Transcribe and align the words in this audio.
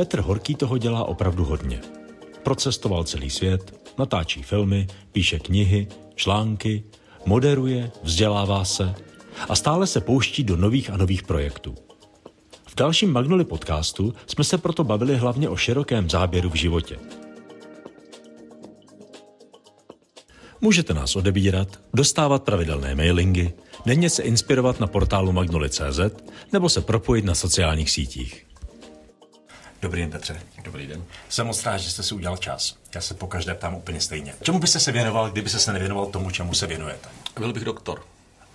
Petr 0.00 0.20
Horký 0.20 0.54
toho 0.54 0.78
dělá 0.78 1.04
opravdu 1.04 1.44
hodně. 1.44 1.80
Procestoval 2.42 3.04
celý 3.04 3.30
svět, 3.30 3.92
natáčí 3.98 4.42
filmy, 4.42 4.86
píše 5.12 5.38
knihy, 5.38 5.88
články, 6.14 6.84
moderuje, 7.26 7.90
vzdělává 8.02 8.64
se 8.64 8.94
a 9.48 9.56
stále 9.56 9.86
se 9.86 10.00
pouští 10.00 10.44
do 10.44 10.56
nových 10.56 10.90
a 10.90 10.96
nových 10.96 11.22
projektů. 11.22 11.74
V 12.68 12.76
dalším 12.76 13.12
Magnoli 13.12 13.44
podcastu 13.44 14.14
jsme 14.26 14.44
se 14.44 14.58
proto 14.58 14.84
bavili 14.84 15.16
hlavně 15.16 15.48
o 15.48 15.56
širokém 15.56 16.10
záběru 16.10 16.50
v 16.50 16.54
životě. 16.54 16.98
Můžete 20.60 20.94
nás 20.94 21.16
odebírat, 21.16 21.80
dostávat 21.94 22.42
pravidelné 22.42 22.94
mailingy, 22.94 23.52
denně 23.86 24.10
se 24.10 24.22
inspirovat 24.22 24.80
na 24.80 24.86
portálu 24.86 25.32
magnoli.cz 25.32 26.00
nebo 26.52 26.68
se 26.68 26.80
propojit 26.80 27.24
na 27.24 27.34
sociálních 27.34 27.90
sítích. 27.90 28.49
Dobrý 29.82 30.00
den, 30.00 30.10
Petře. 30.10 30.42
Dobrý 30.64 30.86
den. 30.86 31.04
Jsem 31.28 31.46
moc 31.46 31.64
rád, 31.64 31.76
že 31.76 31.90
jste 31.90 32.02
si 32.02 32.14
udělal 32.14 32.36
čas. 32.36 32.76
Já 32.94 33.00
se 33.00 33.14
pokaždé 33.14 33.54
ptám 33.54 33.74
úplně 33.74 34.00
stejně. 34.00 34.34
Čemu 34.42 34.58
byste 34.58 34.80
se 34.80 34.92
věnoval, 34.92 35.30
kdyby 35.30 35.50
se 35.50 35.72
nevěnoval 35.72 36.06
tomu, 36.06 36.30
čemu 36.30 36.54
se 36.54 36.66
věnujete? 36.66 37.08
Byl 37.38 37.52
bych 37.52 37.64
doktor. 37.64 38.04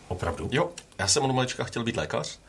Opravdu? 0.07 0.49
Jo, 0.51 0.69
já 0.99 1.07
jsem 1.07 1.23
od 1.23 1.33
malička 1.33 1.63
chtěl 1.63 1.83
být 1.83 1.97
lékař. 1.97 2.39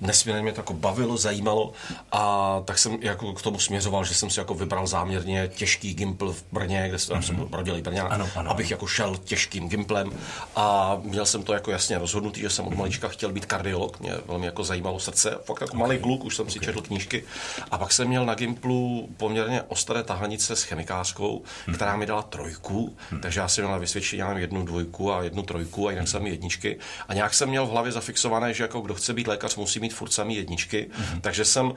Nesmírně 0.00 0.42
mě 0.42 0.52
to 0.52 0.60
jako 0.60 0.74
bavilo, 0.74 1.16
zajímalo 1.16 1.72
a 2.12 2.62
tak 2.64 2.78
jsem 2.78 2.98
jako 3.00 3.32
k 3.32 3.42
tomu 3.42 3.58
směřoval, 3.58 4.04
že 4.04 4.14
jsem 4.14 4.30
si 4.30 4.40
jako 4.40 4.54
vybral 4.54 4.86
záměrně 4.86 5.48
těžký 5.54 5.94
gimpl 5.94 6.32
v 6.32 6.44
Brně, 6.52 6.88
kde 6.88 6.98
jsem, 6.98 7.16
mm-hmm. 7.16 7.22
jsem 7.22 7.48
rodilý 7.52 7.82
Brně, 7.82 8.00
ano, 8.00 8.28
ano, 8.36 8.50
abych 8.50 8.70
jako 8.70 8.86
šel 8.86 9.16
těžkým 9.24 9.68
gimplem 9.68 10.12
a 10.56 10.96
měl 11.02 11.26
jsem 11.26 11.42
to 11.42 11.52
jako 11.52 11.70
jasně 11.70 11.98
rozhodnutý, 11.98 12.40
že 12.40 12.50
jsem 12.50 12.66
od 12.66 12.74
malička 12.74 13.08
chtěl 13.08 13.32
být 13.32 13.46
kardiolog, 13.46 14.00
mě 14.00 14.14
velmi 14.26 14.46
jako 14.46 14.64
zajímalo 14.64 14.98
srdce, 14.98 15.30
fakt 15.30 15.60
jako 15.60 15.64
okay. 15.64 15.80
malý 15.80 15.98
kluk, 15.98 16.24
už 16.24 16.36
jsem 16.36 16.42
okay. 16.42 16.52
si 16.52 16.60
četl 16.60 16.80
knížky 16.80 17.24
a 17.70 17.78
pak 17.78 17.92
jsem 17.92 18.08
měl 18.08 18.26
na 18.26 18.34
gimplu 18.34 19.08
poměrně 19.16 19.62
ostré 19.62 20.02
tahanice 20.02 20.56
s 20.56 20.62
chemikářkou, 20.62 21.42
mm-hmm. 21.42 21.74
která 21.74 21.96
mi 21.96 22.06
dala 22.06 22.22
trojku, 22.22 22.96
mm-hmm. 23.12 23.20
takže 23.20 23.40
já 23.40 23.48
jsem 23.48 23.64
měl 23.64 23.80
vysvědčení 23.80 24.22
jednu 24.36 24.64
dvojku 24.64 25.12
a 25.12 25.22
jednu 25.22 25.42
trojku 25.42 25.88
a 25.88 25.90
jinak 25.90 26.08
jsem 26.08 26.26
jedničky 26.26 26.78
a 27.08 27.14
nějak 27.14 27.34
jsem 27.34 27.48
měl 27.48 27.66
v 27.66 27.70
hlavě 27.70 27.92
zafixované, 27.92 28.54
že 28.54 28.64
jako 28.64 28.80
kdo 28.80 28.94
chce 28.94 29.12
být 29.12 29.26
lékař, 29.26 29.41
musí 29.56 29.80
mít 29.80 29.94
furt 29.94 30.12
samý 30.12 30.36
jedničky. 30.36 30.90
Mm-hmm. 30.90 31.20
Takže 31.20 31.44
jsem, 31.44 31.66
uh, 31.66 31.74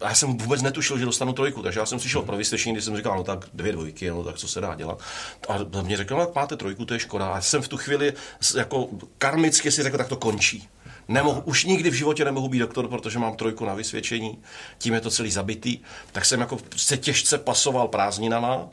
já 0.00 0.14
jsem 0.14 0.38
vůbec 0.38 0.62
netušil, 0.62 0.98
že 0.98 1.04
dostanu 1.04 1.32
trojku, 1.32 1.62
takže 1.62 1.80
já 1.80 1.86
jsem 1.86 1.98
přišel 1.98 2.22
mm-hmm. 2.22 2.26
pro 2.26 2.72
když 2.72 2.84
jsem 2.84 2.96
říkal, 2.96 3.16
no 3.16 3.24
tak 3.24 3.44
dvě 3.54 3.72
dvojky, 3.72 4.10
no 4.10 4.24
tak 4.24 4.36
co 4.36 4.48
se 4.48 4.60
dá 4.60 4.74
dělat. 4.74 5.00
A 5.48 5.82
mě 5.82 5.96
řekl, 5.96 6.16
no, 6.16 6.32
máte 6.34 6.56
trojku, 6.56 6.84
to 6.84 6.94
je 6.94 7.00
škoda. 7.00 7.26
A 7.28 7.34
já 7.34 7.40
jsem 7.40 7.62
v 7.62 7.68
tu 7.68 7.76
chvíli 7.76 8.12
jako 8.56 8.88
karmicky 9.18 9.70
si 9.70 9.82
řekl, 9.82 9.98
tak 9.98 10.08
to 10.08 10.16
končí. 10.16 10.68
Nemohu, 11.08 11.40
už 11.40 11.64
nikdy 11.64 11.90
v 11.90 11.94
životě 11.94 12.24
nemohu 12.24 12.48
být 12.48 12.58
doktor, 12.58 12.88
protože 12.88 13.18
mám 13.18 13.36
trojku 13.36 13.64
na 13.64 13.74
vysvědčení, 13.74 14.38
tím 14.78 14.94
je 14.94 15.00
to 15.00 15.10
celý 15.10 15.30
zabitý. 15.30 15.78
Tak 16.12 16.24
jsem 16.24 16.40
jako 16.40 16.58
se 16.76 16.96
těžce 16.96 17.38
pasoval 17.38 17.88
prázdninama 17.88 18.68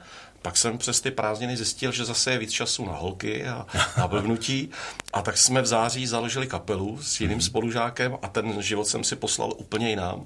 pak 0.45 0.57
jsem 0.57 0.77
přes 0.77 1.01
ty 1.01 1.11
prázdniny 1.11 1.57
zjistil, 1.57 1.91
že 1.91 2.05
zase 2.05 2.31
je 2.31 2.37
víc 2.37 2.51
času 2.51 2.85
na 2.85 2.93
holky 2.93 3.45
a 3.45 3.65
na 3.97 4.07
blbnutí. 4.13 4.69
A 5.13 5.21
tak 5.21 5.37
jsme 5.37 5.61
v 5.61 5.65
září 5.65 6.07
založili 6.07 6.47
kapelu 6.47 6.99
s 7.01 7.21
jiným 7.21 7.37
mm-hmm. 7.37 7.45
spolužákem 7.45 8.17
a 8.21 8.27
ten 8.27 8.61
život 8.61 8.87
jsem 8.87 9.03
si 9.03 9.15
poslal 9.15 9.53
úplně 9.57 9.89
jinam. 9.89 10.25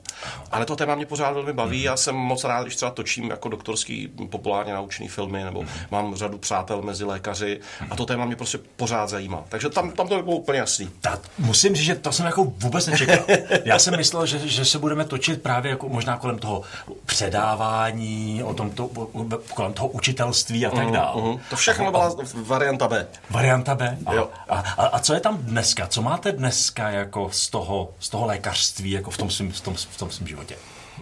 Ale 0.51 0.65
to 0.65 0.75
téma 0.75 0.95
mě 0.95 1.05
pořád 1.05 1.31
velmi 1.31 1.53
baví. 1.53 1.79
Mm-hmm. 1.79 1.85
Já 1.85 1.97
jsem 1.97 2.15
moc 2.15 2.43
rád, 2.43 2.63
když 2.63 2.75
třeba 2.75 2.91
točím 2.91 3.29
jako 3.29 3.49
doktorský 3.49 4.07
populárně 4.29 4.73
naučný 4.73 5.07
filmy, 5.07 5.43
nebo 5.43 5.61
mm-hmm. 5.61 5.87
mám 5.91 6.15
řadu 6.15 6.37
přátel 6.37 6.81
mezi 6.81 7.03
lékaři 7.03 7.59
a 7.89 7.95
to 7.95 8.05
téma 8.05 8.25
mě 8.25 8.35
prostě 8.35 8.59
pořád 8.75 9.09
zajímá. 9.09 9.43
Takže 9.49 9.69
tam, 9.69 9.91
tam 9.91 10.07
to 10.07 10.23
bylo 10.23 10.35
úplně 10.35 10.59
jasný. 10.59 10.89
Ta, 11.01 11.19
musím 11.37 11.75
říct, 11.75 11.85
že 11.85 11.95
to 11.95 12.11
jsem 12.11 12.25
jako 12.25 12.43
vůbec 12.43 12.87
nečekal. 12.87 13.25
Já 13.65 13.79
jsem 13.79 13.97
myslel, 13.97 14.25
že, 14.25 14.47
že 14.47 14.65
se 14.65 14.79
budeme 14.79 15.05
točit 15.05 15.41
právě 15.41 15.69
jako 15.69 15.89
možná 15.89 16.17
kolem 16.17 16.39
toho 16.39 16.61
předávání, 17.05 18.43
o 18.43 18.53
tom 18.53 18.71
to, 18.71 18.89
kolem 19.53 19.73
toho 19.73 19.87
učení 19.87 20.08
učitelství 20.09 20.65
a 20.65 20.69
tak 20.69 20.83
mhm, 20.83 20.93
dále. 20.93 21.21
Mm, 21.21 21.27
mm. 21.27 21.39
To 21.49 21.55
všechno 21.55 21.91
byla 21.91 22.15
varianta 22.33 22.87
B. 22.87 23.07
Varianta 23.29 23.75
B? 23.75 23.97
A, 24.05 24.13
jo. 24.13 24.29
A, 24.49 24.59
a, 24.59 24.85
a 24.85 24.99
co 24.99 25.13
je 25.13 25.19
tam 25.19 25.37
dneska? 25.37 25.87
Co 25.87 26.01
máte 26.01 26.31
dneska 26.31 26.89
jako 26.89 27.29
z 27.31 27.49
toho, 27.49 27.89
z 27.99 28.09
toho 28.09 28.25
lékařství 28.25 28.91
jako 28.91 29.11
v 29.11 29.17
tom 29.17 29.29
svém 29.29 29.51
v 29.51 29.61
tom, 29.61 29.75
v 29.75 29.97
tom 29.97 30.11
svým 30.11 30.27
životě? 30.27 30.55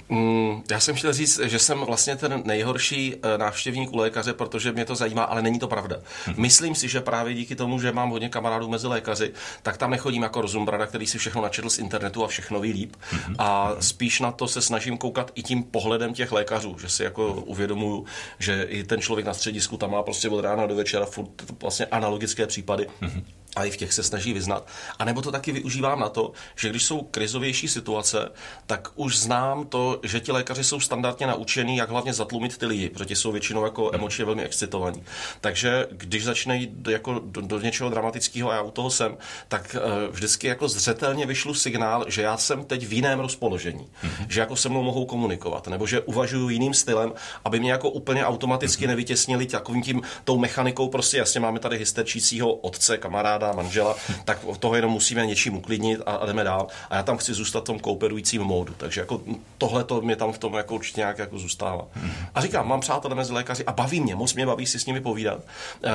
Mm, 0.09 0.63
já 0.71 0.79
jsem 0.79 0.95
chtěl 0.95 1.13
říct, 1.13 1.39
že 1.43 1.59
jsem 1.59 1.79
vlastně 1.79 2.15
ten 2.15 2.41
nejhorší 2.45 3.15
eh, 3.15 3.37
návštěvník 3.37 3.93
u 3.93 3.97
lékaře, 3.97 4.33
protože 4.33 4.71
mě 4.71 4.85
to 4.85 4.95
zajímá, 4.95 5.23
ale 5.23 5.41
není 5.41 5.59
to 5.59 5.67
pravda. 5.67 5.97
Hmm. 6.25 6.35
Myslím 6.37 6.75
si, 6.75 6.87
že 6.87 7.01
právě 7.01 7.33
díky 7.33 7.55
tomu, 7.55 7.79
že 7.79 7.91
mám 7.91 8.09
hodně 8.09 8.29
kamarádů 8.29 8.69
mezi 8.69 8.87
lékaři, 8.87 9.33
tak 9.63 9.77
tam 9.77 9.91
nechodím 9.91 10.23
jako 10.23 10.41
rozumbrada, 10.41 10.85
který 10.85 11.07
si 11.07 11.17
všechno 11.17 11.41
načetl 11.41 11.69
z 11.69 11.77
internetu 11.77 12.23
a 12.23 12.27
všechno 12.27 12.59
ví 12.59 12.71
líp. 12.71 12.95
Hmm. 13.11 13.35
A 13.39 13.75
spíš 13.79 14.19
na 14.19 14.31
to 14.31 14.47
se 14.47 14.61
snažím 14.61 14.97
koukat 14.97 15.31
i 15.35 15.43
tím 15.43 15.63
pohledem 15.63 16.13
těch 16.13 16.31
lékařů, 16.31 16.77
že 16.79 16.89
si 16.89 17.03
jako 17.03 17.33
uvědomuju, 17.33 18.05
že 18.39 18.63
i 18.63 18.83
ten 18.83 19.01
člověk 19.01 19.27
na 19.27 19.33
středisku 19.33 19.77
tam 19.77 19.91
má 19.91 20.03
prostě 20.03 20.29
od 20.29 20.41
rána 20.41 20.67
do 20.67 20.75
večera 20.75 21.05
furt 21.05 21.61
vlastně 21.61 21.85
analogické 21.85 22.47
případy. 22.47 22.87
Hmm 23.01 23.23
a 23.57 23.65
i 23.65 23.71
v 23.71 23.77
těch 23.77 23.93
se 23.93 24.03
snaží 24.03 24.33
vyznat. 24.33 24.67
A 24.99 25.05
nebo 25.05 25.21
to 25.21 25.31
taky 25.31 25.51
využívám 25.51 25.99
na 25.99 26.09
to, 26.09 26.31
že 26.55 26.69
když 26.69 26.83
jsou 26.83 27.01
krizovější 27.01 27.67
situace, 27.67 28.31
tak 28.65 28.87
už 28.95 29.17
znám 29.17 29.65
to, 29.65 29.99
že 30.03 30.19
ti 30.19 30.31
lékaři 30.31 30.63
jsou 30.63 30.79
standardně 30.79 31.27
naučení, 31.27 31.77
jak 31.77 31.89
hlavně 31.89 32.13
zatlumit 32.13 32.57
ty 32.57 32.65
lidi, 32.65 32.89
protože 32.89 33.15
jsou 33.15 33.31
většinou 33.31 33.63
jako 33.63 33.91
emočně 33.93 34.25
velmi 34.25 34.43
excitovaní. 34.43 35.03
Takže 35.41 35.87
když 35.91 36.23
začne 36.23 36.67
jako 36.89 37.19
do, 37.19 37.41
do 37.41 37.59
něčeho 37.59 37.89
dramatického 37.89 38.51
a 38.51 38.55
já 38.55 38.61
u 38.61 38.71
toho 38.71 38.89
jsem, 38.89 39.17
tak 39.47 39.75
uh, 39.75 40.15
vždycky 40.15 40.47
jako 40.47 40.67
zřetelně 40.67 41.25
vyšlu 41.25 41.53
signál, 41.53 42.05
že 42.07 42.21
já 42.21 42.37
jsem 42.37 42.63
teď 42.63 42.85
v 42.85 42.93
jiném 42.93 43.19
rozpoložení, 43.19 43.87
mm-hmm. 44.03 44.25
že 44.29 44.39
jako 44.39 44.55
se 44.55 44.69
mnou 44.69 44.83
mohou 44.83 45.05
komunikovat, 45.05 45.67
nebo 45.67 45.87
že 45.87 46.01
uvažuju 46.01 46.49
jiným 46.49 46.73
stylem, 46.73 47.13
aby 47.45 47.59
mě 47.59 47.71
jako 47.71 47.89
úplně 47.89 48.25
automaticky 48.25 48.83
mm-hmm. 48.83 48.87
nevytěsnili 48.87 49.45
takovým 49.45 49.81
tím 49.81 50.01
tou 50.23 50.37
mechanikou, 50.37 50.89
prostě 50.89 51.17
jasně 51.17 51.39
máme 51.39 51.59
tady 51.59 51.77
hysterčícího 51.77 52.53
otce, 52.53 52.97
kamaráda, 52.97 53.46
žádná 53.47 53.63
manžela, 53.63 53.95
tak 54.25 54.39
toho 54.59 54.75
jenom 54.75 54.91
musíme 54.91 55.25
něčím 55.25 55.57
uklidnit 55.57 56.01
a, 56.05 56.11
a 56.11 56.25
jdeme 56.25 56.43
dál. 56.43 56.67
A 56.89 56.95
já 56.95 57.03
tam 57.03 57.17
chci 57.17 57.33
zůstat 57.33 57.59
v 57.59 57.63
tom 57.63 57.79
kooperujícím 57.79 58.43
módu. 58.43 58.73
Takže 58.77 59.01
jako 59.01 59.21
tohle 59.57 59.83
to 59.83 60.01
mě 60.01 60.15
tam 60.15 60.31
v 60.31 60.37
tom 60.37 60.53
jako 60.53 60.75
určitě 60.75 61.01
nějak 61.01 61.17
jako 61.17 61.39
zůstává. 61.39 61.87
A 62.35 62.41
říkám, 62.41 62.67
mám 62.67 62.79
přátelé 62.79 63.15
mezi 63.15 63.33
lékaři 63.33 63.65
a 63.65 63.71
baví 63.71 64.01
mě, 64.01 64.15
moc 64.15 64.33
mě 64.33 64.45
baví 64.45 64.65
si 64.65 64.79
s 64.79 64.85
nimi 64.85 65.01
povídat. 65.01 65.39
E, 65.83 65.91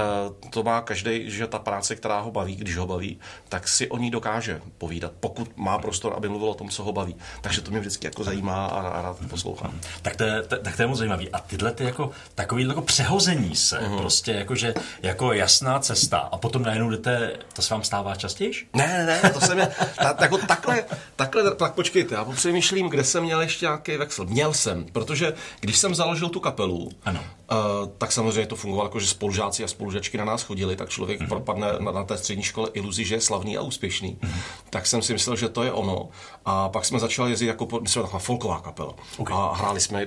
to 0.50 0.62
má 0.62 0.80
každý, 0.80 1.30
že 1.30 1.46
ta 1.46 1.58
práce, 1.58 1.96
která 1.96 2.20
ho 2.20 2.30
baví, 2.30 2.56
když 2.56 2.76
ho 2.76 2.86
baví, 2.86 3.18
tak 3.48 3.68
si 3.68 3.88
o 3.88 3.98
ní 3.98 4.10
dokáže 4.10 4.60
povídat, 4.78 5.12
pokud 5.20 5.56
má 5.56 5.78
prostor, 5.78 6.14
aby 6.16 6.28
mluvil 6.28 6.50
o 6.50 6.54
tom, 6.54 6.68
co 6.68 6.84
ho 6.84 6.92
baví. 6.92 7.16
Takže 7.40 7.60
to 7.60 7.70
mě 7.70 7.80
vždycky 7.80 8.06
jako 8.06 8.24
zajímá 8.24 8.66
a, 8.66 8.80
a 8.80 9.02
rád 9.02 9.16
poslouchám. 9.30 9.80
Tak 10.02 10.16
to, 10.16 10.24
je, 10.24 10.42
tak 10.42 10.76
to 10.76 10.82
je 10.82 10.86
moc 10.86 10.98
zajímavý. 10.98 11.30
A 11.30 11.38
tyhle 11.38 11.72
ty 11.72 11.84
jako 11.84 12.10
takový 12.34 12.68
jako 12.68 12.82
přehození 12.82 13.56
se, 13.56 13.78
uh-huh. 13.78 13.98
prostě 13.98 14.32
jako, 14.32 14.54
že, 14.54 14.74
jako 15.02 15.32
jasná 15.32 15.78
cesta 15.78 16.18
a 16.18 16.36
potom 16.38 16.62
najednou 16.62 16.90
jdete 16.90 17.31
to 17.52 17.62
se 17.62 17.74
vám 17.74 17.84
stává 17.84 18.14
častěji? 18.14 18.52
Ne, 18.74 18.86
ne, 19.06 19.20
ne, 19.22 19.30
to 19.30 19.40
se 19.40 19.54
mě, 19.54 19.68
ta, 19.96 20.16
jako 20.20 20.38
takhle, 20.38 20.84
takhle, 21.16 21.54
tak 21.54 21.74
počkejte, 21.74 22.14
já 22.14 22.24
přemýšlím, 22.24 22.88
kde 22.88 23.04
jsem 23.04 23.24
měl 23.24 23.40
ještě 23.40 23.64
nějaký 23.66 23.96
vexel. 23.96 24.24
Měl 24.24 24.52
jsem, 24.54 24.84
protože 24.84 25.34
když 25.60 25.78
jsem 25.78 25.94
založil 25.94 26.28
tu 26.28 26.40
kapelu, 26.40 26.90
ano. 27.04 27.24
Uh, 27.50 27.88
tak 27.98 28.12
samozřejmě 28.12 28.46
to 28.46 28.56
fungovalo 28.56 28.88
jako, 28.88 29.00
že 29.00 29.06
spolužáci 29.06 29.64
a 29.64 29.68
spolužačky 29.68 30.18
na 30.18 30.24
nás 30.24 30.42
chodili, 30.42 30.76
tak 30.76 30.88
člověk 30.88 31.20
mm-hmm. 31.20 31.28
propadne 31.28 31.66
na, 31.78 31.92
na 31.92 32.04
té 32.04 32.18
střední 32.18 32.42
škole 32.42 32.70
iluzi, 32.72 33.04
že 33.04 33.14
je 33.14 33.20
slavný 33.20 33.56
a 33.56 33.62
úspěšný. 33.62 34.18
Mm-hmm. 34.20 34.40
Tak 34.70 34.86
jsem 34.86 35.02
si 35.02 35.12
myslel, 35.12 35.36
že 35.36 35.48
to 35.48 35.62
je 35.62 35.72
ono. 35.72 36.08
A 36.44 36.68
pak 36.68 36.84
jsme 36.84 36.98
začali 36.98 37.30
jezdit 37.30 37.46
jako, 37.46 37.68
my 37.80 37.88
jsme 37.88 38.02
taková 38.02 38.18
folková 38.18 38.60
kapela. 38.60 38.94
Okay. 39.18 39.36
A 39.36 39.52
hráli 39.54 39.80
jsme, 39.80 40.06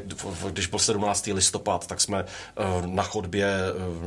když 0.49 0.67
byl 0.67 0.79
17. 0.79 1.27
listopad, 1.27 1.87
tak 1.87 2.01
jsme 2.01 2.23
uh, 2.23 2.85
na 2.85 3.03
chodbě, 3.03 3.47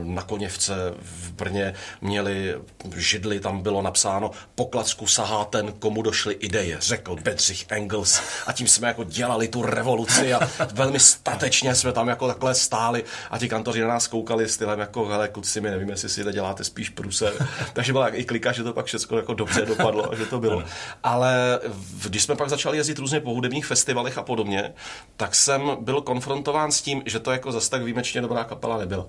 uh, 0.01 0.05
na 0.05 0.23
Koněvce 0.23 0.95
v 1.01 1.33
Brně 1.33 1.75
měli 2.01 2.55
židli, 2.97 3.41
tam 3.41 3.61
bylo 3.61 3.83
napsáno 3.83 4.31
pokladku 4.55 5.07
sahá 5.07 5.45
ten, 5.45 5.73
komu 5.73 6.03
došly 6.03 6.35
ideje, 6.35 6.77
řekl 6.81 7.17
Bedřich 7.17 7.67
Engels. 7.69 8.21
A 8.47 8.53
tím 8.53 8.69
jsme 8.69 8.89
jako 8.89 9.05
dělali 9.05 9.49
tu 9.49 9.63
revoluci 9.63 10.35
a 10.35 10.41
velmi 10.73 11.01
statečně 11.01 11.75
jsme 11.75 11.93
tam 11.93 12.09
jako 12.09 12.27
takhle 12.27 12.55
stáli 12.55 13.05
a 13.31 13.39
ti 13.39 13.49
kantoři 13.49 13.81
na 13.81 13.89
nás 13.89 14.07
koukali 14.07 14.49
stylem 14.49 14.81
jako, 14.81 15.07
hele 15.07 15.29
kluci, 15.29 15.61
my 15.61 15.71
nevíme, 15.71 15.93
jestli 15.93 16.09
si 16.09 16.25
to 16.25 16.33
děláte 16.33 16.65
spíš 16.65 16.89
průser. 16.89 17.33
Takže 17.73 17.93
byla 17.93 18.09
i 18.09 18.25
klika, 18.25 18.53
že 18.53 18.63
to 18.63 18.73
pak 18.73 18.87
všechno 18.87 19.17
jako 19.17 19.35
dobře 19.35 19.67
dopadlo, 19.67 20.11
že 20.17 20.27
to 20.27 20.41
bylo. 20.41 20.63
Ale 21.03 21.61
když 22.09 22.23
jsme 22.23 22.37
pak 22.37 22.49
začali 22.49 22.77
jezdit 22.77 22.99
různě 22.99 23.21
po 23.21 23.35
hudebních 23.35 23.67
festivalech 23.67 24.19
a 24.19 24.23
podobně, 24.23 24.73
tak 25.17 25.35
jsem 25.35 25.77
byl 25.81 26.01
konfrontován 26.01 26.73
s 26.73 26.83
tím, 26.83 27.03
že 27.07 27.21
to 27.21 27.33
jako 27.33 27.53
zase 27.53 27.71
tak 27.71 27.83
výjimečně 27.83 28.21
dobrá 28.21 28.45
kapela 28.45 28.79
nebyla. 28.79 29.07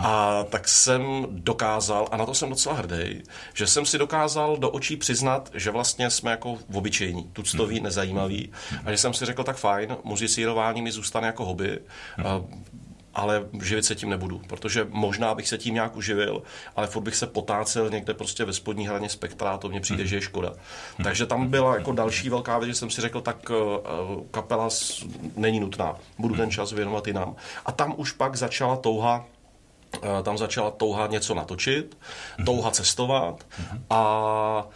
A 0.00 0.44
tak 0.50 0.68
jsem 0.68 1.26
dokázal, 1.30 2.08
a 2.10 2.16
na 2.16 2.26
to 2.26 2.34
jsem 2.34 2.48
docela 2.48 2.74
hrdý, 2.74 3.22
že 3.54 3.66
jsem 3.66 3.86
si 3.86 3.98
dokázal 3.98 4.56
do 4.56 4.70
očí 4.70 4.96
přiznat, 4.96 5.50
že 5.54 5.70
vlastně 5.70 6.10
jsme 6.10 6.30
jako 6.30 6.58
obyčejní, 6.72 7.30
tuctoví, 7.32 7.76
hmm. 7.76 7.84
nezajímaví 7.84 8.52
a 8.84 8.90
že 8.90 8.98
jsem 8.98 9.14
si 9.14 9.24
řekl, 9.24 9.44
tak 9.44 9.56
fajn, 9.56 9.96
muzicírování 10.04 10.82
mi 10.82 10.92
zůstane 10.92 11.26
jako 11.26 11.44
hobby. 11.44 11.78
Ale 13.14 13.46
živit 13.62 13.84
se 13.84 13.94
tím 13.94 14.10
nebudu, 14.10 14.40
protože 14.46 14.86
možná 14.90 15.34
bych 15.34 15.48
se 15.48 15.58
tím 15.58 15.74
nějak 15.74 15.96
uživil, 15.96 16.42
ale 16.76 16.86
furt 16.86 17.02
bych 17.02 17.16
se 17.16 17.26
potácel 17.26 17.90
někde 17.90 18.14
prostě 18.14 18.44
ve 18.44 18.52
spodní 18.52 18.88
hraně 18.88 19.08
spektra 19.08 19.50
a 19.50 19.58
to 19.58 19.68
mně 19.68 19.80
přijde, 19.80 20.06
že 20.06 20.16
je 20.16 20.20
škoda. 20.20 20.52
Takže 21.04 21.26
tam 21.26 21.48
byla 21.48 21.74
jako 21.74 21.92
další 21.92 22.28
velká 22.28 22.58
věc, 22.58 22.68
že 22.68 22.74
jsem 22.74 22.90
si 22.90 23.00
řekl, 23.00 23.20
tak 23.20 23.50
kapela 24.30 24.68
není 25.36 25.60
nutná, 25.60 25.96
budu 26.18 26.36
ten 26.36 26.50
čas 26.50 26.72
věnovat 26.72 27.06
jinam. 27.06 27.36
A 27.66 27.72
tam 27.72 27.94
už 27.96 28.12
pak 28.12 28.36
začala 28.36 28.76
touha 28.76 29.24
tam 30.22 30.38
začala 30.38 30.70
touha 30.70 31.06
něco 31.06 31.34
natočit, 31.34 31.98
touha 32.46 32.70
cestovat 32.70 33.46
a 33.90 34.66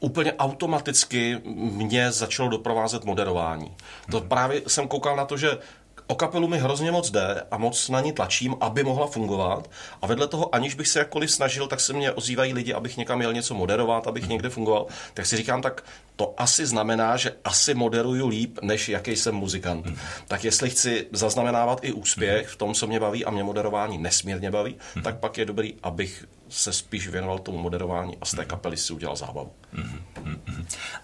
úplně 0.00 0.32
automaticky 0.32 1.40
mě 1.54 2.12
začalo 2.12 2.48
doprovázet 2.48 3.04
moderování. 3.04 3.76
To 4.10 4.20
právě 4.20 4.62
jsem 4.66 4.88
koukal 4.88 5.16
na 5.16 5.24
to, 5.24 5.36
že 5.36 5.58
o 6.06 6.14
kapelu 6.14 6.48
mi 6.48 6.58
hrozně 6.58 6.90
moc 6.90 7.10
jde 7.10 7.42
a 7.50 7.58
moc 7.58 7.88
na 7.88 8.00
ní 8.00 8.12
tlačím, 8.12 8.56
aby 8.60 8.84
mohla 8.84 9.06
fungovat. 9.06 9.70
A 10.02 10.06
vedle 10.06 10.28
toho, 10.28 10.54
aniž 10.54 10.74
bych 10.74 10.88
se 10.88 10.98
jakkoliv 10.98 11.30
snažil, 11.30 11.66
tak 11.66 11.80
se 11.80 11.92
mě 11.92 12.12
ozývají 12.12 12.52
lidi, 12.52 12.74
abych 12.74 12.96
někam 12.96 13.18
měl 13.18 13.32
něco 13.32 13.54
moderovat, 13.54 14.06
abych 14.06 14.28
někde 14.28 14.48
fungoval. 14.48 14.86
Tak 15.14 15.26
si 15.26 15.36
říkám, 15.36 15.62
tak 15.62 15.84
to 16.16 16.34
asi 16.36 16.66
znamená, 16.66 17.16
že 17.16 17.32
asi 17.44 17.74
moderuju 17.74 18.28
líp, 18.28 18.58
než 18.62 18.88
jaký 18.88 19.16
jsem 19.16 19.34
muzikant. 19.34 19.86
Hmm. 19.86 19.96
Tak 20.28 20.44
jestli 20.44 20.70
chci 20.70 21.06
zaznamenávat 21.12 21.78
i 21.82 21.92
úspěch 21.92 22.48
v 22.48 22.56
tom, 22.56 22.74
co 22.74 22.86
mě 22.86 23.00
baví 23.00 23.24
a 23.24 23.30
mě 23.30 23.44
moderování 23.44 23.98
nesmírně 23.98 24.50
baví, 24.50 24.76
hmm. 24.94 25.04
tak 25.04 25.18
pak 25.18 25.38
je 25.38 25.44
dobrý, 25.44 25.74
abych 25.82 26.24
se 26.48 26.72
spíš 26.72 27.08
věnoval 27.08 27.38
tomu 27.38 27.58
moderování 27.58 28.16
a 28.20 28.24
z 28.24 28.30
té 28.30 28.44
kapely 28.44 28.76
si 28.76 28.92
udělal 28.92 29.16
zábavu. 29.16 29.52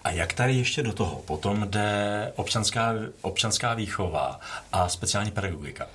A 0.03 0.11
jak 0.11 0.33
tady 0.33 0.53
ještě 0.53 0.83
do 0.83 0.93
toho 0.93 1.15
potom 1.15 1.67
jde 1.69 2.31
občanská, 2.35 2.93
občanská 3.21 3.73
výchova 3.73 4.39
a 4.73 4.89
speciální 4.89 5.31
pedagogika? 5.31 5.87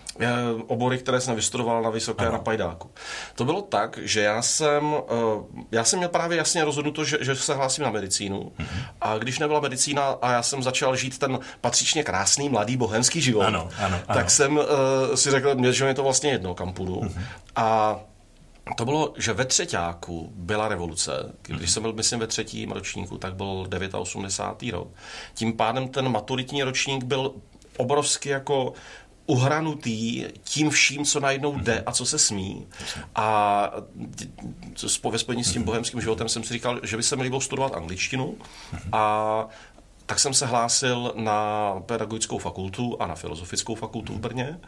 Obory, 0.66 0.98
které 0.98 1.20
jsem 1.20 1.36
vystudoval 1.36 1.82
na 1.82 1.90
Vysoké 1.90 2.24
ano. 2.26 2.32
na 2.32 2.38
Pajdáku. 2.38 2.90
To 3.34 3.44
bylo 3.44 3.62
tak, 3.62 3.98
že 4.02 4.20
já 4.20 4.42
jsem, 4.42 4.94
eh, 4.94 5.64
já 5.72 5.84
jsem 5.84 5.98
měl 5.98 6.08
právě 6.08 6.38
jasně 6.38 6.64
rozhodnuto, 6.64 7.04
že, 7.04 7.18
že 7.20 7.36
se 7.36 7.54
hlásím 7.54 7.84
na 7.84 7.90
medicínu 7.90 8.52
uh-huh. 8.58 8.66
a 9.00 9.18
když 9.18 9.38
nebyla 9.38 9.60
medicína 9.60 10.02
a 10.22 10.32
já 10.32 10.42
jsem 10.42 10.62
začal 10.62 10.96
žít 10.96 11.18
ten 11.18 11.38
patřičně 11.60 12.04
krásný, 12.04 12.48
mladý, 12.48 12.76
bohemský 12.76 13.20
život, 13.20 13.42
ano, 13.42 13.68
ano, 13.78 13.96
ano. 14.06 14.14
tak 14.14 14.30
jsem 14.30 14.56
uh, 14.56 14.64
si 15.14 15.30
řekl, 15.30 15.72
že 15.72 15.84
je 15.84 15.94
to 15.94 16.02
vlastně 16.02 16.30
jedno, 16.30 16.54
kam 16.54 16.72
půjdu. 16.72 17.00
Uh-huh. 17.00 17.22
A 17.56 17.98
to 18.76 18.84
bylo, 18.84 19.14
že 19.16 19.32
ve 19.32 19.44
třetíku 19.44 20.32
byla 20.34 20.68
revoluce. 20.68 21.32
Když 21.42 21.70
jsem 21.70 21.82
byl, 21.82 21.92
myslím, 21.92 22.20
ve 22.20 22.26
třetím 22.26 22.70
ročníku, 22.70 23.18
tak 23.18 23.34
byl 23.34 23.66
89. 23.92 24.72
rok. 24.72 24.88
Tím 25.34 25.52
pádem 25.52 25.88
ten 25.88 26.08
maturitní 26.08 26.62
ročník 26.62 27.04
byl 27.04 27.34
obrovsky 27.76 28.28
jako 28.28 28.72
uhranutý 29.26 30.24
tím 30.44 30.70
vším, 30.70 31.04
co 31.04 31.20
najednou 31.20 31.58
jde 31.58 31.82
a 31.86 31.92
co 31.92 32.06
se 32.06 32.18
smí. 32.18 32.66
A 33.14 33.70
ve 35.10 35.18
spojení 35.18 35.44
s 35.44 35.52
tím 35.52 35.62
bohemským 35.62 36.00
životem 36.00 36.28
jsem 36.28 36.44
si 36.44 36.52
říkal, 36.52 36.80
že 36.82 36.96
by 36.96 37.02
se 37.02 37.16
mi 37.16 37.22
líbilo 37.22 37.40
studovat 37.40 37.74
angličtinu 37.74 38.36
a 38.92 39.46
tak 40.06 40.18
jsem 40.18 40.34
se 40.34 40.46
hlásil 40.46 41.12
na 41.16 41.72
pedagogickou 41.86 42.38
fakultu 42.38 42.96
a 43.00 43.06
na 43.06 43.14
filozofickou 43.14 43.74
fakultu 43.74 44.14
v 44.14 44.18
Brně 44.18 44.58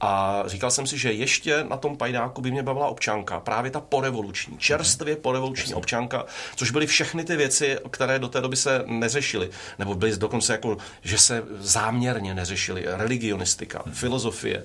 a 0.00 0.42
říkal 0.46 0.70
jsem 0.70 0.86
si, 0.86 0.98
že 0.98 1.12
ještě 1.12 1.64
na 1.68 1.76
tom 1.76 1.96
pajdáku 1.96 2.42
by 2.42 2.50
mě 2.50 2.62
bavila 2.62 2.88
občanka, 2.88 3.40
právě 3.40 3.70
ta 3.70 3.80
porevoluční, 3.80 4.58
čerstvě 4.58 5.16
porevoluční 5.16 5.74
občanka, 5.74 6.24
což 6.56 6.70
byly 6.70 6.86
všechny 6.86 7.24
ty 7.24 7.36
věci, 7.36 7.78
které 7.90 8.18
do 8.18 8.28
té 8.28 8.40
doby 8.40 8.56
se 8.56 8.84
neřešily, 8.86 9.50
nebo 9.78 9.94
byly 9.94 10.16
dokonce 10.16 10.52
jako, 10.52 10.76
že 11.02 11.18
se 11.18 11.42
záměrně 11.58 12.34
neřešily, 12.34 12.84
religionistika, 12.86 13.82
filozofie 13.92 14.64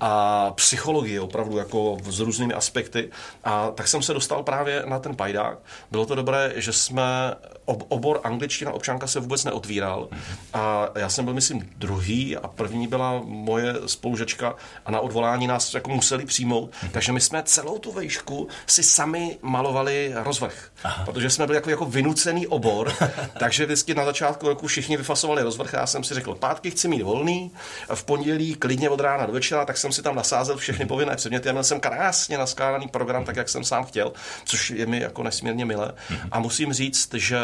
a 0.00 0.50
psychologie 0.50 1.20
opravdu 1.20 1.58
jako 1.58 1.96
s 2.04 2.20
různými 2.20 2.54
aspekty. 2.54 3.10
A 3.44 3.70
tak 3.70 3.88
jsem 3.88 4.02
se 4.02 4.14
dostal 4.14 4.42
právě 4.42 4.82
na 4.86 4.98
ten 4.98 5.16
pajdák. 5.16 5.58
Bylo 5.90 6.06
to 6.06 6.14
dobré, 6.14 6.52
že 6.56 6.72
jsme 6.72 7.34
obor 7.64 8.20
angličtina 8.24 8.72
občanka 8.72 9.06
se 9.06 9.20
vůbec 9.20 9.44
neotvíral. 9.44 10.08
A 10.52 10.88
já 10.94 11.08
jsem 11.08 11.24
byl, 11.24 11.34
myslím, 11.34 11.70
druhý 11.76 12.36
a 12.36 12.48
první 12.48 12.86
byla 12.86 13.22
moje 13.24 13.74
spolužečka 13.86 14.54
a 14.86 14.90
na 14.90 15.00
odvolání 15.00 15.46
nás 15.46 15.74
jako 15.74 15.90
museli 15.90 16.24
přijmout. 16.24 16.70
Takže 16.92 17.12
my 17.12 17.20
jsme 17.20 17.42
celou 17.42 17.78
tu 17.78 17.92
vejšku 17.92 18.48
si 18.66 18.82
sami 18.82 19.38
malovali 19.42 20.12
rozvrh. 20.14 20.70
Aha. 20.84 21.04
Protože 21.04 21.30
jsme 21.30 21.46
byli 21.46 21.56
jako, 21.56 21.70
jako 21.70 21.84
vynucený 21.84 22.46
obor, 22.46 22.92
takže 23.38 23.64
vždycky 23.64 23.94
na 23.94 24.04
začátku 24.04 24.48
roku 24.48 24.66
všichni 24.66 24.96
vyfasovali 24.96 25.42
rozvrh 25.42 25.74
a 25.74 25.78
já 25.78 25.86
jsem 25.86 26.04
si 26.04 26.14
řekl, 26.14 26.34
pátky 26.34 26.70
chci 26.70 26.88
mít 26.88 27.02
volný, 27.02 27.50
v 27.94 28.04
pondělí 28.04 28.54
klidně 28.54 28.90
od 28.90 29.00
rána 29.00 29.26
do 29.26 29.32
večera, 29.32 29.64
tak 29.64 29.76
jsem 29.76 29.92
si 29.92 30.02
tam 30.02 30.16
nasázel 30.16 30.56
všechny 30.56 30.86
povinné 30.86 31.16
předměty. 31.16 31.48
Já 31.48 31.52
měl 31.52 31.64
jsem 31.64 31.80
krásně 31.80 32.38
naskládaný 32.38 32.88
program, 32.88 33.24
tak 33.24 33.36
jak 33.36 33.48
jsem 33.48 33.64
sám 33.64 33.84
chtěl, 33.84 34.12
což 34.44 34.70
je 34.70 34.86
mi 34.86 35.00
jako 35.00 35.22
nesmírně 35.22 35.64
milé. 35.64 35.92
A 36.32 36.40
musím 36.40 36.72
říct, 36.72 37.14
že 37.14 37.38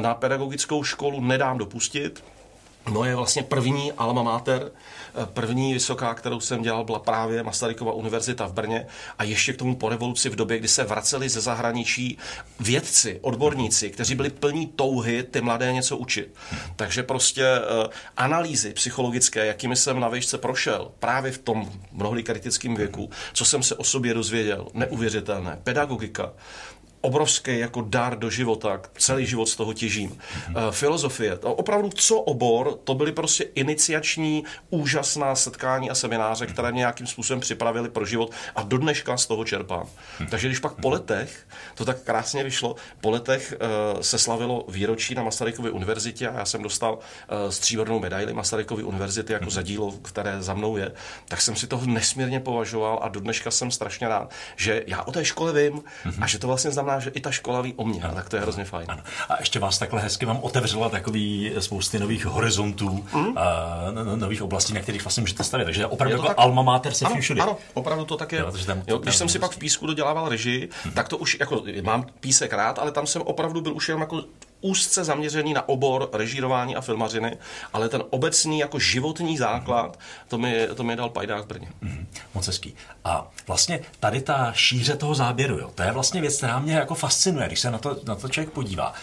na 0.00 0.14
pedagogickou 0.14 0.84
školu 0.84 1.20
nedám 1.20 1.58
dopustit. 1.58 2.24
Moje 2.90 3.14
vlastně 3.14 3.42
první 3.42 3.92
alma 3.92 4.22
mater, 4.22 4.70
první 5.24 5.72
vysoká, 5.72 6.14
kterou 6.14 6.40
jsem 6.40 6.62
dělal, 6.62 6.84
byla 6.84 6.98
právě 6.98 7.42
Masarykova 7.42 7.92
univerzita 7.92 8.46
v 8.46 8.52
Brně 8.52 8.86
a 9.18 9.24
ještě 9.24 9.52
k 9.52 9.56
tomu 9.56 9.76
po 9.76 9.88
revoluci 9.88 10.28
v 10.28 10.36
době, 10.36 10.58
kdy 10.58 10.68
se 10.68 10.84
vraceli 10.84 11.28
ze 11.28 11.40
zahraničí 11.40 12.18
vědci, 12.60 13.18
odborníci, 13.22 13.90
kteří 13.90 14.14
byli 14.14 14.30
plní 14.30 14.66
touhy 14.66 15.22
ty 15.22 15.40
mladé 15.40 15.72
něco 15.72 15.96
učit. 15.96 16.34
Takže 16.76 17.02
prostě 17.02 17.44
uh, 17.44 17.86
analýzy 18.16 18.72
psychologické, 18.72 19.46
jakými 19.46 19.76
jsem 19.76 20.00
na 20.00 20.08
výšce 20.08 20.38
prošel, 20.38 20.90
právě 20.98 21.32
v 21.32 21.38
tom 21.38 21.72
mnohdy 21.92 22.22
kritickém 22.22 22.74
věku, 22.74 23.10
co 23.32 23.44
jsem 23.44 23.62
se 23.62 23.74
o 23.74 23.84
sobě 23.84 24.14
dozvěděl, 24.14 24.68
neuvěřitelné, 24.74 25.58
pedagogika, 25.64 26.32
obrovský 27.06 27.58
jako 27.58 27.80
dar 27.80 28.18
do 28.18 28.30
života, 28.30 28.80
celý 28.98 29.26
život 29.26 29.46
z 29.46 29.56
toho 29.56 29.72
těžím. 29.72 30.10
Mm-hmm. 30.10 30.70
Filozofie, 30.70 31.36
to 31.36 31.54
opravdu 31.54 31.88
co 31.94 32.20
obor, 32.20 32.78
to 32.84 32.94
byly 32.94 33.12
prostě 33.12 33.44
iniciační, 33.54 34.44
úžasná 34.70 35.34
setkání 35.34 35.90
a 35.90 35.94
semináře, 35.94 36.46
které 36.46 36.72
mě 36.72 36.78
nějakým 36.78 37.06
způsobem 37.06 37.40
připravili 37.40 37.88
pro 37.88 38.04
život 38.04 38.30
a 38.56 38.62
do 38.62 38.78
dneška 38.78 39.16
z 39.16 39.26
toho 39.26 39.44
čerpám. 39.44 39.86
Mm-hmm. 39.86 40.28
Takže 40.28 40.48
když 40.48 40.58
pak 40.58 40.72
po 40.72 40.90
letech, 40.90 41.46
to 41.74 41.84
tak 41.84 42.02
krásně 42.02 42.44
vyšlo, 42.44 42.76
po 43.00 43.10
letech 43.10 43.54
uh, 43.54 44.00
se 44.00 44.18
slavilo 44.18 44.64
výročí 44.68 45.14
na 45.14 45.22
Masarykově 45.22 45.70
univerzitě 45.70 46.28
a 46.28 46.38
já 46.38 46.44
jsem 46.44 46.62
dostal 46.62 46.94
uh, 46.94 47.50
stříbrnou 47.50 48.00
medaili 48.00 48.32
Masarykovy 48.32 48.82
univerzity 48.82 49.32
jako 49.32 49.44
mm-hmm. 49.44 49.50
za 49.50 49.62
dílo, 49.62 49.92
které 49.92 50.42
za 50.42 50.54
mnou 50.54 50.76
je, 50.76 50.92
tak 51.28 51.40
jsem 51.40 51.56
si 51.56 51.66
toho 51.66 51.86
nesmírně 51.86 52.40
považoval 52.40 52.98
a 53.02 53.08
do 53.08 53.20
dneška 53.20 53.50
jsem 53.50 53.70
strašně 53.70 54.08
rád, 54.08 54.30
že 54.56 54.82
já 54.86 55.02
o 55.02 55.12
té 55.12 55.24
škole 55.24 55.52
vím 55.52 55.82
a 56.20 56.26
že 56.26 56.38
to 56.38 56.46
vlastně 56.46 56.70
znamená, 56.70 56.95
že 57.00 57.10
i 57.10 57.20
ta 57.20 57.30
škola 57.30 57.60
ví 57.60 57.74
o 57.76 57.84
mě, 57.84 58.02
ano, 58.02 58.14
tak 58.14 58.28
to 58.28 58.36
je 58.36 58.42
hrozně 58.42 58.64
fajn. 58.64 58.86
Ano. 58.88 59.02
A 59.28 59.36
ještě 59.38 59.58
vás 59.58 59.78
takhle 59.78 60.00
hezky 60.00 60.26
vám 60.26 60.38
otevřela 60.42 60.88
takový 60.88 61.52
spousty 61.58 61.98
nových 61.98 62.26
horizontů, 62.26 63.04
mm. 63.14 63.38
a 63.38 63.76
nových 64.16 64.42
oblastí, 64.42 64.74
na 64.74 64.80
kterých 64.80 65.04
vlastně 65.04 65.20
můžete 65.20 65.44
stavět. 65.44 65.64
Takže 65.64 65.86
opravdu 65.86 66.16
jako 66.16 66.34
alma 66.36 66.62
mater 66.62 66.92
se 66.92 67.04
ano, 67.04 67.16
všude. 67.20 67.42
Ano, 67.42 67.56
opravdu 67.74 68.04
to 68.04 68.16
tak 68.16 68.32
je. 68.32 68.38
Jo, 68.38 68.52
tam, 68.66 68.82
jo, 68.86 68.98
když 68.98 69.16
jsem 69.16 69.28
si 69.28 69.38
pak 69.38 69.50
v 69.50 69.58
písku 69.58 69.86
dodělával 69.86 70.28
režii, 70.28 70.68
hmm. 70.84 70.92
tak 70.92 71.08
to 71.08 71.18
už 71.18 71.36
jako 71.40 71.62
mám 71.82 72.06
písek 72.20 72.52
rád, 72.52 72.78
ale 72.78 72.92
tam 72.92 73.06
jsem 73.06 73.22
opravdu 73.22 73.60
byl 73.60 73.74
už 73.74 73.88
jenom 73.88 74.00
jako 74.00 74.24
úzce 74.66 75.04
zaměřený 75.04 75.54
na 75.54 75.68
obor 75.68 76.08
režírování 76.12 76.76
a 76.76 76.80
filmařiny, 76.80 77.36
ale 77.72 77.88
ten 77.88 78.02
obecný 78.10 78.58
jako 78.58 78.78
životní 78.78 79.38
základ, 79.38 79.98
to 80.28 80.38
mi, 80.38 80.68
to 80.74 80.82
mi 80.84 80.96
dal 80.96 81.08
Pajdák 81.08 81.44
v 81.44 81.46
Brně. 81.46 81.68
Mm, 81.80 82.06
moc 82.34 82.46
hezký. 82.46 82.74
A 83.04 83.30
vlastně 83.46 83.80
tady 84.00 84.20
ta 84.20 84.52
šíře 84.52 84.96
toho 84.96 85.14
záběru, 85.14 85.58
jo, 85.58 85.70
to 85.74 85.82
je 85.82 85.92
vlastně 85.92 86.20
věc, 86.20 86.36
která 86.36 86.58
mě 86.58 86.74
jako 86.74 86.94
fascinuje, 86.94 87.46
když 87.46 87.60
se 87.60 87.70
na 87.70 87.78
to, 87.78 88.00
na 88.04 88.14
to 88.14 88.28
člověk 88.28 88.52
podívá. 88.52 88.94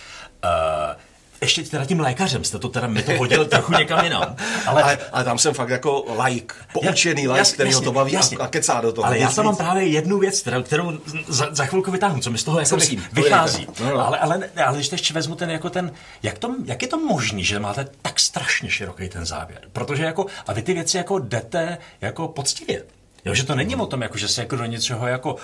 Uh, 0.43 1.01
ještě 1.43 1.63
teda 1.63 1.85
tím 1.85 2.00
lékařem 2.00 2.43
jste 2.43 2.59
to 2.59 2.69
teda 2.69 2.88
mi 2.88 3.03
to 3.03 3.12
hodil 3.17 3.45
trochu 3.45 3.71
někam 3.71 4.03
jinam. 4.03 4.35
Ale, 4.67 4.83
ale, 4.83 4.97
ale, 5.12 5.23
tam 5.23 5.38
jsem 5.38 5.53
fakt 5.53 5.69
jako 5.69 6.05
like, 6.23 6.55
poučený 6.73 7.27
like, 7.27 7.43
který 7.43 7.69
jasně, 7.69 7.75
ho 7.75 7.81
to 7.81 7.91
baví 7.91 8.12
jasně. 8.12 8.38
a, 8.38 8.43
a 8.43 8.47
kecá 8.47 8.81
do 8.81 8.91
toho. 8.93 9.05
Ale 9.05 9.19
já 9.19 9.31
tam 9.31 9.45
mám 9.45 9.55
právě 9.55 9.83
jednu 9.83 10.19
věc, 10.19 10.41
kterou, 10.41 10.63
kterou 10.63 11.00
za, 11.27 11.47
za 11.51 11.65
chvilku 11.65 11.91
vytáhnu, 11.91 12.21
co 12.21 12.31
mi 12.31 12.38
z 12.38 12.43
toho 12.43 12.59
jako 12.59 12.69
Prosím, 12.69 13.03
vychází. 13.13 13.67
No, 13.79 13.89
no. 13.89 14.07
Ale, 14.07 14.19
ale, 14.19 14.50
ale 14.65 14.75
když 14.77 14.91
ještě 14.91 15.13
vezmu 15.13 15.35
ten 15.35 15.50
jako 15.50 15.69
ten, 15.69 15.91
jak, 16.23 16.38
to, 16.38 16.55
jak 16.65 16.81
je 16.81 16.88
to 16.88 16.97
možný, 16.97 17.43
že 17.43 17.59
máte 17.59 17.88
tak 18.01 18.19
strašně 18.19 18.69
široký 18.69 19.09
ten 19.09 19.25
záběr? 19.25 19.62
Protože 19.73 20.03
jako, 20.03 20.25
a 20.47 20.53
vy 20.53 20.62
ty 20.62 20.73
věci 20.73 20.97
jako 20.97 21.19
jdete 21.19 21.77
jako 22.01 22.27
poctivě. 22.27 22.83
Jo, 23.25 23.34
že 23.34 23.44
to 23.44 23.56
není 23.56 23.75
o 23.75 23.86
tom, 23.86 24.01
jako, 24.01 24.18
že 24.18 24.27
se 24.27 24.42
jako 24.42 24.56
do 24.56 24.65
něčeho 24.65 25.08
jako, 25.08 25.34
uh, 25.34 25.39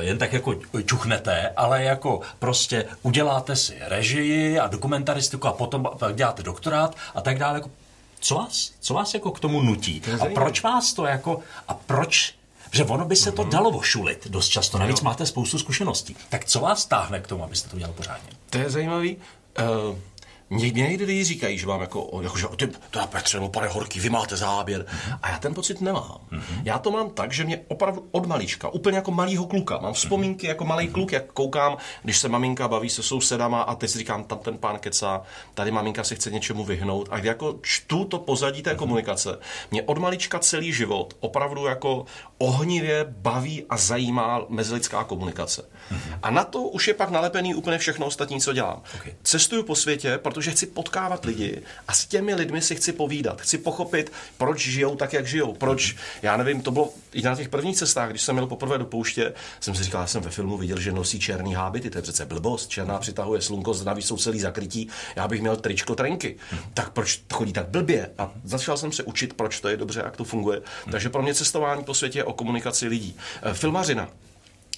jen 0.00 0.18
tak 0.18 0.32
jako 0.32 0.54
čuchnete, 0.84 1.52
ale 1.56 1.84
jako 1.84 2.20
prostě 2.38 2.84
uděláte 3.02 3.56
si 3.56 3.76
režii 3.80 4.58
a 4.58 4.66
dokumentaristiku 4.66 5.46
a 5.46 5.52
potom 5.52 5.88
děláte 6.14 6.42
doktorát 6.42 6.96
a 7.14 7.20
tak 7.20 7.38
dále. 7.38 7.54
Jako, 7.54 7.70
co 8.20 8.34
vás, 8.34 8.72
co 8.80 8.94
vás 8.94 9.14
jako 9.14 9.30
k 9.30 9.40
tomu 9.40 9.62
nutí? 9.62 10.02
A 10.20 10.26
proč 10.26 10.62
vás 10.62 10.92
to 10.92 11.06
jako, 11.06 11.40
a 11.68 11.74
proč 11.74 12.34
že 12.72 12.84
ono 12.84 13.04
by 13.04 13.16
se 13.16 13.32
to 13.32 13.42
mhm. 13.42 13.50
dalo 13.50 13.70
vošulit 13.70 14.26
dost 14.28 14.48
často, 14.48 14.78
navíc 14.78 15.00
máte 15.00 15.26
spoustu 15.26 15.58
zkušeností. 15.58 16.16
Tak 16.28 16.44
co 16.44 16.60
vás 16.60 16.86
táhne 16.86 17.20
k 17.20 17.26
tomu, 17.26 17.44
abyste 17.44 17.68
to 17.68 17.76
udělal 17.76 17.94
pořádně? 17.94 18.30
To 18.50 18.58
je 18.58 18.70
zajímavý. 18.70 19.16
Uh, 19.16 19.96
Někdy 20.50 20.82
někdy 20.82 21.04
lidi 21.04 21.24
říkají, 21.24 21.58
že 21.58 21.66
mám 21.66 21.80
jako, 21.80 22.20
jako 22.22 22.38
že 22.38 22.46
ty, 22.56 22.68
to 22.90 23.00
je 23.00 23.06
Petře, 23.06 23.40
no 23.40 23.48
pane 23.48 23.68
Horký, 23.68 24.00
vy 24.00 24.10
máte 24.10 24.36
záběr. 24.36 24.86
A 25.22 25.30
já 25.30 25.38
ten 25.38 25.54
pocit 25.54 25.80
nemám. 25.80 26.18
Já 26.64 26.78
to 26.78 26.90
mám 26.90 27.10
tak, 27.10 27.32
že 27.32 27.44
mě 27.44 27.60
opravdu 27.68 28.08
od 28.10 28.26
malička, 28.26 28.68
úplně 28.68 28.96
jako 28.96 29.10
malýho 29.10 29.46
kluka, 29.46 29.78
mám 29.78 29.92
vzpomínky 29.92 30.46
jako 30.46 30.64
malý 30.64 30.88
kluk, 30.88 31.12
jak 31.12 31.32
koukám, 31.32 31.76
když 32.02 32.18
se 32.18 32.28
maminka 32.28 32.68
baví 32.68 32.90
se 32.90 33.02
sousedama 33.02 33.62
a 33.62 33.74
teď 33.74 33.90
si 33.90 33.98
říkám, 33.98 34.24
tam 34.24 34.38
ten 34.38 34.58
pán 34.58 34.78
kecá, 34.78 35.22
tady 35.54 35.70
maminka 35.70 36.04
se 36.04 36.14
chce 36.14 36.30
něčemu 36.30 36.64
vyhnout. 36.64 37.08
A 37.10 37.18
jako 37.18 37.58
čtu 37.62 38.04
to 38.04 38.18
pozadí 38.18 38.62
té 38.62 38.74
komunikace, 38.74 39.38
mě 39.70 39.82
od 39.82 39.98
malička 39.98 40.38
celý 40.38 40.72
život 40.72 41.16
opravdu 41.20 41.64
jako 41.66 42.04
ohnivě 42.38 43.04
baví 43.08 43.64
a 43.70 43.76
zajímá 43.76 44.40
mezilidská 44.48 45.04
komunikace. 45.04 45.68
A 46.22 46.30
na 46.30 46.44
to 46.44 46.62
už 46.62 46.88
je 46.88 46.94
pak 46.94 47.10
nalepený 47.10 47.54
úplně 47.54 47.78
všechno 47.78 48.06
ostatní, 48.06 48.40
co 48.40 48.52
dělám. 48.52 48.82
Okay. 48.94 49.14
Cestuju 49.22 49.62
po 49.62 49.76
světě, 49.76 50.18
protože 50.18 50.39
chci 50.48 50.66
potkávat 50.66 51.24
lidi 51.24 51.62
a 51.88 51.92
s 51.92 52.06
těmi 52.06 52.34
lidmi 52.34 52.62
si 52.62 52.76
chci 52.76 52.92
povídat. 52.92 53.40
Chci 53.40 53.58
pochopit, 53.58 54.12
proč 54.38 54.68
žijou 54.68 54.96
tak, 54.96 55.12
jak 55.12 55.26
žijou. 55.26 55.54
Proč, 55.54 55.96
já 56.22 56.36
nevím, 56.36 56.62
to 56.62 56.70
bylo 56.70 56.92
i 57.12 57.22
na 57.22 57.36
těch 57.36 57.48
prvních 57.48 57.76
cestách, 57.76 58.10
když 58.10 58.22
jsem 58.22 58.34
měl 58.34 58.46
poprvé 58.46 58.78
do 58.78 58.84
pouště, 58.84 59.32
jsem 59.60 59.74
si 59.74 59.84
říkal, 59.84 60.00
já 60.00 60.06
jsem 60.06 60.22
ve 60.22 60.30
filmu 60.30 60.56
viděl, 60.56 60.80
že 60.80 60.92
nosí 60.92 61.20
černý 61.20 61.54
hábity, 61.54 61.90
to 61.90 61.98
je 61.98 62.02
přece 62.02 62.26
blbost, 62.26 62.68
černá 62.68 62.98
přitahuje 62.98 63.40
slunko, 63.40 63.74
navíc 63.84 64.06
jsou 64.06 64.16
celý 64.16 64.40
zakrytí, 64.40 64.88
já 65.16 65.28
bych 65.28 65.40
měl 65.40 65.56
tričko 65.56 65.94
trenky. 65.94 66.36
Tak 66.74 66.90
proč 66.90 67.20
chodí 67.32 67.52
tak 67.52 67.68
blbě? 67.68 68.10
A 68.18 68.32
začal 68.44 68.76
jsem 68.76 68.92
se 68.92 69.02
učit, 69.02 69.34
proč 69.34 69.60
to 69.60 69.68
je 69.68 69.76
dobře, 69.76 70.02
jak 70.04 70.16
to 70.16 70.24
funguje. 70.24 70.62
Takže 70.90 71.08
pro 71.08 71.22
mě 71.22 71.34
cestování 71.34 71.84
po 71.84 71.94
světě 71.94 72.18
je 72.18 72.24
o 72.24 72.32
komunikaci 72.32 72.88
lidí. 72.88 73.16
Eh, 73.42 73.54
Filmařina 73.54 74.08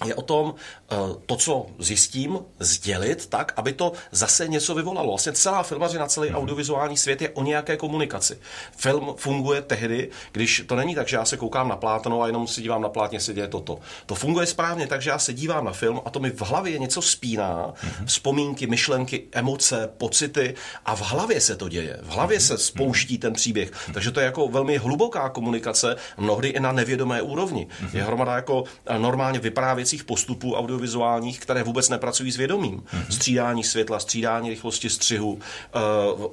je 0.05 0.15
o 0.15 0.21
tom 0.21 0.55
eh, 0.91 0.95
to, 1.25 1.35
co 1.35 1.65
zjistím, 1.79 2.39
sdělit 2.59 3.27
tak, 3.27 3.53
aby 3.55 3.73
to 3.73 3.91
zase 4.11 4.47
něco 4.47 4.75
vyvolalo. 4.75 5.07
Vlastně 5.07 5.31
celá 5.31 5.63
filmařina, 5.63 6.07
celý 6.07 6.29
audiovizuální 6.29 6.97
svět 6.97 7.21
je 7.21 7.29
o 7.29 7.43
nějaké 7.43 7.77
komunikaci. 7.77 8.39
Film 8.77 9.13
funguje 9.17 9.61
tehdy, 9.61 10.09
když 10.31 10.63
to 10.67 10.75
není 10.75 10.95
tak, 10.95 11.07
že 11.07 11.17
já 11.17 11.25
se 11.25 11.37
koukám 11.37 11.67
na 11.67 11.75
plátno 11.75 12.21
a 12.21 12.27
jenom 12.27 12.47
si 12.47 12.61
dívám 12.61 12.81
na 12.81 12.89
plátně, 12.89 13.19
se 13.19 13.33
děje 13.33 13.47
toto. 13.47 13.79
To 14.05 14.15
funguje 14.15 14.45
správně 14.45 14.87
tak, 14.87 15.01
že 15.01 15.09
já 15.09 15.19
se 15.19 15.33
dívám 15.33 15.65
na 15.65 15.71
film 15.71 16.01
a 16.05 16.09
to 16.09 16.19
mi 16.19 16.29
v 16.31 16.41
hlavě 16.41 16.79
něco 16.79 17.01
spíná, 17.01 17.73
vzpomínky, 18.05 18.67
myšlenky, 18.67 19.23
emoce, 19.31 19.89
pocity 19.97 20.53
a 20.85 20.95
v 20.95 21.01
hlavě 21.01 21.41
se 21.41 21.55
to 21.55 21.69
děje. 21.69 21.99
V 22.01 22.09
hlavě 22.09 22.39
se 22.39 22.57
spouští 22.57 23.17
ten 23.17 23.33
příběh. 23.33 23.71
Takže 23.93 24.11
to 24.11 24.19
je 24.19 24.25
jako 24.25 24.47
velmi 24.47 24.77
hluboká 24.77 25.29
komunikace, 25.29 25.95
mnohdy 26.17 26.47
i 26.49 26.59
na 26.59 26.71
nevědomé 26.71 27.21
úrovni. 27.21 27.67
Je 27.93 28.03
hromada 28.03 28.35
jako 28.35 28.63
eh, 28.85 28.99
normálně 28.99 29.39
vyprávěcí 29.39 29.92
stávajících 29.93 30.03
postupů 30.03 30.55
audiovizuálních, 30.55 31.39
které 31.39 31.63
vůbec 31.63 31.89
nepracují 31.89 32.31
s 32.31 32.37
vědomím. 32.37 32.79
Mm-hmm. 32.79 33.05
Střídání 33.09 33.63
světla, 33.63 33.99
střídání 33.99 34.49
rychlosti 34.49 34.89
střihu, 34.89 35.33
uh, 35.33 35.39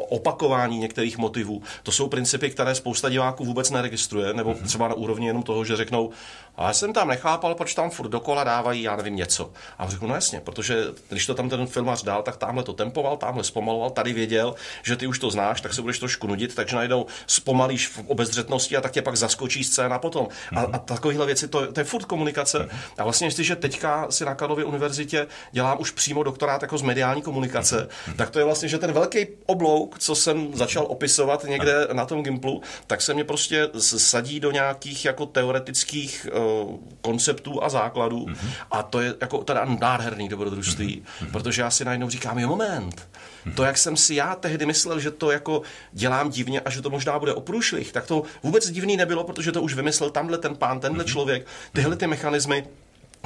opakování 0.09 0.79
některých 0.79 1.19
motivů. 1.19 1.63
To 1.83 1.93
jsou 1.93 2.09
principy, 2.09 2.51
které 2.51 2.75
spousta 2.75 3.09
diváků 3.09 3.45
vůbec 3.45 3.71
neregistruje, 3.71 4.35
nebo 4.35 4.53
mm-hmm. 4.53 4.67
třeba 4.67 4.89
na 4.89 4.95
úrovni 4.95 5.27
jenom 5.27 5.43
toho, 5.43 5.65
že 5.65 5.77
řeknou, 5.77 6.11
a 6.57 6.67
já 6.67 6.73
jsem 6.73 6.93
tam 6.93 7.09
nechápal, 7.09 7.55
proč 7.55 7.75
tam 7.75 7.91
furt 7.91 8.09
dokola 8.09 8.45
dávají, 8.45 8.83
já 8.83 8.97
nevím, 8.97 9.17
něco. 9.17 9.51
A 9.79 9.89
řeknu, 9.89 10.09
no 10.09 10.15
jasně, 10.15 10.41
protože 10.41 10.85
když 11.09 11.27
to 11.27 11.35
tam 11.35 11.49
ten 11.49 11.67
filmař 11.67 12.03
dal, 12.03 12.23
tak 12.23 12.37
tamhle 12.37 12.65
to 12.65 12.73
tempoval, 12.73 13.17
tamhle 13.17 13.45
zpomaloval, 13.45 13.91
tady 13.91 14.13
věděl, 14.13 14.55
že 14.83 14.97
ty 14.97 15.07
už 15.07 15.19
to 15.19 15.31
znáš, 15.31 15.61
tak 15.61 15.75
se 15.75 15.83
budeš 15.83 15.99
trošku 15.99 16.27
nudit, 16.27 16.55
takže 16.55 16.77
najednou 16.77 17.07
zpomalíš 17.27 17.89
v 17.89 17.99
obezřetnosti 18.07 18.77
a 18.77 18.81
tak 18.81 18.93
tě 18.93 19.03
pak 19.03 19.17
zaskočí 19.17 19.65
scéna 19.65 19.99
potom. 19.99 20.29
A, 20.57 20.61
a 20.61 20.79
takovéhle 20.79 21.27
věci, 21.27 21.49
to, 21.49 21.73
to 21.73 21.81
je 21.81 21.85
furt 21.85 22.05
komunikace. 22.05 22.69
A 22.99 23.05
vlastně, 23.05 23.27
jestliže 23.41 23.57
teďka 23.57 24.07
si 24.11 24.25
na 24.25 24.35
Karlově 24.35 24.65
univerzitě 24.65 25.27
dělám 25.53 25.81
už 25.81 25.91
přímo 25.91 26.23
doktorát 26.23 26.63
jako 26.63 26.79
z 26.79 26.83
mediální 26.83 27.23
komunikace, 27.23 27.89
tak 28.17 28.31
to 28.31 28.39
je 28.39 28.45
vlastně, 28.45 28.69
že 28.69 28.79
ten 28.79 28.93
velký 28.93 29.27
oblouk, 29.47 29.99
co 29.99 30.15
jsem 30.15 30.55
začal 30.55 30.87
opisovat 30.89 31.45
někde 31.45 31.89
na 31.93 32.07
tom 32.07 32.23
Gimplu, 32.23 32.63
tak 32.87 33.03
se 33.03 33.15
mě 33.15 33.25
prostě 33.25 33.69
sadí 33.79 34.41
do 34.41 34.51
nějakých 34.51 35.05
jako 35.05 35.27
teoretických 35.27 36.27
uh, 36.33 36.77
konceptů 37.01 37.65
a 37.65 37.69
základů. 37.69 38.27
A 38.71 38.83
to 38.83 39.01
je 39.01 39.15
jako 39.21 39.45
teda 39.45 39.65
nádherný 39.65 40.29
dobrodružství, 40.29 41.03
protože 41.33 41.63
já 41.63 41.71
si 41.71 41.85
najednou 41.85 42.11
říkám, 42.11 42.39
jo 42.39 42.49
moment, 42.49 43.09
to, 43.55 43.65
jak 43.65 43.79
jsem 43.79 43.97
si 43.97 44.15
já 44.15 44.35
tehdy 44.35 44.67
myslel, 44.67 45.01
že 45.01 45.11
to 45.11 45.31
jako 45.31 45.63
dělám 45.93 46.31
divně 46.31 46.61
a 46.61 46.71
že 46.71 46.83
to 46.83 46.91
možná 46.91 47.19
bude 47.19 47.33
oprůšlých, 47.33 47.93
tak 47.93 48.07
to 48.07 48.23
vůbec 48.43 48.71
divný 48.71 48.97
nebylo, 48.97 49.25
protože 49.25 49.53
to 49.53 49.63
už 49.63 49.75
vymyslel 49.75 50.11
tamhle 50.11 50.39
ten 50.39 50.57
pán, 50.57 50.81
tenhle 50.81 51.05
člověk, 51.05 51.47
tyhle 51.73 51.97
ty 51.97 52.07
mechanismy 52.07 52.65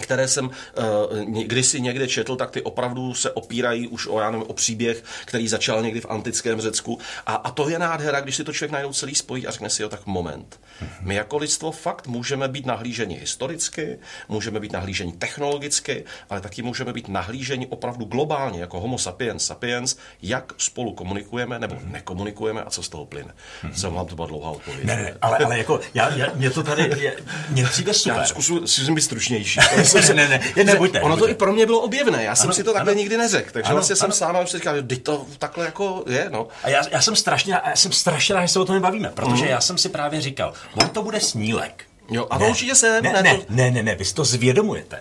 které 0.01 0.29
jsem 0.29 0.45
uh, 0.47 1.19
kdysi 1.43 1.81
někde 1.81 2.09
četl, 2.09 2.37
tak 2.37 2.51
ty 2.51 2.63
opravdu 2.63 3.15
se 3.15 3.31
opírají 3.31 3.89
už 3.89 4.07
o, 4.07 4.21
já 4.21 4.31
nevím, 4.31 4.47
o 4.47 4.53
příběh, 4.53 5.05
který 5.25 5.49
začal 5.49 5.83
někdy 5.83 6.01
v 6.01 6.07
antickém 6.09 6.61
Řecku. 6.61 6.99
A, 7.27 7.35
a 7.35 7.51
to 7.51 7.69
je 7.69 7.79
nádhera, 7.79 8.21
když 8.21 8.37
si 8.37 8.45
to 8.45 8.53
člověk 8.53 8.73
najednou 8.73 8.93
celý 8.93 9.15
spojí 9.15 9.47
a 9.47 9.51
řekne 9.51 9.71
si, 9.71 9.83
jo, 9.83 9.89
tak 9.89 10.07
moment. 10.07 10.61
My 11.01 11.15
jako 11.15 11.37
lidstvo 11.37 11.73
fakt 11.73 12.07
můžeme 12.07 12.49
být 12.49 12.67
nahlíženi 12.67 13.15
historicky, 13.15 13.99
můžeme 14.29 14.61
být 14.61 14.73
nahlíženi 14.73 15.13
technologicky, 15.13 16.05
ale 16.31 16.41
taky 16.41 16.63
můžeme 16.63 16.93
být 16.93 17.09
nahlíženi 17.09 17.67
opravdu 17.67 18.05
globálně, 18.05 18.61
jako 18.61 18.81
homo 18.81 18.99
sapiens 18.99 19.47
sapiens, 19.47 19.97
jak 20.23 20.53
spolu 20.59 20.93
komunikujeme 20.93 21.59
nebo 21.59 21.77
nekomunikujeme 21.85 22.63
a 22.63 22.71
co 22.71 22.83
z 22.83 22.89
toho 22.89 23.07
plyne. 23.07 23.35
Jsem 23.73 23.93
vám 23.93 24.07
to 24.07 24.15
byla 24.15 24.27
dlouhá 24.27 24.51
odpověď. 24.51 24.85
Ne, 24.85 24.97
ne, 24.97 25.17
ale, 25.21 25.39
ale 25.39 25.59
jako, 25.59 25.81
já, 25.95 26.15
já, 26.15 26.27
mě 26.35 26.51
to 26.51 26.63
tady, 26.63 26.83
je, 27.03 27.17
mě 27.49 27.65
přijde 27.65 27.95
super. 27.95 28.19
Já 28.19 28.25
zkusím 28.25 28.95
být 28.95 29.01
stručnější. 29.03 29.61
ne, 30.15 30.29
ne, 30.29 30.41
ne, 30.57 30.65
nebuďte. 30.65 31.01
Ono 31.01 31.17
to 31.17 31.29
i 31.29 31.35
pro 31.35 31.53
mě 31.53 31.67
bylo 31.67 31.81
objevné, 31.81 32.25
já 32.25 32.35
jsem 32.35 32.47
ano, 32.47 32.55
si 32.55 32.65
to 32.65 32.73
takhle 32.73 32.93
ano, 32.93 32.99
nikdy 32.99 33.17
neřekl, 33.17 33.51
takže 33.53 33.67
ano, 33.67 33.77
vlastně 33.77 33.93
ano. 33.93 33.99
jsem 33.99 34.13
sám 34.13 34.37
a 34.37 34.47
si 34.47 34.57
říkal, 34.57 34.77
že 34.77 34.83
to 34.83 35.27
takhle 35.39 35.65
jako 35.65 36.05
je, 36.07 36.27
no. 36.31 36.49
A 36.63 36.69
já, 36.69 36.83
já 36.91 37.01
jsem 37.01 37.17
strašně, 37.17 37.53
já 37.67 37.77
jsem 37.77 37.93
strašně 37.93 38.35
rád, 38.35 38.43
že 38.43 38.49
se 38.49 38.61
o 38.61 38.65
tom 38.65 38.81
bavíme, 38.81 39.09
protože 39.15 39.45
mm. 39.45 39.51
já 39.51 39.61
jsem 39.61 39.79
si 39.79 39.89
právě 39.89 40.21
říkal, 40.21 40.53
on 40.75 40.89
to 40.89 41.03
bude 41.03 41.21
snílek. 41.21 41.85
Jo, 42.11 42.27
a 42.31 42.39
ne, 42.39 42.47
určitě 42.47 42.75
se 42.75 43.03
ne, 43.03 43.13
ne, 43.13 43.23
ne, 43.23 43.39
ne, 43.49 43.71
ne, 43.71 43.83
ne, 43.83 43.95
vy 43.95 44.05
si 44.05 44.15
to 44.15 44.25
zvědomujete. 44.25 45.01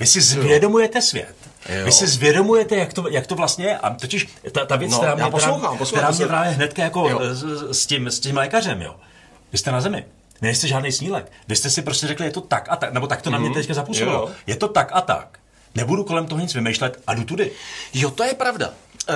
Vy 0.00 0.06
si 0.06 0.20
zvědomujete 0.20 1.02
svět. 1.02 1.34
Jo. 1.68 1.84
Vy 1.84 1.92
si 1.92 2.06
zvědomujete, 2.06 2.76
jak 2.76 2.92
to, 2.92 3.08
jak 3.08 3.26
to 3.26 3.34
vlastně 3.34 3.64
je. 3.64 3.78
A 3.78 3.90
totiž 3.90 4.28
ta, 4.52 4.66
ta 4.66 4.76
věc, 4.76 4.90
no, 4.90 4.98
která, 4.98 5.14
mě, 5.14 5.24
poslouchám, 5.24 5.78
poslouchám, 5.78 6.14
která 6.14 6.18
mě 6.18 6.26
právě 6.26 6.52
hnedka 6.52 6.82
jako 6.82 7.20
s, 7.32 7.44
s, 7.70 7.86
tím, 7.86 8.06
s 8.06 8.20
tím 8.20 8.36
lékařem, 8.36 8.82
jo. 8.82 8.96
Vy 9.52 9.58
jste 9.58 9.72
na 9.72 9.80
zemi. 9.80 10.04
Nejste 10.44 10.68
žádný 10.68 10.92
snílek. 10.92 11.32
Vy 11.48 11.56
jste 11.56 11.70
si 11.70 11.82
prostě 11.82 12.06
řekli, 12.06 12.26
je 12.26 12.32
to 12.32 12.40
tak 12.40 12.66
a 12.70 12.76
tak, 12.76 12.92
nebo 12.92 13.06
tak 13.06 13.22
to 13.22 13.30
na 13.30 13.38
mě 13.38 13.48
mm-hmm. 13.48 13.54
teďka 13.54 13.74
zapůsobilo. 13.74 14.30
Je 14.46 14.56
to 14.56 14.68
tak 14.68 14.90
a 14.92 15.00
tak. 15.00 15.38
Nebudu 15.74 16.04
kolem 16.04 16.26
toho 16.26 16.40
nic 16.40 16.54
vymýšlet 16.54 17.02
a 17.06 17.14
jdu 17.14 17.24
tudy. 17.24 17.50
Jo, 17.94 18.10
to 18.10 18.24
je 18.24 18.34
pravda. 18.34 18.72
Uh, 19.08 19.14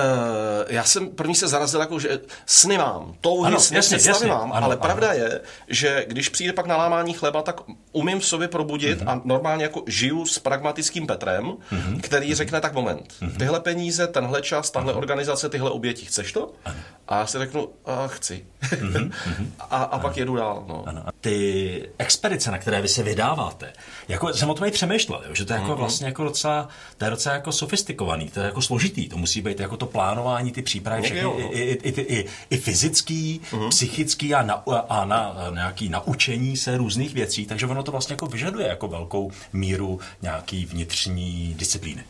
já 0.67 0.83
jsem 0.83 1.09
první 1.09 1.35
se 1.35 1.47
zarazil 1.47 1.79
jako, 1.79 1.99
že 1.99 2.19
sny 2.45 2.77
mám, 2.77 3.15
touhy 3.21 3.47
ano, 3.47 3.59
sny 3.59 3.75
jasně, 3.75 3.97
jasně, 4.07 4.27
mám, 4.27 4.53
ano, 4.53 4.65
ale 4.65 4.75
ano. 4.75 4.81
pravda 4.81 5.13
je, 5.13 5.41
že 5.67 6.05
když 6.07 6.29
přijde 6.29 6.53
pak 6.53 6.65
na 6.65 6.77
lámání 6.77 7.13
chleba, 7.13 7.41
tak 7.41 7.61
umím 7.91 8.19
v 8.19 8.25
sobě 8.25 8.47
probudit 8.47 9.01
mm-hmm. 9.01 9.09
a 9.09 9.21
normálně 9.25 9.63
jako 9.63 9.83
žiju 9.87 10.25
s 10.25 10.39
pragmatickým 10.39 11.07
Petrem, 11.07 11.45
mm-hmm. 11.45 12.01
který 12.01 12.35
řekne 12.35 12.61
tak 12.61 12.73
moment, 12.73 13.13
mm-hmm. 13.21 13.37
tyhle 13.37 13.59
peníze, 13.59 14.07
tenhle 14.07 14.41
čas, 14.41 14.71
tahle 14.71 14.91
ano. 14.91 14.99
organizace, 14.99 15.49
tyhle 15.49 15.69
oběti, 15.69 16.05
chceš 16.05 16.31
to? 16.31 16.51
Ano. 16.65 16.77
A 17.07 17.19
já 17.19 17.25
si 17.25 17.37
řeknu, 17.37 17.69
a 17.85 18.07
chci. 18.07 18.45
Mm-hmm. 18.63 19.11
a, 19.59 19.83
a 19.83 19.99
pak 19.99 20.17
jedu 20.17 20.35
dál. 20.35 20.65
No. 20.67 20.83
Ano. 20.87 21.03
Ty 21.21 21.89
expedice, 21.97 22.51
na 22.51 22.57
které 22.57 22.81
vy 22.81 22.87
se 22.87 23.03
vydáváte, 23.03 23.73
jako 24.07 24.33
jsem 24.33 24.49
o 24.49 24.53
tom 24.53 24.67
i 24.67 24.71
přemýšlel, 24.71 25.21
že 25.33 25.45
to 25.45 25.53
je 25.53 25.59
jako 25.59 25.71
mm-hmm. 25.71 25.77
vlastně 25.77 26.07
jako 26.07 26.23
docela, 26.23 26.67
to 26.97 27.05
je 27.05 27.11
docela 27.11 27.35
jako 27.35 27.51
sofistikovaný, 27.51 28.29
to 28.29 28.39
je 28.39 28.45
jako 28.45 28.61
složitý, 28.61 29.09
to 29.09 29.17
musí 29.17 29.41
být 29.41 29.59
jako 29.59 29.77
to 29.79 29.85
plánování, 29.85 30.51
ty 30.51 30.61
přípravy, 30.61 31.01
všechny, 31.01 31.23
no, 31.23 31.39
i, 31.39 31.59
i, 31.59 31.89
i, 31.89 32.01
i, 32.01 32.25
i 32.49 32.57
fyzický, 32.57 33.41
uh-huh. 33.51 33.69
psychický 33.69 34.33
a, 34.35 34.41
na, 34.41 34.53
a 34.89 35.05
na, 35.05 35.35
nějaký 35.53 35.89
naučení 35.89 36.57
se 36.57 36.77
různých 36.77 37.13
věcí, 37.13 37.45
takže 37.45 37.67
ono 37.67 37.83
to 37.83 37.91
vlastně 37.91 38.13
jako 38.13 38.25
vyžaduje 38.25 38.67
jako 38.67 38.87
velkou 38.87 39.31
míru 39.53 39.99
nějaký 40.21 40.65
vnitřní 40.65 41.53
disciplíny. 41.57 42.03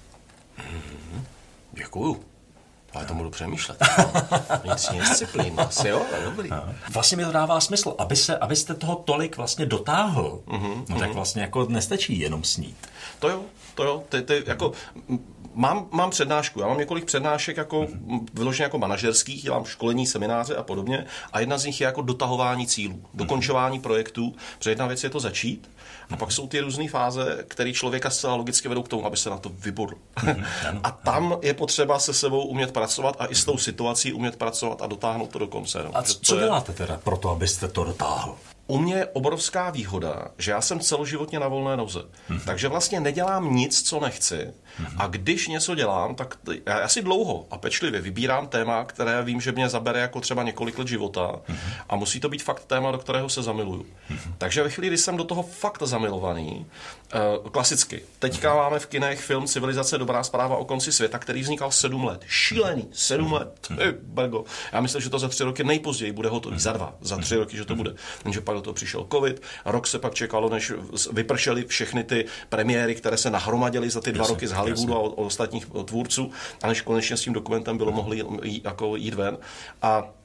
Mm-hmm. 0.57 1.21
Děkuju. 1.71 2.23
Ale 2.93 3.05
to 3.05 3.13
budu 3.13 3.29
přemýšlet. 3.29 3.77
Vnitřní 4.63 4.99
disciplína, 4.99 5.63
asi 5.63 5.88
jo, 5.88 6.05
dobrý. 6.25 6.49
No. 6.49 6.63
Vlastně 6.93 7.17
mi 7.17 7.25
to 7.25 7.31
dává 7.31 7.61
smysl, 7.61 7.95
aby 7.97 8.15
se, 8.15 8.38
abyste 8.38 8.73
toho 8.73 8.95
tolik 8.95 9.38
vlastně 9.38 9.65
dotáhl, 9.65 10.41
mm-hmm, 10.47 10.85
no 10.89 10.99
tak 10.99 11.13
vlastně 11.13 11.41
jako 11.41 11.65
nestačí 11.69 12.19
jenom 12.19 12.43
snít. 12.43 12.88
To 13.19 13.29
jo, 13.29 13.43
to 13.79 13.86
jo, 13.86 14.03
ty, 14.09 14.21
ty 14.21 14.43
jako 14.45 14.71
mám, 15.53 15.88
mám 15.91 16.09
přednášku, 16.09 16.59
já 16.59 16.67
mám 16.67 16.77
několik 16.77 17.05
přednášek 17.05 17.57
jako 17.57 17.81
mm-hmm. 17.81 18.25
vyloženě 18.33 18.63
jako 18.63 18.77
manažerských, 18.77 19.43
dělám 19.43 19.65
školení, 19.65 20.07
semináře 20.07 20.55
a 20.55 20.63
podobně 20.63 21.05
a 21.33 21.39
jedna 21.39 21.57
z 21.57 21.65
nich 21.65 21.81
je 21.81 21.86
jako 21.86 22.01
dotahování 22.01 22.67
cílů, 22.67 23.01
dokončování 23.13 23.79
projektů, 23.79 24.36
protože 24.57 24.71
jedna 24.71 24.88
věc 24.88 25.03
je 25.03 25.09
to 25.09 25.19
začít 25.19 25.69
a 26.09 26.15
pak 26.15 26.31
jsou 26.31 26.48
ty 26.48 26.59
různé 26.59 26.89
fáze, 26.89 27.45
které 27.48 27.74
člověka 27.74 28.09
zcela 28.09 28.36
logicky 28.36 28.67
vedou 28.67 28.83
k 28.83 28.88
tomu, 28.88 29.05
aby 29.05 29.17
se 29.17 29.29
na 29.29 29.38
to 29.38 29.50
vybodl. 29.50 29.93
a 30.83 30.91
tam 30.91 31.38
je 31.41 31.53
potřeba 31.53 32.00
se 32.00 32.13
sebou 32.13 32.43
umět 32.43 32.71
pracovat 32.71 33.15
a 33.19 33.25
i 33.25 33.36
s 33.36 33.45
tou 33.45 33.57
situací 33.57 34.13
umět 34.13 34.36
pracovat 34.36 34.81
a 34.81 34.88
dotáhnout 34.88 35.29
to 35.29 35.39
do 35.39 35.48
konce. 35.48 35.83
No. 35.83 35.98
A 35.98 36.03
co 36.03 36.39
děláte 36.39 36.74
teda 36.74 37.00
pro 37.03 37.17
to, 37.17 37.29
abyste 37.29 37.67
to 37.67 37.83
dotáhl? 37.83 38.36
U 38.69 38.77
mě 38.77 38.95
je 38.95 39.05
obrovská 39.05 39.69
výhoda, 39.69 40.27
že 40.38 40.51
já 40.51 40.61
jsem 40.61 40.79
celoživotně 40.79 41.39
na 41.39 41.47
volné 41.47 41.77
noze. 41.77 41.99
Mm-hmm. 41.99 42.41
Takže 42.45 42.67
vlastně 42.67 42.99
nedělám 42.99 43.55
nic, 43.55 43.89
co 43.89 43.99
nechci. 43.99 44.35
Mm-hmm. 44.35 44.95
A 44.97 45.07
když 45.07 45.47
něco 45.47 45.75
dělám, 45.75 46.15
tak 46.15 46.38
já, 46.65 46.79
já 46.79 46.88
si 46.88 47.01
dlouho 47.01 47.47
a 47.51 47.57
pečlivě 47.57 48.01
vybírám 48.01 48.47
téma, 48.47 48.85
které 48.85 49.23
vím, 49.23 49.41
že 49.41 49.51
mě 49.51 49.69
zabere 49.69 49.99
jako 49.99 50.21
třeba 50.21 50.43
několik 50.43 50.77
let 50.77 50.88
života 50.88 51.31
mm-hmm. 51.31 51.57
a 51.89 51.95
musí 51.95 52.19
to 52.19 52.29
být 52.29 52.43
fakt 52.43 52.65
téma, 52.65 52.91
do 52.91 52.97
kterého 52.97 53.29
se 53.29 53.43
zamiluju. 53.43 53.83
Mm-hmm. 53.83 54.33
Takže 54.38 54.63
ve 54.63 54.69
chvíli, 54.69 54.88
kdy 54.88 54.97
jsem 54.97 55.17
do 55.17 55.23
toho 55.23 55.43
fakt 55.43 55.81
zamilovaný, 55.81 56.65
uh, 57.41 57.49
klasicky, 57.49 58.01
teďka 58.19 58.53
mm-hmm. 58.53 58.57
máme 58.57 58.79
v 58.79 58.88
kinech 58.88 59.21
film 59.21 59.47
Civilizace 59.47 59.97
dobrá 59.97 60.23
zpráva 60.23 60.57
o 60.57 60.65
konci 60.65 60.91
světa, 60.91 61.19
který 61.19 61.41
vznikal 61.41 61.71
sedm 61.71 62.03
let. 62.03 62.21
Šílený, 62.27 62.88
sedm 62.91 63.33
let. 63.33 63.67
Mm-hmm. 63.71 64.43
Já 64.73 64.81
myslím, 64.81 65.01
že 65.01 65.09
to 65.09 65.19
za 65.19 65.27
tři 65.27 65.43
roky 65.43 65.63
nejpozději 65.63 66.11
bude 66.11 66.29
hotový, 66.29 66.55
mm-hmm. 66.55 66.59
za 66.59 66.73
dva, 66.73 66.93
za 67.01 67.17
tři 67.17 67.35
roky, 67.35 67.57
že 67.57 67.65
to 67.65 67.75
bude. 67.75 67.93
Takže 68.23 68.41
pak 68.41 68.58
do 68.59 68.63
toho 68.63 68.73
přišel 68.73 69.07
covid, 69.11 69.41
rok 69.65 69.87
se 69.87 69.99
pak 69.99 70.13
čekalo, 70.13 70.49
než 70.49 70.71
vypršely 71.11 71.65
všechny 71.65 72.03
ty 72.03 72.25
premiéry, 72.49 72.95
které 72.95 73.17
se 73.17 73.29
nahromadily 73.29 73.89
za 73.89 74.01
ty 74.01 74.11
dva 74.11 74.23
jasně, 74.23 74.33
roky 74.33 74.47
z 74.47 74.51
Hollywoodu 74.51 74.95
a 74.95 74.99
od, 74.99 75.13
od 75.15 75.25
ostatních 75.25 75.67
tvůrců, 75.85 76.31
a 76.63 76.67
než 76.67 76.81
konečně 76.81 77.17
s 77.17 77.21
tím 77.21 77.33
dokumentem 77.33 77.77
bylo 77.77 77.91
mohli 77.91 78.23
jít, 78.43 78.65
jako 78.65 78.95
jít 78.95 79.13
ven. 79.13 79.37
A 79.81 80.18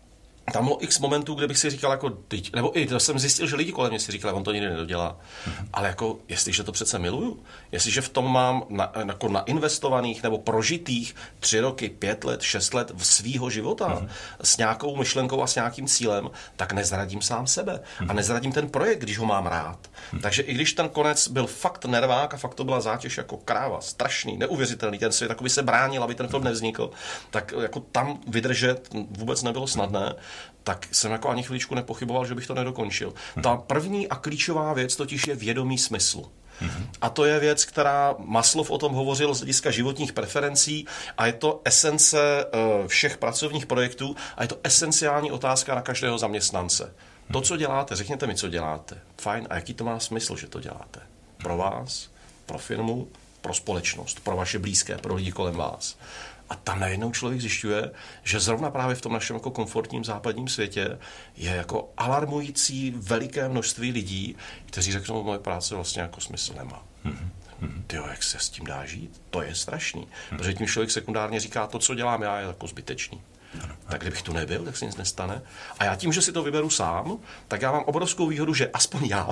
tam 0.52 0.64
bylo 0.64 0.84
x 0.84 0.98
momentů, 0.98 1.34
kde 1.34 1.46
bych 1.46 1.58
si 1.58 1.70
říkal, 1.70 1.90
jako, 1.90 2.10
teď, 2.10 2.54
nebo 2.54 2.78
i 2.78 2.86
to 2.86 3.00
jsem 3.00 3.18
zjistil, 3.18 3.46
že 3.46 3.56
lidi 3.56 3.72
kolem 3.72 3.90
mě 3.90 4.00
si 4.00 4.12
říkali, 4.12 4.34
on 4.34 4.44
to 4.44 4.52
nikdy 4.52 4.68
nedodělá. 4.68 5.16
Mm-hmm. 5.46 5.68
Ale 5.72 5.88
jako, 5.88 6.18
jestliže 6.28 6.62
to 6.62 6.72
přece 6.72 6.98
miluju, 6.98 7.42
jestliže 7.72 8.00
v 8.00 8.08
tom 8.08 8.32
mám 8.32 8.64
na, 8.68 8.92
jako 9.08 9.28
nainvestovaných 9.28 10.22
nebo 10.22 10.38
prožitých 10.38 11.14
tři 11.40 11.60
roky, 11.60 11.88
pět 11.88 12.24
let, 12.24 12.42
šest 12.42 12.74
let 12.74 12.92
v 12.94 13.06
svýho 13.06 13.50
života 13.50 13.88
mm-hmm. 13.88 14.08
s 14.42 14.56
nějakou 14.56 14.96
myšlenkou 14.96 15.42
a 15.42 15.46
s 15.46 15.54
nějakým 15.54 15.86
cílem, 15.86 16.30
tak 16.56 16.72
nezradím 16.72 17.22
sám 17.22 17.46
sebe 17.46 17.72
mm-hmm. 17.72 18.02
a 18.02 18.04
mhm. 18.04 18.16
nezradím 18.16 18.52
ten 18.52 18.68
projekt, 18.68 18.98
když 18.98 19.18
ho 19.18 19.26
mám 19.26 19.46
rád. 19.46 19.78
Mm-hmm. 19.82 20.20
Takže 20.20 20.42
i 20.42 20.54
když 20.54 20.72
ten 20.72 20.88
konec 20.88 21.28
byl 21.28 21.46
fakt 21.46 21.84
nervák 21.84 22.34
a 22.34 22.36
fakt 22.36 22.54
to 22.54 22.64
byla 22.64 22.80
zátěž 22.80 23.16
jako 23.16 23.36
kráva, 23.36 23.80
strašný, 23.80 24.36
neuvěřitelný, 24.36 24.98
ten 24.98 25.12
svět 25.12 25.28
takový 25.28 25.50
se 25.50 25.62
bránil, 25.62 26.02
aby 26.02 26.14
ten 26.14 26.28
film 26.28 26.44
nevznikl, 26.44 26.90
tak 27.30 27.54
jako 27.60 27.80
tam 27.80 28.20
vydržet 28.26 28.88
vůbec 29.10 29.42
nebylo 29.42 29.66
snadné 29.66 30.14
tak 30.62 30.86
jsem 30.92 31.12
jako 31.12 31.28
ani 31.28 31.42
chvíličku 31.42 31.74
nepochyboval, 31.74 32.26
že 32.26 32.34
bych 32.34 32.46
to 32.46 32.54
nedokončil. 32.54 33.14
Ta 33.42 33.56
první 33.56 34.08
a 34.08 34.16
klíčová 34.16 34.72
věc 34.72 34.96
totiž 34.96 35.26
je 35.26 35.36
vědomý 35.36 35.78
smyslu. 35.78 36.30
A 37.00 37.10
to 37.10 37.24
je 37.24 37.40
věc, 37.40 37.64
která 37.64 38.14
Maslov 38.18 38.70
o 38.70 38.78
tom 38.78 38.92
hovořil 38.92 39.34
z 39.34 39.38
hlediska 39.38 39.70
životních 39.70 40.12
preferencí 40.12 40.86
a 41.18 41.26
je 41.26 41.32
to 41.32 41.60
esence 41.64 42.44
eh, 42.44 42.88
všech 42.88 43.18
pracovních 43.18 43.66
projektů 43.66 44.16
a 44.36 44.42
je 44.42 44.48
to 44.48 44.58
esenciální 44.64 45.32
otázka 45.32 45.74
na 45.74 45.82
každého 45.82 46.18
zaměstnance. 46.18 46.94
To, 47.32 47.40
co 47.40 47.56
děláte, 47.56 47.96
řekněte 47.96 48.26
mi, 48.26 48.34
co 48.34 48.48
děláte. 48.48 48.98
Fajn, 49.20 49.46
a 49.50 49.54
jaký 49.54 49.74
to 49.74 49.84
má 49.84 50.00
smysl, 50.00 50.36
že 50.36 50.46
to 50.46 50.60
děláte? 50.60 51.00
Pro 51.36 51.56
vás, 51.56 52.10
pro 52.46 52.58
firmu, 52.58 53.08
pro 53.40 53.54
společnost, 53.54 54.20
pro 54.20 54.36
vaše 54.36 54.58
blízké, 54.58 54.98
pro 54.98 55.14
lidi 55.14 55.32
kolem 55.32 55.54
vás. 55.54 55.96
A 56.50 56.54
tam 56.54 56.80
najednou 56.80 57.12
člověk 57.12 57.40
zjišťuje, 57.40 57.90
že 58.22 58.40
zrovna 58.40 58.70
právě 58.70 58.94
v 58.94 59.00
tom 59.00 59.12
našem 59.12 59.36
jako 59.36 59.50
komfortním 59.50 60.04
západním 60.04 60.48
světě 60.48 60.98
je 61.36 61.50
jako 61.50 61.92
alarmující 61.96 62.94
veliké 62.96 63.48
množství 63.48 63.92
lidí, 63.92 64.36
kteří 64.66 64.92
řeknou, 64.92 65.22
moje 65.22 65.38
práce 65.38 65.74
vlastně 65.74 66.02
jako 66.02 66.20
smysl 66.20 66.54
nemá. 66.56 66.82
Mm-hmm. 67.04 67.82
Ty 67.86 67.96
jak 67.96 68.22
se 68.22 68.38
s 68.38 68.50
tím 68.50 68.64
dá 68.66 68.84
žít? 68.84 69.22
To 69.30 69.42
je 69.42 69.54
strašný. 69.54 70.02
Mm-hmm. 70.02 70.36
Protože 70.36 70.54
tím 70.54 70.66
člověk 70.66 70.90
sekundárně 70.90 71.40
říká, 71.40 71.66
to, 71.66 71.78
co 71.78 71.94
dělám 71.94 72.22
já, 72.22 72.38
je 72.38 72.46
jako 72.46 72.66
zbytečný. 72.66 73.20
Tak 73.88 74.00
kdybych 74.00 74.22
tu 74.22 74.32
nebyl, 74.32 74.64
tak 74.64 74.76
se 74.76 74.86
nic 74.86 74.96
nestane. 74.96 75.42
A 75.78 75.84
já 75.84 75.94
tím, 75.94 76.12
že 76.12 76.22
si 76.22 76.32
to 76.32 76.42
vyberu 76.42 76.70
sám, 76.70 77.18
tak 77.48 77.62
já 77.62 77.72
mám 77.72 77.82
obrovskou 77.86 78.26
výhodu, 78.26 78.54
že 78.54 78.70
aspoň 78.72 79.06
já 79.06 79.28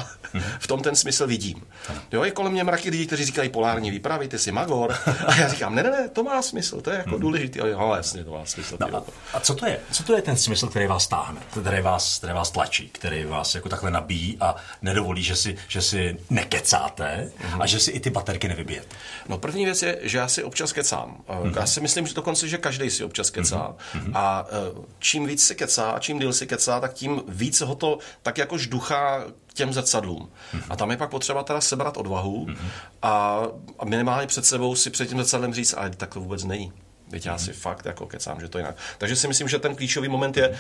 v 0.59 0.67
tom 0.67 0.83
ten 0.83 0.97
smysl 0.97 1.27
vidím. 1.27 1.67
Jo, 2.13 2.25
je 2.25 2.31
kolem 2.31 2.53
mě 2.53 2.65
mraky 2.65 2.91
lidí, 2.91 3.07
kteří 3.07 3.25
říkají 3.25 3.49
polární 3.49 3.91
výpravy, 3.91 4.29
ty 4.29 4.39
jsi 4.39 4.53
magor. 4.53 4.97
A 5.27 5.35
já 5.35 5.49
říkám, 5.49 5.75
ne, 5.75 5.83
ne, 5.83 5.91
ne, 5.91 6.09
to 6.09 6.23
má 6.23 6.43
smysl, 6.43 6.81
to 6.81 6.91
je 6.91 6.97
jako 6.97 7.11
hmm. 7.11 7.21
důležitý. 7.21 7.59
Jo, 7.59 7.93
jasně, 7.97 8.25
to 8.25 8.33
má 8.33 8.45
smysl. 8.45 8.77
No, 8.81 8.97
a, 8.97 9.05
a, 9.33 9.41
co 9.41 9.55
to 9.55 9.67
je? 9.67 9.81
Co 9.93 10.03
to 10.03 10.17
je 10.17 10.23
ten 10.23 10.37
smysl, 10.37 10.67
který 10.67 10.87
vás 10.87 11.07
táhne, 11.07 11.41
který 11.61 11.83
vás, 11.83 12.19
který 12.19 12.33
vás 12.33 12.51
tlačí, 12.51 12.89
který 12.89 13.25
vás 13.25 13.55
jako 13.55 13.69
takhle 13.69 13.91
nabíjí 13.91 14.37
a 14.41 14.57
nedovolí, 14.83 15.23
že 15.23 15.37
si, 15.37 15.57
že 15.69 15.83
si 15.83 16.17
nekecáte 16.31 17.33
a 17.61 17.67
že 17.67 17.81
si 17.81 17.91
i 17.91 18.01
ty 18.01 18.11
baterky 18.11 18.49
nevybijete? 18.49 18.97
No 19.29 19.39
první 19.39 19.65
věc 19.65 19.83
je, 19.83 19.99
že 20.03 20.19
já 20.19 20.29
si 20.29 20.45
občas 20.45 20.73
kecám. 20.73 21.17
Hmm. 21.29 21.53
Já 21.57 21.67
si 21.67 21.81
myslím, 21.81 22.07
že 22.07 22.15
dokonce, 22.15 22.49
že 22.49 22.59
každý 22.59 22.91
si 22.91 23.05
občas 23.05 23.31
kecá. 23.31 23.75
Hmm. 24.13 24.17
A 24.17 24.47
e, 24.49 24.83
čím 24.99 25.27
víc 25.27 25.47
si 25.47 25.55
kecá 25.55 25.91
a 25.91 25.99
čím 25.99 26.19
díl 26.19 26.33
si 26.33 26.47
kecá, 26.47 26.81
tak 26.81 26.93
tím 26.93 27.23
víc 27.29 27.61
ho 27.61 27.75
to 27.75 27.99
tak 28.23 28.39
jako 28.39 28.59
žduchá 28.59 29.25
k 29.47 29.55
těm 29.55 29.73
zrcadlům. 29.73 30.31
Mm-hmm. 30.55 30.63
A 30.71 30.77
tam 30.77 30.91
je 30.91 30.97
pak 30.97 31.11
potřeba 31.11 31.43
teda 31.43 31.61
sebrat 31.61 31.97
odvahu 31.97 32.47
mm-hmm. 32.47 32.69
a, 33.03 33.43
a 33.79 33.85
minimálně 33.85 34.27
před 34.27 34.47
sebou 34.47 34.75
si 34.75 34.91
před 34.91 35.09
tím 35.09 35.19
zrcadlem 35.19 35.55
říct, 35.55 35.75
ale 35.75 35.91
tak 35.91 36.15
to 36.15 36.21
vůbec 36.21 36.45
není. 36.45 36.73
Teď 37.11 37.27
já 37.27 37.39
si 37.39 37.53
fakt 37.53 37.87
jako 37.87 38.07
kecám, 38.07 38.41
že 38.41 38.49
to 38.49 38.59
jinak. 38.59 38.77
Takže 38.99 39.17
si 39.17 39.29
myslím, 39.29 39.49
že 39.49 39.59
ten 39.59 39.77
klíčový 39.77 40.09
moment 40.09 40.37
je 40.37 40.49
uh, 40.49 40.57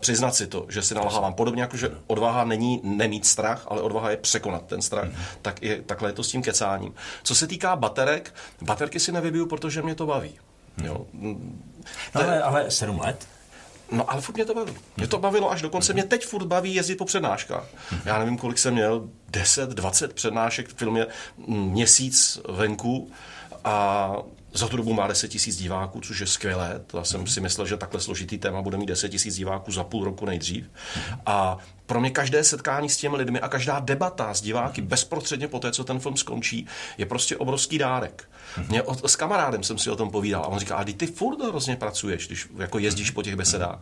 přiznat 0.00 0.34
si 0.34 0.46
to, 0.46 0.66
že 0.68 0.82
si 0.82 0.94
nalhávám. 0.94 1.34
Podobně 1.34 1.62
jako, 1.62 1.76
že 1.76 1.90
odvaha 2.06 2.44
není 2.44 2.80
nemít 2.84 3.26
strach, 3.26 3.66
ale 3.68 3.82
odvaha 3.82 4.10
je 4.10 4.16
překonat 4.16 4.66
ten 4.66 4.82
strach. 4.82 5.04
Mm. 5.04 5.14
Tak 5.42 5.62
je, 5.62 5.82
takhle 5.82 6.08
je 6.08 6.12
to 6.12 6.22
s 6.22 6.28
tím 6.28 6.42
kecáním. 6.42 6.94
Co 7.22 7.34
se 7.34 7.46
týká 7.46 7.76
baterek, 7.76 8.34
baterky 8.62 9.00
si 9.00 9.12
nevybiju, 9.12 9.46
protože 9.46 9.82
mě 9.82 9.94
to 9.94 10.06
baví. 10.06 10.38
Jo. 10.82 11.06
No, 11.12 11.36
ale, 12.14 12.42
ale 12.42 12.70
sedm 12.70 13.00
let? 13.00 13.28
No 13.92 14.10
ale 14.10 14.20
furt 14.20 14.34
mě 14.34 14.44
to 14.44 14.54
baví. 14.54 14.72
Mě 14.96 15.06
to 15.06 15.18
bavilo 15.18 15.50
až 15.50 15.62
dokonce. 15.62 15.92
Mě 15.92 16.04
teď 16.04 16.26
furt 16.26 16.46
baví 16.46 16.74
jezdit 16.74 16.96
po 16.96 17.04
přednáškách. 17.04 17.66
Já 18.04 18.18
nevím, 18.18 18.38
kolik 18.38 18.58
jsem 18.58 18.74
měl, 18.74 19.08
10, 19.28 19.70
20 19.70 20.12
přednášek, 20.12 20.68
film 20.68 20.96
je 20.96 21.06
měsíc 21.46 22.40
venku 22.48 23.10
a 23.64 24.16
za 24.52 24.68
tu 24.68 24.76
dobu 24.76 24.92
má 24.92 25.06
10 25.06 25.28
tisíc 25.28 25.56
diváků, 25.56 26.00
což 26.00 26.20
je 26.20 26.26
skvělé. 26.26 26.80
Já 26.96 27.04
jsem 27.04 27.26
si 27.26 27.40
myslel, 27.40 27.66
že 27.66 27.76
takhle 27.76 28.00
složitý 28.00 28.38
téma 28.38 28.62
bude 28.62 28.76
mít 28.76 28.86
10 28.86 29.08
tisíc 29.08 29.36
diváků 29.36 29.72
za 29.72 29.84
půl 29.84 30.04
roku 30.04 30.26
nejdřív. 30.26 30.70
A 31.26 31.58
pro 31.86 32.00
mě 32.00 32.10
každé 32.10 32.44
setkání 32.44 32.88
s 32.88 32.96
těmi 32.96 33.16
lidmi 33.16 33.40
a 33.40 33.48
každá 33.48 33.80
debata 33.80 34.34
s 34.34 34.40
diváky 34.40 34.82
bezprostředně 34.82 35.48
po 35.48 35.58
té, 35.58 35.72
co 35.72 35.84
ten 35.84 35.98
film 35.98 36.16
skončí, 36.16 36.66
je 36.98 37.06
prostě 37.06 37.36
obrovský 37.36 37.78
dárek. 37.78 38.28
Mě 38.68 38.82
o, 38.82 39.08
s 39.08 39.16
kamarádem 39.16 39.62
jsem 39.62 39.78
si 39.78 39.90
o 39.90 39.96
tom 39.96 40.10
povídal 40.10 40.42
a 40.42 40.46
on 40.46 40.58
říká, 40.58 40.76
a 40.76 40.84
ty 40.84 41.06
furt 41.06 41.42
hrozně 41.42 41.76
pracuješ, 41.76 42.26
když 42.26 42.48
jako 42.56 42.78
jezdíš 42.78 43.10
po 43.10 43.22
těch 43.22 43.36
besedách. 43.36 43.78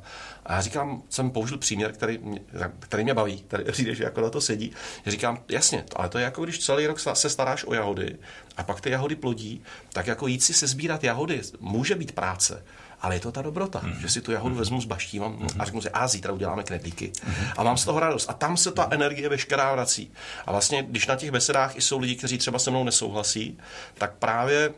A 0.46 0.52
já 0.52 0.60
říkám, 0.60 1.02
jsem 1.08 1.30
použil 1.30 1.58
příměr, 1.58 1.92
který 1.92 2.18
mě, 2.18 2.40
který 2.78 3.04
mě 3.04 3.14
baví, 3.14 3.40
který 3.40 3.64
přijde, 3.72 3.94
že 3.94 4.04
jako 4.04 4.20
na 4.20 4.30
to 4.30 4.40
sedí. 4.40 4.72
Já 5.04 5.12
říkám, 5.12 5.38
jasně, 5.48 5.84
ale 5.96 6.08
to 6.08 6.18
je 6.18 6.24
jako 6.24 6.44
když 6.44 6.58
celý 6.58 6.86
rok 6.86 7.00
se 7.14 7.30
staráš 7.30 7.64
o 7.64 7.74
jahody 7.74 8.16
a 8.56 8.62
pak 8.62 8.80
ty 8.80 8.90
jahody 8.90 9.16
plodí, 9.16 9.62
tak 9.92 10.06
jako 10.06 10.26
jít 10.26 10.42
si 10.42 10.54
se 10.54 10.66
sbírat 10.66 11.04
jahody 11.04 11.42
může 11.60 11.94
být 11.94 12.12
práce 12.12 12.64
ale 13.02 13.16
je 13.16 13.20
to 13.20 13.32
ta 13.32 13.42
dobrota, 13.42 13.80
mm. 13.84 14.00
že 14.00 14.08
si 14.08 14.20
tu 14.20 14.32
jahodu 14.32 14.54
vezmu, 14.54 14.80
zbaštívám 14.80 15.32
mm. 15.32 15.48
a 15.58 15.64
řeknu 15.64 15.80
si, 15.80 15.90
a 15.90 16.08
zítra 16.08 16.32
uděláme 16.32 16.62
knedlíky. 16.62 17.12
Mm. 17.26 17.34
A 17.56 17.62
mám 17.62 17.76
z 17.76 17.84
toho 17.84 18.00
radost. 18.00 18.30
A 18.30 18.32
tam 18.32 18.56
se 18.56 18.72
ta 18.72 18.88
energie 18.90 19.28
veškerá 19.28 19.72
vrací. 19.72 20.12
A 20.46 20.52
vlastně, 20.52 20.82
když 20.82 21.06
na 21.06 21.16
těch 21.16 21.30
besedách 21.30 21.76
jsou 21.76 21.98
lidi, 21.98 22.16
kteří 22.16 22.38
třeba 22.38 22.58
se 22.58 22.70
mnou 22.70 22.84
nesouhlasí, 22.84 23.58
tak 23.94 24.12
právě 24.18 24.74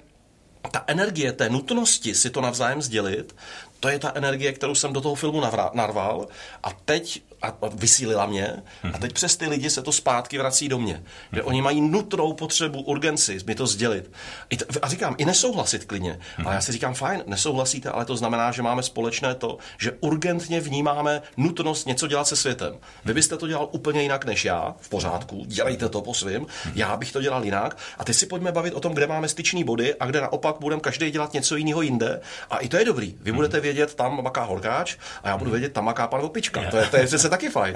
ta 0.71 0.85
energie 0.87 1.33
té 1.33 1.49
nutnosti 1.49 2.15
si 2.15 2.31
to 2.31 2.41
navzájem 2.41 2.83
sdělit, 2.83 3.37
to 3.81 3.89
je 3.89 3.99
ta 3.99 4.13
energie, 4.15 4.53
kterou 4.53 4.75
jsem 4.75 4.93
do 4.93 5.01
toho 5.01 5.15
filmu 5.15 5.43
narval 5.75 6.29
a 6.63 6.73
teď 6.85 7.23
a 7.45 7.69
vysílila 7.75 8.27
mě 8.27 8.63
a 8.93 8.99
teď 8.99 9.13
přes 9.13 9.37
ty 9.37 9.47
lidi 9.47 9.71
se 9.71 9.83
to 9.83 9.93
zpátky 9.93 10.39
vrací 10.39 10.69
do 10.69 10.79
mě. 10.79 11.03
Že 11.33 11.43
oni 11.43 11.63
mají 11.63 11.81
nutnou 11.81 12.33
potřebu, 12.33 12.83
urgenci 12.83 13.39
mi 13.47 13.55
to 13.55 13.67
sdělit. 13.67 14.11
A 14.83 14.89
říkám, 14.89 15.15
i 15.19 15.25
nesouhlasit 15.25 15.85
klidně. 15.85 16.19
Ale 16.45 16.55
já 16.55 16.61
si 16.61 16.73
říkám, 16.73 16.95
fajn, 16.95 17.23
nesouhlasíte, 17.27 17.91
ale 17.91 18.05
to 18.05 18.17
znamená, 18.17 18.53
že 18.53 18.63
máme 18.63 18.83
společné 18.83 19.35
to, 19.35 19.59
že 19.79 19.93
urgentně 20.01 20.61
vnímáme 20.61 21.23
nutnost 21.37 21.87
něco 21.87 22.07
dělat 22.07 22.29
se 22.29 22.37
světem. 22.37 22.75
Vy 23.05 23.15
byste 23.15 23.37
to 23.37 23.47
dělal 23.47 23.69
úplně 23.73 24.03
jinak 24.03 24.25
než 24.25 24.45
já, 24.45 24.75
v 24.81 24.89
pořádku, 24.89 25.45
dělejte 25.47 25.89
to 25.89 26.03
po 26.03 26.15
svým, 26.15 26.47
já 26.75 26.97
bych 26.97 27.13
to 27.13 27.23
dělal 27.23 27.45
jinak. 27.45 27.77
A 27.99 28.05
teď 28.05 28.17
si 28.17 28.27
pojďme 28.27 28.53
bavit 28.53 28.75
o 28.75 28.81
tom, 28.81 28.95
kde 28.95 29.07
máme 29.07 29.29
styční 29.29 29.65
body 29.65 29.95
a 29.95 30.07
kde 30.07 30.21
naopak 30.21 30.57
budeme 30.61 30.81
každý 30.81 31.11
dělat 31.11 31.33
něco 31.33 31.57
jiného 31.57 31.83
jinde. 31.83 32.21
A 32.51 32.59
i 32.59 32.69
to 32.69 32.77
je 32.77 32.85
dobrý. 32.85 33.15
Vy 33.21 33.33
budete 33.33 33.61
vědět, 33.61 33.95
tam 33.95 34.23
maká 34.23 34.45
horkáč 34.45 34.97
a 35.23 35.29
já 35.29 35.37
budu 35.37 35.51
vědět, 35.51 35.73
tam 35.73 35.85
maká 35.85 36.07
pan 36.07 36.21
opička. 36.21 36.71
To 36.71 36.77
je, 36.77 36.87
to 36.87 36.97
je 36.97 37.07
taky 37.35 37.49
fajn. 37.51 37.75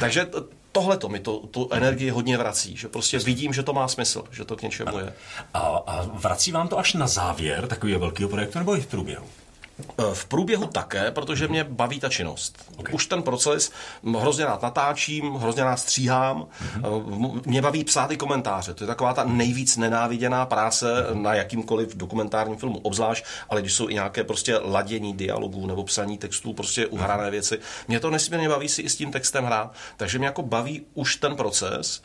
Takže 0.00 0.26
tohle 0.72 0.96
to 0.98 1.08
mi 1.08 1.20
to, 1.20 1.38
tu 1.38 1.68
energii 1.72 2.10
hodně 2.10 2.38
vrací, 2.38 2.76
že 2.76 2.88
prostě 2.88 3.18
vidím, 3.18 3.52
že 3.52 3.62
to 3.62 3.72
má 3.72 3.88
smysl, 3.88 4.24
že 4.30 4.44
to 4.44 4.56
k 4.56 4.62
něčemu 4.62 4.98
je. 4.98 5.12
A, 5.54 5.58
a 5.86 6.02
vrací 6.12 6.52
vám 6.52 6.68
to 6.68 6.78
až 6.78 6.94
na 6.94 7.06
závěr 7.06 7.66
takového 7.66 8.00
velkého 8.00 8.28
projektu 8.28 8.58
nebo 8.58 8.76
i 8.76 8.80
v 8.80 8.86
průběhu? 8.86 9.26
V 10.12 10.24
průběhu 10.24 10.66
také, 10.66 11.10
protože 11.10 11.48
mě 11.48 11.64
baví 11.64 12.00
ta 12.00 12.08
činnost. 12.08 12.64
Okay. 12.76 12.94
Už 12.94 13.06
ten 13.06 13.22
proces, 13.22 13.72
hrozně 14.18 14.44
rád 14.44 14.62
natáčím, 14.62 15.34
hrozně 15.34 15.64
rád 15.64 15.76
stříhám, 15.76 16.46
mm-hmm. 16.80 17.40
mě 17.46 17.62
baví 17.62 17.84
psát 17.84 18.10
i 18.10 18.16
komentáře. 18.16 18.74
To 18.74 18.84
je 18.84 18.88
taková 18.88 19.14
ta 19.14 19.24
nejvíc 19.24 19.76
nenáviděná 19.76 20.46
práce 20.46 20.86
mm-hmm. 20.86 21.22
na 21.22 21.34
jakýmkoliv 21.34 21.96
dokumentárním 21.96 22.56
filmu, 22.56 22.78
obzvlášť, 22.78 23.24
ale 23.48 23.60
když 23.60 23.72
jsou 23.74 23.88
i 23.88 23.94
nějaké 23.94 24.24
prostě 24.24 24.56
ladění 24.56 25.14
dialogů 25.14 25.66
nebo 25.66 25.84
psaní 25.84 26.18
textů, 26.18 26.52
prostě 26.52 26.86
uhrané 26.86 27.24
mm-hmm. 27.24 27.30
věci. 27.30 27.58
Mě 27.88 28.00
to 28.00 28.10
nesmírně 28.10 28.48
baví 28.48 28.68
si 28.68 28.82
i 28.82 28.88
s 28.88 28.96
tím 28.96 29.12
textem 29.12 29.44
hrát, 29.44 29.72
takže 29.96 30.18
mě 30.18 30.26
jako 30.26 30.42
baví 30.42 30.86
už 30.94 31.16
ten 31.16 31.36
proces 31.36 32.02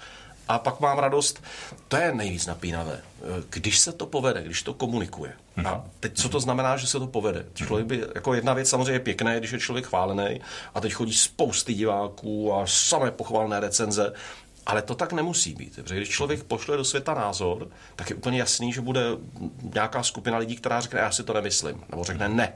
a 0.52 0.60
pak 0.60 0.80
mám 0.80 1.00
radost, 1.00 1.44
to 1.88 1.98
je 1.98 2.14
nejvíc 2.14 2.46
napínavé, 2.46 3.02
když 3.50 3.80
se 3.80 3.92
to 3.92 4.06
povede, 4.06 4.44
když 4.44 4.64
to 4.64 4.74
komunikuje. 4.74 5.34
A 5.66 5.84
teď 6.00 6.12
co 6.16 6.30
to 6.30 6.40
znamená, 6.40 6.78
že 6.78 6.88
se 6.88 7.00
to 7.00 7.08
povede? 7.08 7.46
Člověk 7.54 7.88
by, 7.88 8.06
jako 8.16 8.34
jedna 8.34 8.54
věc 8.54 8.70
samozřejmě 8.70 8.94
je 8.94 9.00
pěkné, 9.00 9.40
když 9.40 9.52
je 9.52 9.60
člověk 9.60 9.86
chválený 9.86 10.42
a 10.76 10.82
teď 10.82 10.94
chodí 10.94 11.14
spousty 11.14 11.74
diváků 11.74 12.54
a 12.54 12.64
samé 12.68 13.12
pochvalné 13.12 13.60
recenze, 13.60 14.14
ale 14.66 14.82
to 14.82 14.96
tak 14.96 15.14
nemusí 15.14 15.54
být. 15.54 15.76
Protože 15.76 15.96
když 15.96 16.10
člověk 16.10 16.44
pošle 16.44 16.78
do 16.78 16.84
světa 16.84 17.14
názor, 17.14 17.68
tak 17.96 18.10
je 18.10 18.16
úplně 18.16 18.40
jasný, 18.40 18.74
že 18.74 18.82
bude 18.82 19.02
nějaká 19.74 20.04
skupina 20.04 20.38
lidí, 20.38 20.56
která 20.56 20.82
řekne, 20.82 21.00
já 21.00 21.12
si 21.12 21.24
to 21.24 21.34
nemyslím, 21.34 21.84
nebo 21.90 22.04
řekne 22.04 22.30
ne. 22.30 22.54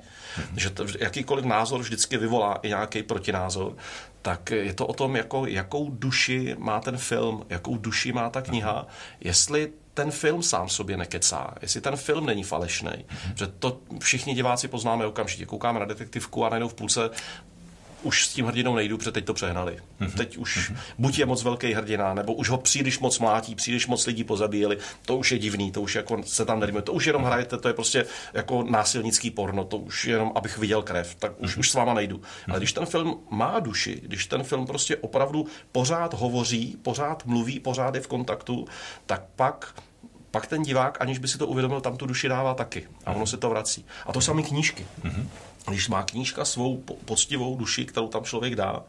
Že 0.57 0.69
to, 0.69 0.85
jakýkoliv 0.99 1.45
názor 1.45 1.81
vždycky 1.81 2.17
vyvolá 2.17 2.53
i 2.55 2.67
nějaký 2.67 3.03
protinázor 3.03 3.75
tak 4.25 4.51
je 4.51 4.73
to 4.73 4.87
o 4.87 4.93
tom, 4.93 5.15
jako, 5.15 5.45
jakou 5.45 5.89
duši 5.89 6.55
má 6.59 6.79
ten 6.79 6.97
film, 6.97 7.45
jakou 7.49 7.77
duši 7.77 8.13
má 8.13 8.29
ta 8.29 8.41
kniha, 8.41 8.87
jestli 9.19 9.71
ten 9.93 10.11
film 10.11 10.43
sám 10.43 10.69
sobě 10.69 10.97
nekecá, 10.97 11.53
jestli 11.61 11.81
ten 11.81 11.95
film 11.95 12.25
není 12.25 12.43
falešný. 12.43 13.05
Že 13.35 13.47
to 13.47 13.79
všichni 13.99 14.33
diváci 14.33 14.67
poznáme 14.67 15.05
okamžitě. 15.05 15.45
Koukáme 15.45 15.79
na 15.79 15.85
detektivku 15.85 16.45
a 16.45 16.49
najednou 16.49 16.67
v 16.67 16.73
půlce 16.73 17.09
už 18.05 18.27
s 18.27 18.33
tím 18.33 18.45
hrdinou 18.45 18.75
nejdu, 18.75 18.97
protože 18.97 19.11
teď 19.11 19.25
to 19.25 19.33
přehnali. 19.33 19.79
Mm-hmm. 20.01 20.17
Teď 20.17 20.37
už 20.37 20.57
mm-hmm. 20.57 20.77
buď 20.97 21.19
je 21.19 21.25
moc 21.25 21.43
velký 21.43 21.73
hrdina, 21.73 22.13
nebo 22.13 22.33
už 22.33 22.49
ho 22.49 22.57
příliš 22.57 22.99
moc 22.99 23.19
mlátí, 23.19 23.55
příliš 23.55 23.87
moc 23.87 24.05
lidí 24.05 24.23
pozabíjeli. 24.23 24.77
To 25.05 25.17
už 25.17 25.31
je 25.31 25.39
divný, 25.39 25.71
to 25.71 25.81
už 25.81 25.95
jako 25.95 26.23
se 26.23 26.45
tam 26.45 26.59
nerýmuje. 26.59 26.81
To 26.81 26.93
už 26.93 27.05
jenom 27.05 27.23
hrajete, 27.23 27.57
to 27.57 27.67
je 27.67 27.73
prostě 27.73 28.05
jako 28.33 28.63
násilnický 28.63 29.31
porno, 29.31 29.63
to 29.63 29.77
už 29.77 30.05
jenom, 30.05 30.31
abych 30.35 30.57
viděl 30.57 30.81
krev, 30.81 31.15
tak 31.15 31.31
už, 31.37 31.55
mm-hmm. 31.55 31.59
už 31.59 31.71
s 31.71 31.73
váma 31.73 31.93
nejdu. 31.93 32.21
Ale 32.49 32.59
když 32.59 32.73
ten 32.73 32.85
film 32.85 33.19
má 33.29 33.59
duši, 33.59 34.01
když 34.03 34.25
ten 34.25 34.43
film 34.43 34.65
prostě 34.65 34.97
opravdu 34.97 35.47
pořád 35.71 36.13
hovoří, 36.13 36.77
pořád 36.81 37.25
mluví, 37.25 37.59
pořád 37.59 37.95
je 37.95 38.01
v 38.01 38.07
kontaktu, 38.07 38.65
tak 39.05 39.21
pak 39.35 39.75
pak 40.31 40.47
ten 40.47 40.63
divák, 40.63 41.01
aniž 41.01 41.17
by 41.17 41.27
si 41.27 41.37
to 41.37 41.47
uvědomil, 41.47 41.81
tam 41.81 41.97
tu 41.97 42.05
duši 42.05 42.27
dává 42.27 42.53
taky. 42.53 42.87
A 43.05 43.11
ono 43.11 43.27
se 43.27 43.37
to 43.37 43.49
vrací. 43.49 43.85
A 44.05 44.13
to 44.13 44.21
samé 44.21 44.43
knížky. 44.43 44.87
Mm-hmm 45.03 45.27
když 45.71 45.87
má 45.87 46.03
knížka 46.03 46.45
svou 46.45 46.77
poctivou 47.05 47.57
duši, 47.57 47.85
kterou 47.85 48.07
tam 48.07 48.23
člověk 48.23 48.55
dá, 48.55 48.83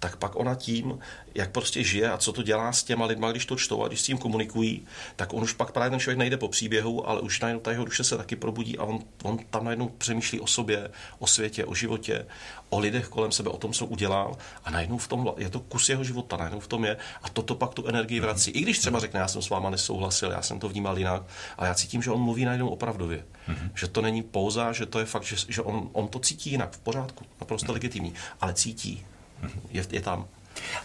tak 0.00 0.16
pak 0.16 0.36
ona 0.36 0.54
tím, 0.54 0.98
jak 1.34 1.50
prostě 1.50 1.84
žije 1.84 2.10
a 2.10 2.18
co 2.18 2.32
to 2.32 2.42
dělá 2.42 2.72
s 2.72 2.84
těma 2.84 3.06
lidma, 3.06 3.30
když 3.30 3.46
to 3.46 3.56
čtou 3.56 3.82
a 3.84 3.88
když 3.88 4.00
s 4.00 4.04
tím 4.04 4.18
komunikují, 4.18 4.86
tak 5.16 5.32
on 5.32 5.42
už 5.42 5.52
pak 5.52 5.72
právě 5.72 5.90
ten 5.90 6.00
člověk 6.00 6.18
nejde 6.18 6.36
po 6.36 6.48
příběhu, 6.48 7.08
ale 7.08 7.20
už 7.20 7.40
najednou 7.40 7.60
ta 7.60 7.70
jeho 7.70 7.84
duše 7.84 8.04
se 8.04 8.16
taky 8.16 8.36
probudí 8.36 8.78
a 8.78 8.84
on, 8.84 8.98
on 9.22 9.38
tam 9.50 9.64
najednou 9.64 9.88
přemýšlí 9.88 10.40
o 10.40 10.46
sobě, 10.46 10.90
o 11.18 11.26
světě, 11.26 11.64
o 11.64 11.74
životě, 11.74 12.26
o 12.70 12.78
lidech 12.78 13.08
kolem 13.08 13.32
sebe, 13.32 13.50
o 13.50 13.56
tom, 13.56 13.72
co 13.72 13.86
udělal 13.86 14.36
a 14.64 14.70
najednou 14.70 14.98
v 14.98 15.08
tom 15.08 15.32
je 15.36 15.50
to 15.50 15.60
kus 15.60 15.88
jeho 15.88 16.04
života, 16.04 16.36
najednou 16.36 16.60
v 16.60 16.68
tom 16.68 16.84
je 16.84 16.96
a 17.22 17.28
toto 17.28 17.54
pak 17.54 17.74
tu 17.74 17.86
energii 17.86 18.20
vrací. 18.20 18.50
I 18.50 18.60
když 18.60 18.78
třeba 18.78 18.98
řekne, 18.98 19.20
já 19.20 19.28
jsem 19.28 19.42
s 19.42 19.50
váma 19.50 19.70
nesouhlasil, 19.70 20.30
já 20.30 20.42
jsem 20.42 20.58
to 20.58 20.68
vnímal 20.68 20.98
jinak, 20.98 21.22
ale 21.58 21.68
já 21.68 21.74
cítím, 21.74 22.02
že 22.02 22.10
on 22.10 22.20
mluví 22.20 22.44
najednou 22.44 22.68
opravdově. 22.68 23.24
Mm-hmm. 23.48 23.70
Že 23.74 23.88
to 23.88 24.02
není 24.02 24.22
pouza, 24.22 24.72
že 24.72 24.86
to 24.86 24.98
je 24.98 25.04
fakt, 25.04 25.22
že, 25.22 25.36
že 25.48 25.62
on, 25.62 25.90
on 25.92 26.08
to 26.08 26.18
cítí 26.18 26.50
jinak, 26.50 26.72
v 26.72 26.78
pořádku, 26.78 27.24
naprosto 27.40 27.66
mm-hmm. 27.66 27.74
legitimní, 27.74 28.14
ale 28.40 28.54
cítí. 28.54 29.04
Mm-hmm. 29.42 29.60
Je, 29.70 29.84
je 29.90 30.00
tam. 30.00 30.26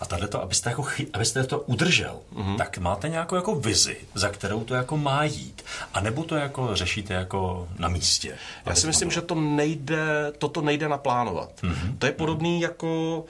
A 0.02 0.06
tahle 0.06 0.28
to, 0.28 0.42
abyste, 0.42 0.70
jako, 0.70 0.88
abyste 1.14 1.44
to 1.44 1.60
udržel, 1.60 2.20
mm-hmm. 2.34 2.58
tak 2.58 2.78
máte 2.78 3.10
nějakou 3.10 3.36
jako 3.36 3.56
vizi, 3.56 3.98
za 4.14 4.30
kterou 4.30 4.64
to 4.64 4.76
jako 4.76 4.98
má 4.98 5.24
jít. 5.24 5.66
A 5.94 6.00
nebo 6.00 6.24
to 6.24 6.36
jako 6.36 6.76
řešíte 6.76 7.14
jako 7.14 7.68
na 7.80 7.88
místě? 7.88 8.38
Já 8.66 8.76
si 8.76 8.88
myslím, 8.88 9.12
že 9.12 9.22
to 9.22 9.36
nejde, 9.36 10.32
toto 10.38 10.62
nejde 10.62 10.90
naplánovat. 10.90 11.62
Mm-hmm. 11.62 11.98
To 11.98 12.06
je 12.06 12.12
podobný 12.12 12.62
jako 12.62 13.24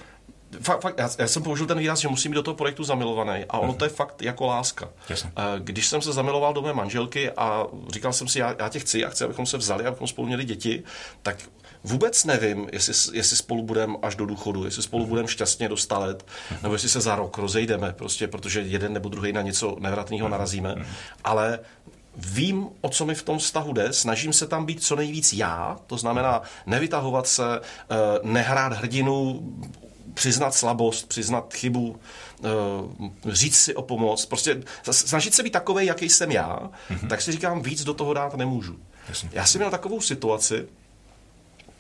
Fakt, 0.62 0.82
fakt, 0.82 1.00
já, 1.00 1.10
já 1.20 1.28
jsem 1.28 1.44
použil 1.44 1.66
ten 1.66 1.80
výraz, 1.80 2.00
že 2.00 2.08
musím 2.08 2.32
být 2.32 2.36
do 2.36 2.44
toho 2.44 2.56
projektu 2.56 2.84
zamilovaný 2.84 3.46
a 3.50 3.60
ono 3.60 3.72
mm. 3.72 3.78
to 3.78 3.86
je 3.86 3.90
fakt 3.90 4.22
jako 4.22 4.46
láska. 4.46 4.90
Jasně. 5.10 5.32
Eh, 5.38 5.42
když 5.60 5.88
jsem 5.88 6.02
se 6.02 6.14
zamiloval 6.14 6.54
do 6.54 6.62
mé 6.62 6.74
manželky 6.74 7.32
a 7.32 7.66
říkal 7.90 8.14
jsem 8.14 8.28
si, 8.28 8.40
já, 8.40 8.56
já 8.60 8.70
tě 8.70 8.80
chci, 8.80 9.00
já 9.00 9.10
chci, 9.10 9.24
abychom 9.24 9.46
se 9.46 9.58
vzali, 9.58 9.86
abychom 9.86 10.08
spolu 10.08 10.28
měli 10.28 10.46
děti, 10.46 10.84
tak 11.22 11.38
vůbec 11.86 12.26
nevím, 12.26 12.70
jestli, 12.72 13.18
jestli 13.18 13.38
spolu 13.38 13.64
budeme 13.64 13.96
až 14.02 14.16
do 14.16 14.26
důchodu, 14.26 14.66
jestli 14.66 14.84
spolu 14.84 15.06
budeme 15.06 15.28
šťastně 15.28 15.70
do 15.70 15.76
let, 15.92 16.26
nebo 16.62 16.76
jestli 16.76 16.90
se 16.90 17.02
za 17.02 17.16
rok 17.16 17.38
rozejdeme, 17.38 17.94
prostě, 17.94 18.28
protože 18.28 18.62
jeden 18.62 18.94
nebo 18.94 19.10
druhý 19.10 19.34
na 19.34 19.42
něco 19.42 19.76
nevratného 19.80 20.30
narazíme. 20.30 20.76
Ale 21.24 21.60
vím, 22.18 22.68
o 22.82 22.90
co 22.90 23.06
mi 23.06 23.16
v 23.16 23.24
tom 23.24 23.38
vztahu 23.38 23.74
jde, 23.74 23.94
snažím 23.94 24.34
se 24.34 24.48
tam 24.48 24.66
být 24.66 24.84
co 24.84 24.96
nejvíc 24.96 25.34
já, 25.34 25.78
to 25.88 25.98
znamená 25.98 26.42
nevytahovat 26.66 27.28
se, 27.28 27.60
eh, 27.60 27.96
nehrát 28.24 28.74
hrdinu, 28.74 29.42
přiznat 30.14 30.56
slabost, 30.56 31.08
přiznat 31.08 31.54
chybu, 31.54 32.00
eh, 32.44 32.48
říct 33.32 33.58
si 33.58 33.76
o 33.76 33.82
pomoc, 33.82 34.26
prostě 34.26 34.64
snažit 34.92 35.34
se 35.34 35.44
být 35.44 35.54
takový, 35.54 35.86
jaký 35.86 36.10
jsem 36.10 36.32
já, 36.32 36.60
mm-hmm. 36.90 37.08
tak 37.08 37.22
si 37.22 37.32
říkám, 37.32 37.62
víc 37.62 37.84
do 37.84 37.94
toho 37.94 38.14
dát 38.14 38.36
nemůžu. 38.36 38.76
Jasně. 39.10 39.30
Já 39.34 39.46
jsem 39.46 39.60
měl 39.60 39.72
takovou 39.72 40.02
situaci, 40.02 40.68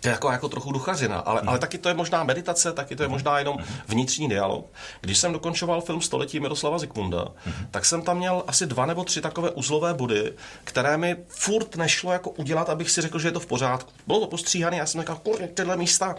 to 0.05 0.09
je 0.09 0.13
jako, 0.13 0.31
jako 0.31 0.49
trochu 0.49 0.71
duchařina, 0.71 1.19
ale, 1.19 1.41
ale 1.45 1.59
taky 1.59 1.77
to 1.77 1.89
je 1.89 1.95
možná 1.95 2.23
meditace, 2.23 2.73
taky 2.73 2.95
to 2.95 3.03
je 3.03 3.09
možná 3.09 3.39
jenom 3.39 3.57
vnitřní 3.87 4.29
dialog. 4.29 4.65
Když 5.01 5.17
jsem 5.17 5.33
dokončoval 5.33 5.81
film 5.81 6.01
Století 6.01 6.39
Miroslava 6.39 6.79
Zikmunda, 6.79 7.27
tak 7.71 7.85
jsem 7.85 8.01
tam 8.01 8.17
měl 8.17 8.43
asi 8.47 8.65
dva 8.65 8.85
nebo 8.85 9.03
tři 9.03 9.21
takové 9.21 9.49
uzlové 9.49 9.93
body, 9.93 10.33
které 10.63 10.97
mi 10.97 11.15
furt 11.27 11.75
nešlo 11.75 12.11
jako 12.11 12.29
udělat, 12.29 12.69
abych 12.69 12.91
si 12.91 13.01
řekl, 13.01 13.19
že 13.19 13.27
je 13.27 13.31
to 13.31 13.39
v 13.39 13.45
pořádku. 13.45 13.91
Bylo 14.07 14.19
to 14.19 14.27
postříhané, 14.27 14.77
já 14.77 14.85
jsem 14.85 15.01
říkal, 15.01 15.19
kurně, 15.23 15.47
tyhle 15.47 15.77
místa, 15.77 16.15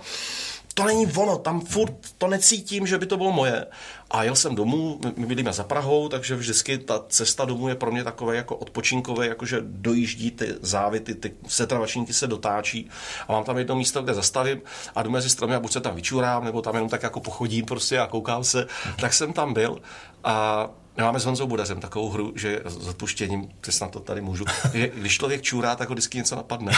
to 0.76 0.84
není 0.84 1.06
ono, 1.06 1.38
tam 1.38 1.60
furt 1.60 1.94
to 2.18 2.28
necítím, 2.28 2.86
že 2.86 2.98
by 2.98 3.06
to 3.06 3.16
bylo 3.16 3.32
moje. 3.32 3.66
A 4.10 4.24
jel 4.24 4.36
jsem 4.36 4.54
domů, 4.54 5.00
my 5.16 5.26
bydlíme 5.26 5.52
za 5.52 5.64
Prahou, 5.64 6.08
takže 6.08 6.36
vždycky 6.36 6.78
ta 6.78 7.04
cesta 7.08 7.44
domů 7.44 7.68
je 7.68 7.74
pro 7.74 7.90
mě 7.90 8.04
takové 8.04 8.36
jako 8.36 8.56
odpočinkové, 8.56 9.26
jako 9.26 9.46
že 9.46 9.58
dojíždí 9.62 10.30
ty 10.30 10.54
závity, 10.60 11.14
ty 11.14 11.34
setravačníky 11.48 12.12
se 12.12 12.26
dotáčí 12.26 12.90
a 13.28 13.32
mám 13.32 13.44
tam 13.44 13.58
jedno 13.58 13.76
místo, 13.76 14.02
kde 14.02 14.14
zastavím 14.14 14.62
a 14.94 15.02
jdu 15.02 15.10
mezi 15.10 15.30
stromy 15.30 15.54
a 15.54 15.60
buď 15.60 15.72
se 15.72 15.80
tam 15.80 15.94
vyčurám, 15.94 16.44
nebo 16.44 16.62
tam 16.62 16.74
jenom 16.74 16.88
tak 16.88 17.02
jako 17.02 17.20
pochodím 17.20 17.64
prostě 17.64 17.98
a 17.98 18.06
koukám 18.06 18.44
se. 18.44 18.66
Tak 19.00 19.12
jsem 19.12 19.32
tam 19.32 19.54
byl 19.54 19.78
a 20.24 20.68
my 20.96 21.02
máme 21.02 21.20
s 21.20 21.24
Honzou 21.24 21.46
Budařem 21.46 21.80
takovou 21.80 22.10
hru, 22.10 22.32
že 22.36 22.60
s 22.64 22.88
odpuštěním, 22.88 23.48
snad 23.70 23.90
to 23.90 24.00
tady 24.00 24.20
můžu, 24.20 24.44
že 24.74 24.88
když 24.88 25.16
člověk 25.16 25.42
čůrá, 25.42 25.76
tak 25.76 25.88
ho 25.88 25.94
vždycky 25.94 26.18
něco 26.18 26.36
napadne. 26.36 26.72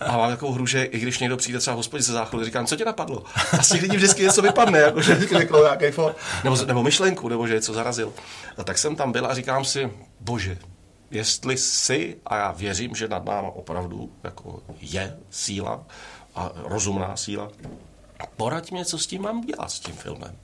A 0.00 0.16
máme 0.16 0.32
takovou 0.32 0.52
hru, 0.52 0.66
že 0.66 0.84
i 0.84 0.98
když 0.98 1.18
někdo 1.18 1.36
přijde 1.36 1.58
třeba 1.58 1.76
hospodin 1.76 2.02
ze 2.02 2.12
záchodu, 2.12 2.44
říkám, 2.44 2.66
co 2.66 2.76
tě 2.76 2.84
napadlo? 2.84 3.24
A 3.58 3.62
z 3.62 3.68
těch 3.68 3.82
lidí 3.82 3.96
vždycky 3.96 4.22
něco 4.22 4.42
vypadne, 4.42 4.78
jako 4.78 5.02
že 5.02 5.26
řekl 5.28 5.62
nějaký 5.62 5.90
fo, 5.90 6.14
nebo, 6.44 6.56
nebo 6.56 6.82
myšlenku, 6.82 7.28
nebo 7.28 7.46
že 7.46 7.54
něco 7.54 7.74
zarazil. 7.74 8.12
A 8.56 8.64
tak 8.64 8.78
jsem 8.78 8.96
tam 8.96 9.12
byl 9.12 9.26
a 9.26 9.34
říkám 9.34 9.64
si, 9.64 9.90
bože, 10.20 10.58
jestli 11.10 11.56
si, 11.56 12.16
a 12.26 12.36
já 12.36 12.52
věřím, 12.52 12.94
že 12.94 13.08
nad 13.08 13.24
náma 13.24 13.48
opravdu 13.48 14.12
jako 14.24 14.62
je 14.80 15.16
síla 15.30 15.84
a 16.34 16.50
rozumná 16.54 17.16
síla, 17.16 17.50
poraď 18.36 18.70
mě, 18.70 18.84
co 18.84 18.98
s 18.98 19.06
tím 19.06 19.22
mám 19.22 19.40
dělat, 19.40 19.70
s 19.70 19.80
tím 19.80 19.94
filmem. 19.94 20.36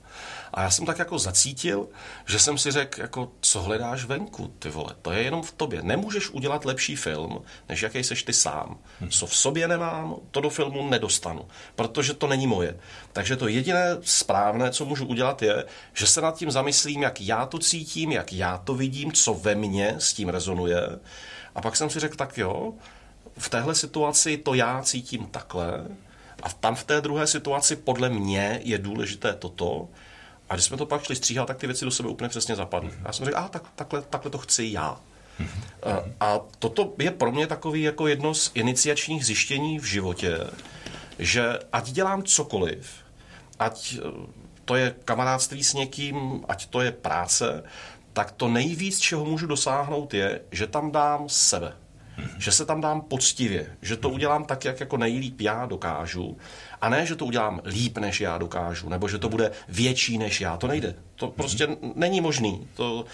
A 0.53 0.61
já 0.61 0.69
jsem 0.69 0.85
tak 0.85 0.99
jako 0.99 1.19
zacítil, 1.19 1.87
že 2.25 2.39
jsem 2.39 2.57
si 2.57 2.71
řekl, 2.71 3.01
jako, 3.01 3.31
co 3.41 3.61
hledáš 3.61 4.05
venku, 4.05 4.53
ty 4.59 4.69
vole, 4.69 4.95
to 5.01 5.11
je 5.11 5.23
jenom 5.23 5.43
v 5.43 5.51
tobě. 5.51 5.81
Nemůžeš 5.83 6.29
udělat 6.29 6.65
lepší 6.65 6.95
film, 6.95 7.41
než 7.69 7.81
jaký 7.81 8.03
seš 8.03 8.23
ty 8.23 8.33
sám. 8.33 8.77
Co 9.09 9.27
v 9.27 9.35
sobě 9.35 9.67
nemám, 9.67 10.15
to 10.31 10.41
do 10.41 10.49
filmu 10.49 10.89
nedostanu, 10.89 11.47
protože 11.75 12.13
to 12.13 12.27
není 12.27 12.47
moje. 12.47 12.79
Takže 13.13 13.35
to 13.35 13.47
jediné 13.47 13.97
správné, 14.01 14.71
co 14.71 14.85
můžu 14.85 15.05
udělat, 15.05 15.41
je, 15.41 15.65
že 15.93 16.07
se 16.07 16.21
nad 16.21 16.37
tím 16.37 16.51
zamyslím, 16.51 17.01
jak 17.01 17.21
já 17.21 17.45
to 17.45 17.59
cítím, 17.59 18.11
jak 18.11 18.33
já 18.33 18.57
to 18.57 18.73
vidím, 18.73 19.11
co 19.11 19.33
ve 19.33 19.55
mně 19.55 19.95
s 19.97 20.13
tím 20.13 20.29
rezonuje. 20.29 20.81
A 21.55 21.61
pak 21.61 21.75
jsem 21.75 21.89
si 21.89 21.99
řekl, 21.99 22.15
tak 22.15 22.37
jo, 22.37 22.73
v 23.37 23.49
téhle 23.49 23.75
situaci 23.75 24.37
to 24.37 24.53
já 24.53 24.81
cítím 24.81 25.25
takhle, 25.25 25.85
a 26.43 26.49
tam 26.49 26.75
v 26.75 26.83
té 26.83 27.01
druhé 27.01 27.27
situaci 27.27 27.75
podle 27.75 28.09
mě 28.09 28.59
je 28.63 28.77
důležité 28.77 29.33
toto. 29.33 29.89
A 30.49 30.55
když 30.55 30.65
jsme 30.65 30.77
to 30.77 30.85
pak 30.85 31.03
šli 31.03 31.15
stříhat, 31.15 31.47
tak 31.47 31.57
ty 31.57 31.67
věci 31.67 31.85
do 31.85 31.91
sebe 31.91 32.09
úplně 32.09 32.29
přesně 32.29 32.55
zapadly. 32.55 32.91
Já 33.05 33.13
jsem 33.13 33.25
řekl, 33.25 33.37
a 33.37 33.47
tak, 33.47 33.63
takhle, 33.75 34.01
takhle 34.01 34.31
to 34.31 34.37
chci 34.37 34.69
já. 34.71 34.99
A 36.19 36.39
toto 36.59 36.93
je 36.97 37.11
pro 37.11 37.31
mě 37.31 37.47
takový 37.47 37.81
jako 37.81 38.07
jedno 38.07 38.33
z 38.33 38.51
iniciačních 38.53 39.25
zjištění 39.25 39.79
v 39.79 39.83
životě, 39.83 40.37
že 41.19 41.59
ať 41.73 41.91
dělám 41.91 42.23
cokoliv, 42.23 42.89
ať 43.59 43.97
eh, 43.97 44.27
to 44.65 44.75
je 44.75 44.95
kamarádství 45.05 45.63
s 45.63 45.73
někým, 45.73 46.45
ať 46.47 46.65
to 46.65 46.81
je 46.81 46.91
práce, 46.91 47.63
tak 48.13 48.31
to 48.31 48.47
nejvíc, 48.47 48.99
čeho 48.99 49.25
můžu 49.25 49.47
dosáhnout, 49.47 50.13
je, 50.13 50.41
že 50.51 50.67
tam 50.67 50.91
dám 50.91 51.29
sebe. 51.29 51.73
Že 52.37 52.51
se 52.51 52.65
tam 52.65 52.81
dám 52.81 53.01
poctivě, 53.01 53.77
že 53.81 53.97
to 53.97 54.09
udělám 54.09 54.45
tak, 54.45 54.65
jak 54.65 54.79
jako 54.79 54.97
nejlíp 54.97 55.41
já 55.41 55.65
dokážu, 55.65 56.37
a 56.81 56.89
ne, 56.89 57.05
že 57.05 57.15
to 57.15 57.25
udělám 57.25 57.61
líp, 57.65 57.97
než 57.97 58.21
já 58.21 58.37
dokážu, 58.37 58.89
nebo 58.89 59.07
že 59.07 59.17
to 59.17 59.29
bude 59.29 59.51
větší, 59.67 60.17
než 60.17 60.41
já. 60.41 60.57
To 60.57 60.67
nejde. 60.67 60.95
To 61.15 61.27
prostě 61.27 61.67
není 61.95 62.21
možný. 62.21 62.67
To, 62.73 63.05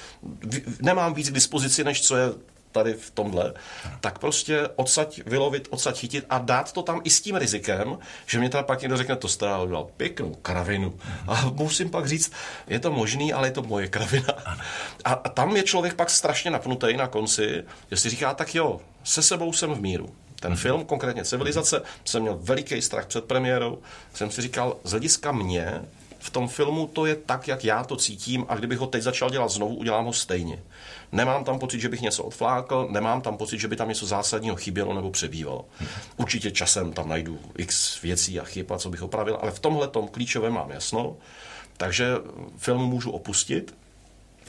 nemám 0.81 1.13
víc 1.13 1.29
k 1.29 1.33
dispozici, 1.33 1.83
než 1.83 2.01
co 2.01 2.15
je 2.15 2.29
tady 2.75 2.93
v 2.93 3.11
tomhle, 3.11 3.53
tak 4.01 4.19
prostě 4.19 4.67
odsaď 4.75 5.21
vylovit, 5.25 5.67
odsaď 5.71 5.99
chytit 5.99 6.25
a 6.29 6.37
dát 6.39 6.71
to 6.71 6.83
tam 6.83 7.01
i 7.03 7.09
s 7.09 7.21
tím 7.21 7.35
rizikem, 7.35 7.97
že 8.25 8.39
mě 8.39 8.49
teda 8.49 8.63
pak 8.63 8.81
někdo 8.81 8.97
řekne, 8.97 9.15
to 9.15 9.27
jste 9.27 9.57
udělal 9.63 9.87
pěknou 9.97 10.35
kravinu. 10.35 10.93
A 11.27 11.45
musím 11.53 11.89
pak 11.89 12.07
říct, 12.07 12.31
je 12.67 12.79
to 12.79 12.91
možný, 12.91 13.33
ale 13.33 13.47
je 13.47 13.51
to 13.51 13.63
moje 13.63 13.87
kravina. 13.87 14.33
A, 15.05 15.13
a 15.13 15.29
tam 15.29 15.55
je 15.55 15.63
člověk 15.63 15.93
pak 15.93 16.09
strašně 16.09 16.51
napnutý 16.51 16.97
na 16.97 17.07
konci, 17.07 17.63
že 17.91 17.97
si 17.97 18.09
říká, 18.09 18.33
tak 18.33 18.55
jo, 18.55 18.81
se 19.03 19.21
sebou 19.21 19.53
jsem 19.53 19.73
v 19.73 19.81
míru. 19.81 20.15
Ten 20.39 20.55
film, 20.55 20.85
konkrétně 20.85 21.25
Civilizace, 21.25 21.81
jsem 22.05 22.21
měl 22.21 22.37
veliký 22.41 22.81
strach 22.81 23.05
před 23.05 23.25
premiérou. 23.25 23.79
Jsem 24.13 24.31
si 24.31 24.41
říkal, 24.41 24.77
z 24.83 24.91
hlediska 24.91 25.31
mě, 25.31 25.81
v 26.19 26.29
tom 26.29 26.47
filmu 26.47 26.87
to 26.87 27.05
je 27.05 27.15
tak, 27.15 27.47
jak 27.47 27.65
já 27.65 27.83
to 27.83 27.95
cítím 27.95 28.45
a 28.49 28.55
kdybych 28.55 28.79
ho 28.79 28.87
teď 28.87 29.03
začal 29.03 29.29
dělat 29.29 29.51
znovu, 29.51 29.75
udělám 29.75 30.05
ho 30.05 30.13
stejně. 30.13 30.63
Nemám 31.11 31.43
tam 31.43 31.59
pocit, 31.59 31.79
že 31.79 31.89
bych 31.89 32.01
něco 32.01 32.23
odflákl, 32.23 32.87
nemám 32.91 33.21
tam 33.21 33.37
pocit, 33.37 33.59
že 33.59 33.67
by 33.67 33.75
tam 33.75 33.89
něco 33.89 34.05
zásadního 34.05 34.55
chybělo 34.55 34.93
nebo 34.93 35.11
přebývalo. 35.11 35.65
Určitě 36.17 36.51
časem 36.51 36.93
tam 36.93 37.09
najdu 37.09 37.39
x 37.57 38.01
věcí 38.01 38.39
a 38.39 38.43
chyb 38.43 38.71
a 38.71 38.77
co 38.77 38.89
bych 38.89 39.01
opravil, 39.01 39.37
ale 39.41 39.51
v 39.51 39.59
tomhle 39.59 39.87
tom 39.87 40.07
klíčovém 40.07 40.53
mám 40.53 40.71
jasno, 40.71 41.17
takže 41.77 42.13
film 42.57 42.81
můžu 42.81 43.11
opustit, 43.11 43.75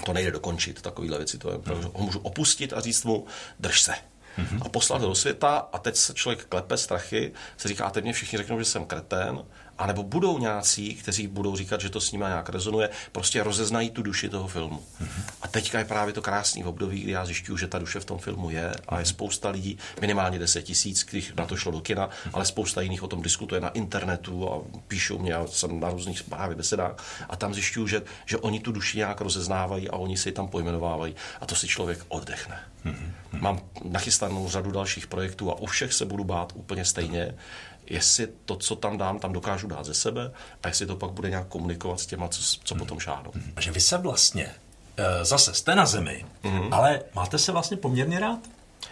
to 0.05 0.12
nejde 0.12 0.31
dokončit, 0.31 0.83
takovýhle 0.83 1.18
věci, 1.18 1.38
to 1.38 1.51
je, 1.51 1.59
ho 1.94 2.05
můžu 2.05 2.18
opustit 2.18 2.72
a 2.72 2.81
říct 2.81 3.05
mu, 3.05 3.27
drž 3.61 3.81
se, 3.81 3.94
mm-hmm. 4.38 4.59
a 4.61 4.68
poslat 4.68 5.03
do 5.03 5.14
světa 5.14 5.68
a 5.72 5.79
teď 5.79 5.96
se 5.96 6.14
člověk 6.14 6.44
klepe 6.44 6.77
strachy, 6.77 7.33
se 7.57 7.68
říká, 7.68 7.90
teď 7.90 8.05
mě 8.05 8.12
všichni 8.12 8.38
řeknou, 8.38 8.59
že 8.59 8.64
jsem 8.64 8.85
kretén 8.85 9.44
a 9.79 9.87
nebo 9.87 10.03
budou 10.03 10.39
nějací, 10.39 10.95
kteří 10.95 11.27
budou 11.27 11.57
říkat, 11.57 11.81
že 11.81 11.91
to 11.91 12.01
s 12.01 12.12
nimi 12.12 12.25
nějak 12.29 12.49
rezonuje, 12.49 12.91
prostě 13.12 13.43
rozeznají 13.43 13.91
tu 13.91 14.03
duši 14.03 14.29
toho 14.29 14.49
filmu. 14.49 14.83
Mm-hmm. 15.01 15.23
A 15.43 15.49
teďka 15.49 15.79
je 15.79 15.85
právě 15.85 16.15
to 16.15 16.23
krásný 16.23 16.62
v 16.62 16.69
období, 16.69 17.01
kdy 17.01 17.12
já 17.12 17.27
zjišťuju, 17.27 17.59
že 17.59 17.67
ta 17.67 17.79
duše 17.79 18.01
v 18.01 18.05
tom 18.05 18.19
filmu 18.19 18.51
je 18.51 18.73
a 18.89 18.99
je 18.99 19.05
spousta 19.05 19.51
lidí, 19.51 19.79
minimálně 20.01 20.39
10 20.39 20.62
tisíc, 20.62 21.05
když 21.05 21.33
na 21.37 21.47
to 21.47 21.57
šlo 21.57 21.73
do 21.73 21.81
kina, 21.81 22.09
mm-hmm. 22.09 22.31
ale 22.33 22.45
spousta 22.45 22.81
jiných 22.81 23.03
o 23.03 23.09
tom 23.09 23.23
diskutuje 23.23 23.61
na 23.61 23.69
internetu 23.69 24.53
a 24.53 24.61
píšou 24.89 25.19
mě, 25.19 25.33
já 25.33 25.47
jsem 25.47 25.81
na 25.81 25.91
různých 25.91 26.23
právě 26.23 26.57
besedách 26.57 26.95
a 27.29 27.37
tam 27.37 27.55
zjišťuju, 27.55 27.87
že, 27.87 28.03
že 28.27 28.39
oni 28.39 28.61
tu 28.61 28.73
duši 28.73 28.99
nějak 28.99 29.21
rozeznávají 29.21 29.89
a 29.89 29.97
oni 29.97 30.17
si 30.17 30.29
ji 30.29 30.33
tam 30.33 30.49
pojmenovávají 30.49 31.15
a 31.41 31.47
to 31.47 31.55
si 31.55 31.69
člověk 31.69 31.99
oddechne. 32.09 32.61
Mm-hmm. 32.85 33.41
Mám 33.41 33.61
nachystanou 33.85 34.49
řadu 34.49 34.71
dalších 34.71 35.07
projektů 35.07 35.51
a 35.51 35.61
u 35.61 35.67
všech 35.67 35.93
se 35.93 36.05
budu 36.05 36.25
bát 36.25 36.53
úplně 36.57 36.85
stejně, 36.85 37.35
jestli 37.87 38.29
to, 38.44 38.57
co 38.57 38.77
tam 38.77 38.99
dám, 38.99 39.18
tam 39.18 39.33
dokážu 39.33 39.66
dát 39.66 39.87
ze 39.87 39.94
sebe 39.94 40.31
a 40.62 40.68
jestli 40.68 40.87
to 40.87 40.96
pak 40.96 41.11
bude 41.11 41.31
nějak 41.31 41.49
komunikovat 41.49 42.01
s 42.01 42.07
těma, 42.07 42.29
co, 42.29 42.59
co 42.64 42.75
potom 42.75 43.01
šáhnou. 43.01 43.31
Mhm. 43.35 43.53
Že 43.61 43.70
vy 43.70 43.81
se 43.81 43.99
vlastně 43.99 44.55
eh, 44.96 45.25
zase 45.25 45.55
jste 45.55 45.75
na 45.75 45.87
zemi, 45.87 46.25
mm-hmm. 46.42 46.75
ale 46.75 47.01
máte 47.14 47.38
se 47.38 47.53
vlastně 47.53 47.77
poměrně 47.77 48.20
rád? 48.20 48.38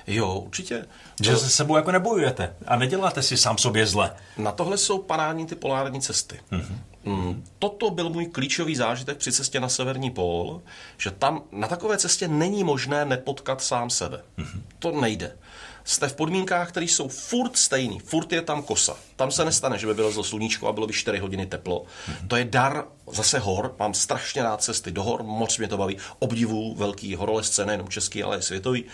Jo, 0.06 0.34
určitě. 0.34 0.86
Že 1.22 1.32
to... 1.32 1.38
se 1.38 1.50
sebou 1.50 1.76
jako 1.76 1.92
nebojujete 1.92 2.54
a 2.66 2.76
neděláte 2.76 3.22
si 3.22 3.36
sám 3.36 3.58
sobě 3.58 3.86
zle. 3.86 4.14
Na 4.38 4.52
tohle 4.52 4.78
jsou 4.78 4.98
parádní 4.98 5.46
ty 5.46 5.54
polární 5.54 6.00
cesty. 6.00 6.40
Mm-hmm. 6.52 6.78
Mm, 7.04 7.44
toto 7.58 7.90
byl 7.90 8.10
můj 8.10 8.26
klíčový 8.26 8.76
zážitek 8.76 9.18
při 9.18 9.32
cestě 9.32 9.60
na 9.60 9.68
severní 9.68 10.10
pól, 10.10 10.62
že 10.98 11.10
tam 11.10 11.42
na 11.52 11.68
takové 11.68 11.98
cestě 11.98 12.28
není 12.28 12.64
možné 12.64 13.04
nepotkat 13.04 13.62
sám 13.62 13.90
sebe. 13.90 14.22
Mm-hmm. 14.38 14.60
To 14.78 15.00
nejde 15.00 15.36
jste 15.84 16.08
v 16.08 16.14
podmínkách, 16.14 16.68
které 16.68 16.86
jsou 16.86 17.08
furt 17.08 17.56
stejný, 17.56 17.98
furt 17.98 18.32
je 18.32 18.42
tam 18.42 18.62
kosa. 18.62 18.96
Tam 19.16 19.30
se 19.30 19.44
nestane, 19.44 19.78
že 19.78 19.86
by 19.86 19.94
bylo 19.94 20.12
zlo 20.12 20.24
sluníčko 20.24 20.68
a 20.68 20.72
bylo 20.72 20.86
by 20.86 20.92
4 20.92 21.18
hodiny 21.18 21.46
teplo. 21.46 21.84
To 22.28 22.36
je 22.36 22.44
dar 22.44 22.84
zase 23.12 23.38
hor, 23.38 23.74
mám 23.78 23.94
strašně 23.94 24.42
rád 24.42 24.62
cesty 24.62 24.90
do 24.90 25.02
hor, 25.02 25.22
moc 25.22 25.58
mě 25.58 25.68
to 25.68 25.76
baví. 25.76 25.96
Obdivu 26.18 26.74
velký 26.74 27.14
horolezce, 27.14 27.66
nejenom 27.66 27.88
český, 27.88 28.22
ale 28.22 28.38
i 28.38 28.42
světový. 28.42 28.84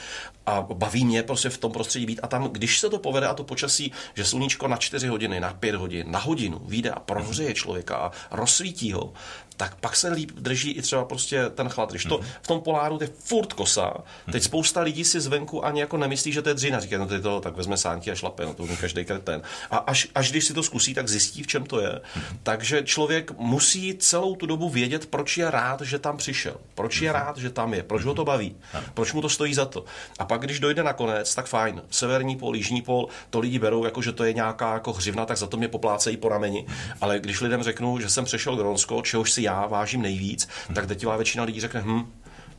A 0.47 0.63
baví 0.63 1.05
mě 1.05 1.23
prostě 1.23 1.49
v 1.49 1.59
tom 1.59 1.73
prostředí 1.73 2.07
být. 2.07 2.21
A 2.23 2.27
tam, 2.27 2.49
když 2.49 2.79
se 2.79 2.91
to 2.91 2.99
povede 2.99 3.27
a 3.27 3.35
to 3.35 3.45
počasí, 3.45 3.93
že 4.15 4.25
sluníčko 4.25 4.69
na 4.69 4.77
4 4.77 5.09
hodiny, 5.09 5.41
na 5.41 5.53
5 5.53 5.75
hodin, 5.75 6.11
na 6.11 6.19
hodinu 6.19 6.61
vyjde 6.65 6.91
a 6.91 7.01
prohřeje 7.01 7.55
člověka 7.55 7.97
a 7.97 8.13
rozsvítí 8.31 8.93
ho, 8.93 9.13
tak 9.61 9.75
pak 9.75 9.97
se 9.97 10.09
líp 10.09 10.31
drží 10.35 10.71
i 10.71 10.83
třeba 10.83 11.05
prostě 11.05 11.51
ten 11.51 11.69
chlad. 11.69 11.91
Když 11.91 12.05
to 12.05 12.19
mm. 12.19 12.25
v 12.43 12.47
tom 12.47 12.61
poláru 12.61 12.99
je 13.01 13.09
furt 13.25 13.53
kosa, 13.53 13.95
teď 14.33 14.43
spousta 14.43 14.81
lidí 14.81 15.05
si 15.05 15.21
zvenku 15.21 15.65
ani 15.65 15.81
jako 15.81 15.97
nemyslí, 15.97 16.33
že 16.33 16.43
to 16.43 16.49
je 16.49 16.55
dřina. 16.55 16.81
Říká, 16.81 16.99
no 16.99 17.07
to 17.07 17.41
tak 17.41 17.57
vezme 17.57 17.77
sánky 17.77 18.11
a 18.11 18.15
šlape, 18.15 18.47
no 18.47 18.55
to 18.55 18.63
umí 18.63 18.77
každý 18.77 19.05
kretén. 19.05 19.43
A 19.71 19.77
až, 19.77 20.09
až 20.15 20.31
když 20.31 20.45
si 20.45 20.55
to 20.55 20.63
zkusí, 20.63 20.95
tak 20.95 21.09
zjistí, 21.09 21.43
v 21.43 21.47
čem 21.47 21.65
to 21.65 21.81
je. 21.81 22.01
Mm. 22.17 22.23
Takže 22.43 22.83
člověk 22.83 23.31
musí 23.39 23.95
celou 23.95 24.37
tu 24.37 24.47
dobu 24.47 24.69
vědět, 24.69 25.07
proč 25.07 25.39
je 25.39 25.51
rád, 25.51 25.81
že 25.81 25.99
tam 25.99 26.17
přišel. 26.17 26.57
Proč 26.75 27.01
je 27.01 27.13
rád, 27.13 27.39
že 27.39 27.51
tam 27.51 27.75
je. 27.75 27.83
Proč 27.83 28.05
ho 28.05 28.15
to 28.15 28.25
baví. 28.25 28.57
Proč 28.95 29.13
mu 29.13 29.23
to 29.23 29.29
stojí 29.29 29.55
za 29.55 29.65
to. 29.65 29.85
A 30.19 30.25
pak, 30.25 30.41
když 30.41 30.61
dojde 30.61 30.83
na 30.83 30.93
konec, 30.93 31.35
tak 31.35 31.47
fajn. 31.47 31.83
Severní 31.91 32.37
pol, 32.37 32.57
jižní 32.57 32.83
pol, 32.83 33.09
to 33.31 33.41
lidi 33.41 33.59
berou 33.59 33.85
jako, 33.85 34.03
že 34.03 34.13
to 34.13 34.25
je 34.25 34.33
nějaká 34.33 34.75
jako 34.75 34.93
hřivna, 34.93 35.27
tak 35.27 35.37
za 35.37 35.47
to 35.47 35.57
mě 35.57 35.69
poplácejí 35.69 36.17
po 36.17 36.29
rameni. 36.29 36.67
Ale 37.01 37.21
když 37.21 37.41
lidem 37.41 37.63
řeknu, 37.63 37.99
že 37.99 38.09
jsem 38.09 38.25
přešel 38.25 38.57
Gronsko, 38.57 39.03
čehož 39.03 39.33
si 39.33 39.43
já 39.43 39.50
vážím 39.67 40.03
nejvíc, 40.03 40.49
tak 40.75 40.87
drtivá 40.87 41.17
většina 41.17 41.45
lidí 41.45 41.61
řekne, 41.61 41.83
hm, 41.85 42.07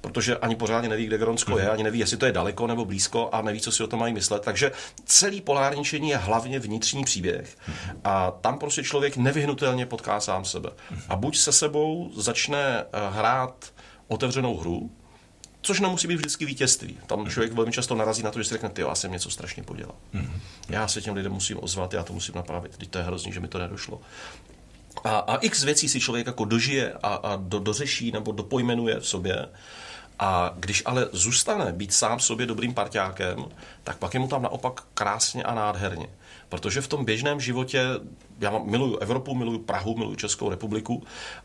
protože 0.01 0.38
ani 0.38 0.56
pořádně 0.56 0.89
neví, 0.89 1.06
kde 1.06 1.17
Gronsko 1.17 1.58
je, 1.58 1.63
mhm. 1.63 1.73
ani 1.73 1.84
neví, 1.84 1.99
jestli 1.99 2.17
to 2.17 2.25
je 2.25 2.32
daleko 2.32 2.67
nebo 2.67 2.86
blízko 2.86 3.30
a 3.32 3.41
neví, 3.41 3.60
co 3.62 3.71
si 3.71 3.84
o 3.84 3.88
tom 3.88 3.99
mají 3.99 4.13
myslet. 4.13 4.41
Takže 4.41 4.71
celý 5.06 5.41
polárničení 5.41 6.10
je 6.10 6.17
hlavně 6.17 6.60
vnitřní 6.60 7.04
příběh 7.04 7.58
a 8.04 8.32
tam 8.32 8.60
prostě 8.60 8.84
člověk 8.84 9.17
nevyhnutelně 9.17 9.86
potká 9.86 10.19
sám 10.19 10.45
sebe. 10.45 10.69
A 11.10 11.15
buď 11.15 11.38
se 11.38 11.51
sebou 11.51 12.12
začne 12.15 12.58
eh, 12.58 12.86
hrát 13.10 13.73
otevřenou 14.08 14.58
hru, 14.58 14.91
což 15.62 15.80
nemusí 15.80 16.08
být 16.08 16.15
vždycky 16.15 16.45
vítězství. 16.45 16.97
Tam 17.08 17.30
člověk 17.30 17.54
velmi 17.54 17.71
často 17.71 17.95
narazí 17.95 18.23
na 18.23 18.32
to, 18.32 18.39
že 18.39 18.45
si 18.45 18.54
řekne, 18.54 18.69
ty, 18.69 18.82
já 18.82 18.95
jsem 18.95 19.12
něco 19.12 19.32
strašně 19.32 19.63
podělal. 19.63 19.95
Já 20.69 20.88
se 20.88 21.01
těm 21.01 21.15
lidem 21.15 21.32
musím 21.32 21.58
ozvat, 21.62 21.93
já 21.93 22.04
to 22.04 22.13
musím 22.13 22.36
napravit. 22.36 22.77
Teď 22.77 22.89
to 22.89 22.97
je 22.97 23.04
hrozný, 23.04 23.34
že 23.34 23.39
mi 23.39 23.47
to 23.47 23.60
nedošlo. 23.60 24.01
A, 25.04 25.18
a 25.20 25.36
x 25.38 25.64
věcí 25.64 25.90
si 25.90 26.00
člověk 26.00 26.28
jako 26.28 26.46
dožije 26.46 26.94
a, 26.94 27.08
a 27.08 27.36
do, 27.36 27.60
dořeší 27.60 28.12
nebo 28.12 28.32
dopojmenuje 28.32 29.00
v 29.00 29.08
sobě. 29.08 29.48
A 30.20 30.54
když 30.56 30.84
ale 30.86 31.08
zůstane 31.12 31.72
být 31.72 31.94
sám 31.94 32.20
sobě 32.20 32.46
dobrým 32.46 32.74
parťákem, 32.74 33.46
tak 33.84 33.98
pak 33.98 34.14
je 34.14 34.20
mu 34.20 34.28
tam 34.28 34.42
naopak 34.42 34.82
krásně 34.94 35.44
a 35.44 35.56
nádherně. 35.56 36.08
Protože 36.50 36.82
v 36.82 36.88
tom 36.88 37.06
běžném 37.06 37.40
životě, 37.40 37.86
já 38.40 38.60
miluju 38.60 38.98
Evropu, 38.98 39.36
miluju 39.36 39.60
Prahu, 39.60 39.98
miluju 39.98 40.16
Českou 40.16 40.50
republiku 40.50 41.04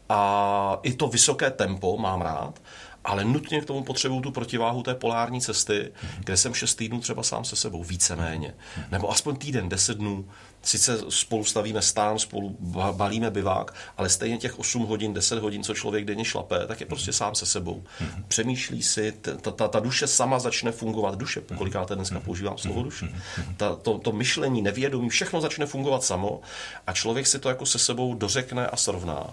a 0.09 0.79
i 0.83 0.93
to 0.93 1.09
vysoké 1.09 1.51
tempo 1.51 1.97
mám 1.97 2.21
rád, 2.21 2.61
ale 3.05 3.25
nutně 3.25 3.61
k 3.61 3.65
tomu 3.65 3.83
potřebuju 3.85 4.21
tu 4.21 4.31
protiváhu 4.31 4.83
té 4.83 4.95
polární 4.95 5.41
cesty, 5.41 5.93
kde 6.19 6.37
jsem 6.37 6.55
šest 6.55 6.75
týdnů 6.75 7.01
třeba 7.01 7.23
sám 7.23 7.45
se 7.45 7.57
sebou, 7.57 7.85
víceméně. 7.85 8.55
Nebo 8.91 9.11
aspoň 9.11 9.37
týden, 9.37 9.69
deset 9.69 9.99
dnů. 9.99 10.29
Sice 10.67 10.99
spolu 11.09 11.45
stavíme 11.45 11.83
stán, 11.83 12.19
spolu 12.19 12.57
balíme 12.93 13.31
bivák, 13.31 13.75
ale 13.97 14.09
stejně 14.09 14.39
těch 14.39 14.59
8 14.59 14.83
hodin, 14.87 15.15
10 15.15 15.39
hodin, 15.39 15.63
co 15.63 15.75
člověk 15.75 16.05
denně 16.05 16.25
šlape, 16.25 16.67
tak 16.67 16.81
je 16.81 16.87
prostě 16.87 17.13
sám 17.13 17.35
se 17.35 17.47
sebou. 17.47 17.85
Přemýšlí 18.29 18.83
si, 18.83 19.13
ta, 19.13 19.51
ta, 19.51 19.69
ta 19.69 19.81
duše 19.81 20.07
sama 20.07 20.39
začne 20.39 20.73
fungovat. 20.73 21.15
Duše, 21.15 21.41
kolikáte 21.57 21.95
dneska 21.95 22.21
používám 22.21 22.59
slovo 22.59 22.83
duše. 22.83 23.09
Ta, 23.57 23.77
to, 23.77 23.99
to 23.99 24.13
myšlení, 24.13 24.63
nevědomí, 24.63 25.09
všechno 25.09 25.41
začne 25.41 25.67
fungovat 25.67 26.05
samo 26.05 26.41
a 26.87 26.93
člověk 26.93 27.27
si 27.27 27.39
to 27.39 27.49
jako 27.49 27.67
se 27.67 27.79
sebou 27.79 28.15
dořekne 28.15 28.67
a 28.67 28.77
srovná. 28.77 29.27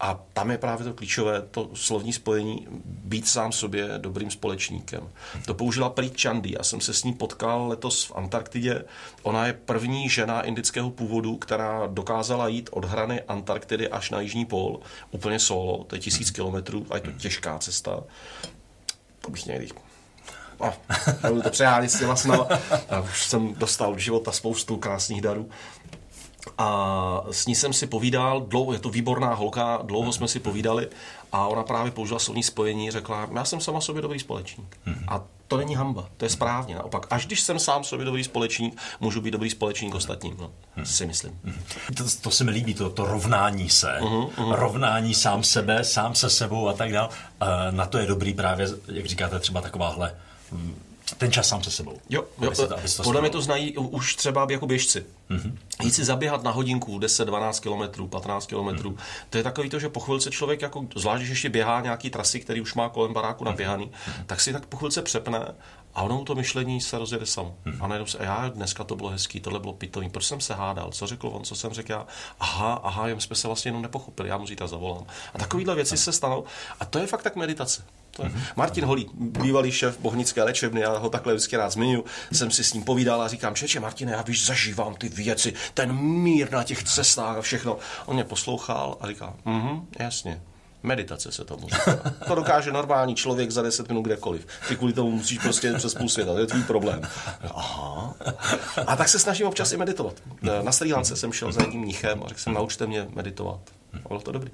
A 0.00 0.20
tam 0.32 0.50
je 0.50 0.58
právě 0.58 0.84
to 0.84 0.94
klíčové, 0.94 1.42
to 1.42 1.70
slovní 1.74 2.12
spojení, 2.12 2.66
být 2.84 3.28
sám 3.28 3.52
sobě 3.52 3.90
dobrým 3.98 4.30
společníkem. 4.30 5.08
To 5.46 5.54
použila 5.54 5.90
Preet 5.90 6.20
Chandy, 6.20 6.54
já 6.58 6.62
jsem 6.64 6.80
se 6.80 6.94
s 6.94 7.04
ní 7.04 7.12
potkal 7.12 7.68
letos 7.68 8.04
v 8.04 8.16
Antarktidě. 8.16 8.84
Ona 9.22 9.46
je 9.46 9.52
první 9.52 10.08
žena 10.08 10.42
indického 10.42 10.90
původu, 10.90 11.36
která 11.36 11.86
dokázala 11.86 12.48
jít 12.48 12.70
od 12.72 12.84
hrany 12.84 13.22
Antarktidy 13.22 13.88
až 13.88 14.10
na 14.10 14.20
jižní 14.20 14.44
pól, 14.44 14.80
úplně 15.10 15.38
solo, 15.38 15.84
to 15.84 15.94
je 15.94 16.00
tisíc 16.00 16.30
kilometrů 16.30 16.86
a 16.90 16.94
je 16.94 17.00
to 17.00 17.12
těžká 17.12 17.58
cesta. 17.58 18.02
To 19.20 19.30
bych 19.30 19.46
někdy 19.46 19.68
budu 21.28 21.42
to 21.42 21.50
přehánět 21.50 21.90
s 21.90 21.98
těma 21.98 22.16
snama. 22.16 22.48
A 22.90 23.00
už 23.00 23.26
jsem 23.26 23.54
dostal 23.54 23.92
od 23.92 23.98
života 23.98 24.32
spoustu 24.32 24.76
krásných 24.76 25.20
darů 25.20 25.50
a 26.58 27.22
s 27.30 27.46
ní 27.46 27.54
jsem 27.54 27.72
si 27.72 27.86
povídal, 27.86 28.40
dlouho, 28.40 28.72
je 28.72 28.78
to 28.78 28.88
výborná 28.88 29.34
holka, 29.34 29.80
dlouho 29.82 30.12
jsme 30.12 30.28
si 30.28 30.40
povídali 30.40 30.88
a 31.32 31.46
ona 31.46 31.62
právě 31.62 31.92
použila 31.92 32.18
slovní 32.18 32.42
spojení, 32.42 32.90
řekla, 32.90 33.28
já 33.34 33.44
jsem 33.44 33.60
sama 33.60 33.80
sobě 33.80 34.02
dobrý 34.02 34.18
společník. 34.18 34.78
Hmm. 34.84 35.04
A 35.08 35.22
to 35.48 35.56
není 35.56 35.74
hamba, 35.74 36.08
to 36.16 36.24
je 36.24 36.28
správně. 36.28 36.74
Naopak, 36.74 37.06
až 37.10 37.26
když 37.26 37.40
jsem 37.40 37.58
sám 37.58 37.84
sobě 37.84 38.06
dobrý 38.06 38.24
společník, 38.24 38.80
můžu 39.00 39.20
být 39.20 39.30
dobrý 39.30 39.50
společník 39.50 39.94
ostatním, 39.94 40.36
no, 40.40 40.50
hmm. 40.76 40.86
si 40.86 41.06
myslím. 41.06 41.40
Hmm. 41.44 41.62
To, 41.96 42.04
to 42.20 42.30
se 42.30 42.44
mi 42.44 42.50
líbí, 42.50 42.74
to, 42.74 42.90
to 42.90 43.04
rovnání 43.04 43.70
se, 43.70 43.98
uh-huh, 44.00 44.30
uh-huh. 44.30 44.54
rovnání 44.54 45.14
sám 45.14 45.42
sebe, 45.42 45.84
sám 45.84 46.14
se 46.14 46.30
sebou 46.30 46.68
a 46.68 46.72
tak 46.72 46.92
dále. 46.92 47.08
Na 47.70 47.86
to 47.86 47.98
je 47.98 48.06
dobrý 48.06 48.34
právě, 48.34 48.68
jak 48.88 49.06
říkáte, 49.06 49.38
třeba 49.38 49.60
takováhle 49.60 50.14
ten 51.18 51.32
čas 51.32 51.48
sám 51.48 51.62
se 51.62 51.70
sebou. 51.70 51.98
Jo, 52.08 52.24
jo 52.40 52.46
Aby 52.46 52.56
se 52.56 52.66
to- 52.66 52.78
aby 52.78 52.88
se 52.88 52.96
to 52.96 53.02
podle 53.02 53.20
mě 53.20 53.30
to 53.30 53.40
znají 53.42 53.76
už 53.76 54.16
třeba 54.16 54.46
jako 54.50 54.66
běžci. 54.66 55.06
Mhm. 55.28 55.40
Mm-hmm. 55.40 55.84
Jít 55.84 55.90
si 55.94 56.04
zaběhat 56.04 56.42
na 56.42 56.50
hodinku 56.50 56.98
10-12 56.98 57.60
km, 57.60 58.08
15 58.08 58.46
km, 58.46 58.56
Mhm. 58.56 58.76
mm-hmm. 58.76 58.96
to 59.30 59.38
je 59.38 59.44
takový 59.44 59.70
to, 59.70 59.78
že 59.78 59.88
po 59.88 60.00
chvilce 60.00 60.30
člověk, 60.30 60.62
jako, 60.62 60.86
zvlášť 60.96 61.18
když 61.20 61.30
ještě 61.30 61.48
běhá 61.48 61.80
nějaký 61.80 62.10
trasy, 62.10 62.40
který 62.40 62.60
už 62.60 62.74
má 62.74 62.88
kolem 62.88 63.12
baráku 63.12 63.44
Mhm. 63.44 63.52
naběhaný, 63.52 63.90
tak 64.26 64.40
si 64.40 64.52
tak 64.52 64.66
po 64.66 64.76
chvilce 64.76 65.02
přepne 65.02 65.54
a 65.94 66.02
ono 66.02 66.24
to 66.24 66.34
myšlení 66.34 66.80
se 66.80 66.98
rozjede 66.98 67.26
samo. 67.26 67.54
Mhm. 67.64 67.82
A 67.82 67.86
najednou 67.86 68.06
se, 68.06 68.18
já 68.20 68.48
dneska 68.48 68.84
to 68.84 68.96
bylo 68.96 69.08
hezký, 69.08 69.40
tohle 69.40 69.58
bylo 69.60 69.72
pitový, 69.72 70.08
proč 70.08 70.24
jsem 70.24 70.40
se 70.40 70.54
hádal, 70.54 70.90
co 70.90 71.06
řekl 71.06 71.28
on, 71.32 71.44
co 71.44 71.54
jsem 71.54 71.72
řekl 71.72 71.92
já, 71.92 72.06
aha, 72.40 72.80
aha, 72.82 73.08
jen 73.08 73.20
jsme 73.20 73.36
se 73.36 73.46
vlastně 73.48 73.68
jenom 73.68 73.82
nepochopili, 73.82 74.28
já 74.28 74.36
mu 74.38 74.46
zítra 74.46 74.66
zavolám. 74.66 75.06
A 75.34 75.38
takovýhle 75.38 75.74
věci 75.74 75.96
se 75.96 76.12
stanou 76.12 76.44
a 76.80 76.84
to 76.84 76.98
je 76.98 77.06
fakt 77.06 77.22
tak 77.22 77.36
meditace. 77.36 77.82
To 78.16 78.22
je. 78.22 78.32
Martin 78.56 78.84
Holý, 78.84 79.06
bývalý 79.14 79.72
šéf 79.72 79.98
bohnické 79.98 80.42
léčebny, 80.42 80.80
já 80.80 80.98
ho 80.98 81.08
takhle 81.08 81.34
vždycky 81.34 81.56
rád 81.56 81.70
zmiňuji, 81.70 82.04
jsem 82.32 82.50
si 82.50 82.64
s 82.64 82.72
ním 82.72 82.84
povídal 82.84 83.22
a 83.22 83.28
říkám, 83.28 83.54
čeče 83.54 83.80
Martine, 83.80 84.12
já 84.12 84.22
víš, 84.22 84.46
zažívám 84.46 84.94
ty 84.94 85.08
věci, 85.08 85.52
ten 85.74 85.92
mír 85.96 86.52
na 86.52 86.64
těch 86.64 86.82
cestách 86.84 87.36
a 87.36 87.42
všechno. 87.42 87.78
On 88.06 88.14
mě 88.14 88.24
poslouchal 88.24 88.96
a 89.00 89.06
říkal, 89.06 89.34
mhm, 89.44 89.86
jasně, 89.98 90.40
Meditace 90.82 91.32
se 91.32 91.44
tomu 91.44 91.68
říká. 91.68 92.12
To 92.26 92.34
dokáže 92.34 92.72
normální 92.72 93.14
člověk 93.14 93.50
za 93.50 93.62
10 93.62 93.88
minut 93.88 94.02
kdekoliv. 94.02 94.46
Ty 94.68 94.76
kvůli 94.76 94.92
tomu 94.92 95.10
musíš 95.10 95.38
prostě 95.38 95.72
přes 95.72 95.94
půl 95.94 96.08
světa, 96.08 96.32
to 96.32 96.38
je 96.38 96.46
tvůj 96.46 96.62
problém. 96.62 97.00
Aha. 97.54 98.14
A 98.86 98.96
tak 98.96 99.08
se 99.08 99.18
snažím 99.18 99.46
občas 99.46 99.72
i 99.72 99.76
meditovat. 99.76 100.22
Na 100.62 100.72
Sri 100.72 100.92
Lance 100.92 101.16
jsem 101.16 101.32
šel 101.32 101.52
za 101.52 101.62
jedním 101.62 101.80
mnichem 101.80 102.22
a 102.24 102.28
řekl 102.28 102.40
jsem, 102.40 102.54
naučte 102.54 102.86
mě 102.86 103.06
meditovat. 103.14 103.60
A 104.04 104.08
bylo 104.08 104.20
to 104.20 104.32
dobrý. 104.32 104.50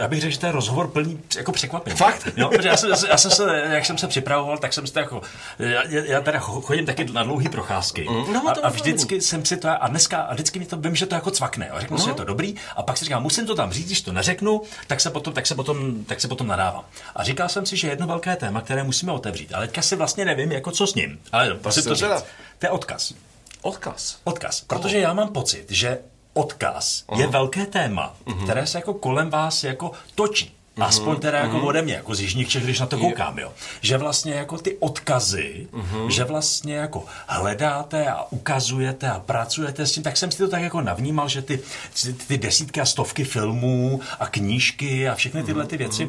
Já 0.00 0.08
bych 0.08 0.20
řekl, 0.20 0.32
že 0.32 0.38
to 0.38 0.46
je 0.46 0.52
rozhovor 0.52 0.88
plný 0.88 1.20
jako 1.36 1.52
překvapení. 1.52 1.96
Fakt? 1.96 2.28
Jo, 2.36 2.48
protože 2.48 2.68
já 2.68 2.76
jsem, 2.76 2.90
já 3.08 3.16
jsem 3.16 3.30
se, 3.30 3.62
jak 3.70 3.86
jsem 3.86 3.98
se 3.98 4.08
připravoval, 4.08 4.58
tak 4.58 4.72
jsem 4.72 4.86
si 4.86 4.92
to 4.92 4.98
jako, 4.98 5.22
já, 5.58 5.82
já 5.88 6.20
teda 6.20 6.38
chodím 6.38 6.86
taky 6.86 7.04
na 7.04 7.22
dlouhé 7.22 7.48
procházky. 7.48 8.06
Mm, 8.10 8.32
no, 8.32 8.48
a, 8.48 8.54
to 8.54 8.66
a 8.66 8.68
vždycky 8.68 9.20
jsem 9.20 9.44
si 9.44 9.56
to, 9.56 9.68
a 9.82 9.88
dneska, 9.88 10.18
a 10.18 10.34
vždycky 10.34 10.58
mi 10.58 10.66
to, 10.66 10.76
vím, 10.76 10.96
že 10.96 11.06
to 11.06 11.14
jako 11.14 11.30
cvakne. 11.30 11.68
A 11.70 11.80
řeknu 11.80 11.98
si, 11.98 12.04
že 12.04 12.10
je 12.10 12.14
to 12.14 12.24
dobrý, 12.24 12.54
a 12.76 12.82
pak 12.82 12.96
si 12.96 13.04
říkám, 13.04 13.22
musím 13.22 13.46
to 13.46 13.54
tam 13.54 13.72
říct, 13.72 13.86
když 13.86 14.02
to 14.02 14.12
neřeknu, 14.12 14.62
tak 14.86 15.00
se 15.00 15.10
potom, 15.10 15.34
tak 15.34 15.46
se 15.46 15.54
potom, 15.54 16.04
tak 16.04 16.20
se 16.20 16.28
potom 16.28 16.46
nadávám. 16.46 16.84
A 17.16 17.24
říkal 17.24 17.48
jsem 17.48 17.66
si, 17.66 17.76
že 17.76 17.88
jedno 17.88 18.06
velké 18.06 18.36
téma, 18.36 18.60
které 18.60 18.82
musíme 18.82 19.12
otevřít, 19.12 19.54
ale 19.54 19.66
teďka 19.66 19.82
si 19.82 19.96
vlastně 19.96 20.24
nevím, 20.24 20.52
jako 20.52 20.70
co 20.70 20.86
s 20.86 20.94
ním. 20.94 21.20
Ale 21.32 21.56
musím 21.64 21.82
jsem 21.82 21.90
to 21.90 21.94
říct. 21.94 22.24
To 22.58 22.66
je 22.66 22.70
odkaz. 22.70 23.14
Odkaz. 23.62 24.18
Odkaz. 24.24 24.60
Protože 24.60 24.98
já 24.98 25.12
mám 25.12 25.28
pocit, 25.28 25.64
že 25.68 25.98
odkaz 26.34 27.04
je 27.16 27.26
velké 27.26 27.66
téma, 27.66 28.14
které 28.44 28.66
se 28.66 28.78
jako 28.78 28.94
kolem 28.94 29.30
vás 29.30 29.64
jako 29.64 29.92
točí. 30.14 30.54
Aspoň 30.80 31.16
teda 31.16 31.38
jako 31.38 31.60
ode 31.60 31.82
mě, 31.82 31.94
jako 31.94 32.14
z 32.14 32.20
Jižních 32.20 32.48
Čech, 32.48 32.64
když 32.64 32.80
na 32.80 32.86
to 32.86 32.98
koukám, 32.98 33.38
jo. 33.38 33.52
Že 33.80 33.98
vlastně 33.98 34.34
jako 34.34 34.58
ty 34.58 34.76
odkazy, 34.80 35.66
že 36.08 36.24
vlastně 36.24 36.74
jako 36.76 37.04
hledáte 37.26 38.06
a 38.10 38.22
ukazujete 38.30 39.10
a 39.10 39.20
pracujete 39.20 39.86
s 39.86 39.92
tím, 39.92 40.02
tak 40.02 40.16
jsem 40.16 40.30
si 40.30 40.38
to 40.38 40.48
tak 40.48 40.62
jako 40.62 40.80
navnímal, 40.80 41.28
že 41.28 41.42
ty, 41.42 41.60
ty, 42.02 42.12
ty 42.12 42.38
desítky 42.38 42.80
a 42.80 42.86
stovky 42.86 43.24
filmů 43.24 44.00
a 44.20 44.26
knížky 44.26 45.08
a 45.08 45.14
všechny 45.14 45.42
tyhle 45.42 45.66
ty 45.66 45.76
věci, 45.76 46.08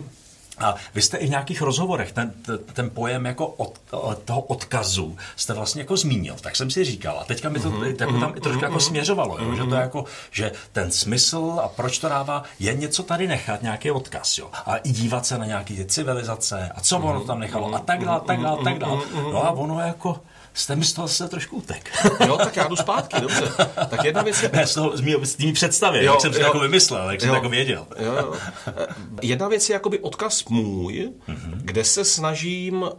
a 0.58 0.76
vy 0.94 1.02
jste 1.02 1.18
i 1.18 1.28
v 1.28 1.30
nějakých 1.30 1.62
rozhovorech 1.62 2.12
ten, 2.12 2.34
ten, 2.74 2.90
pojem 2.90 3.26
jako 3.26 3.48
od, 3.48 3.80
toho 4.26 4.42
odkazu 4.42 5.18
jste 5.36 5.54
vlastně 5.54 5.82
jako 5.82 5.98
zmínil, 5.98 6.36
tak 6.42 6.56
jsem 6.56 6.72
si 6.72 6.84
říkal, 6.84 7.20
a 7.20 7.24
teďka 7.24 7.50
mi 7.50 7.60
to 7.60 7.70
Mhm, 7.70 7.96
jako 8.00 8.20
tam 8.20 8.34
i 8.36 8.42
trošku 8.42 8.64
jako 8.64 8.80
směřovalo, 8.80 9.38
jo, 9.40 9.56
že 9.56 9.64
to 9.64 9.76
je 9.76 9.82
jako, 9.82 10.06
že 10.32 10.52
ten 10.72 10.92
smysl 10.92 11.60
a 11.64 11.68
proč 11.68 12.00
to 12.00 12.10
dává, 12.10 12.44
je 12.60 12.74
něco 12.74 13.04
tady 13.04 13.28
nechat, 13.28 13.62
nějaký 13.62 13.92
odkaz, 13.92 14.38
jo, 14.38 14.50
a 14.66 14.76
i 14.78 14.92
dívat 14.92 15.26
se 15.26 15.38
na 15.38 15.46
nějaké 15.46 15.74
ty 15.74 15.86
civilizace 15.86 16.72
a 16.76 16.82
co 16.82 16.98
ono 16.98 17.20
tam 17.22 17.40
nechalo 17.40 17.76
a 17.76 17.80
tak 17.80 18.06
dále, 18.06 18.22
tak 18.28 18.40
dále, 18.42 18.64
tak 18.64 18.80
dále. 18.80 19.02
No 19.14 19.46
a 19.46 19.52
ono 19.52 19.80
jako, 19.80 20.20
jste 20.54 20.76
mi 20.76 20.86
z 20.86 20.94
toho 20.94 21.08
se 21.08 21.28
trošku 21.28 21.56
utek. 21.58 21.92
Jo, 22.28 22.38
tak 22.38 22.56
já 22.56 22.68
jdu 22.68 22.76
zpátky, 22.76 23.22
dobře. 23.22 23.52
Tak 23.90 24.04
jedna 24.04 24.22
věc 24.22 24.44
je... 24.44 24.50
Ne, 24.54 24.68
z 24.68 24.74
toho, 24.74 24.98
z 24.98 25.02
mý, 25.02 25.16
z 25.24 25.38
mý 25.38 25.54
představy, 25.54 26.06
Jo, 26.06 26.12
jak 26.12 26.22
jsem 26.22 26.34
si 26.34 26.40
jako 26.42 26.60
vymyslel, 26.60 27.12
jak 27.12 27.22
jsem 27.22 27.30
to 27.30 27.34
Jo. 27.36 27.38
jako 27.38 27.50
věděl. 27.50 27.88
Jo, 28.00 28.14
jo. 28.14 28.34
Eh, 28.68 28.88
Jedna 29.22 29.48
věc 29.48 29.70
je 29.70 29.74
jakoby 29.74 30.00
odkaz 30.00 30.46
můj, 30.46 31.12
kde 31.56 31.84
se 31.84 32.06
snažím 32.06 32.82
uh, 32.82 32.90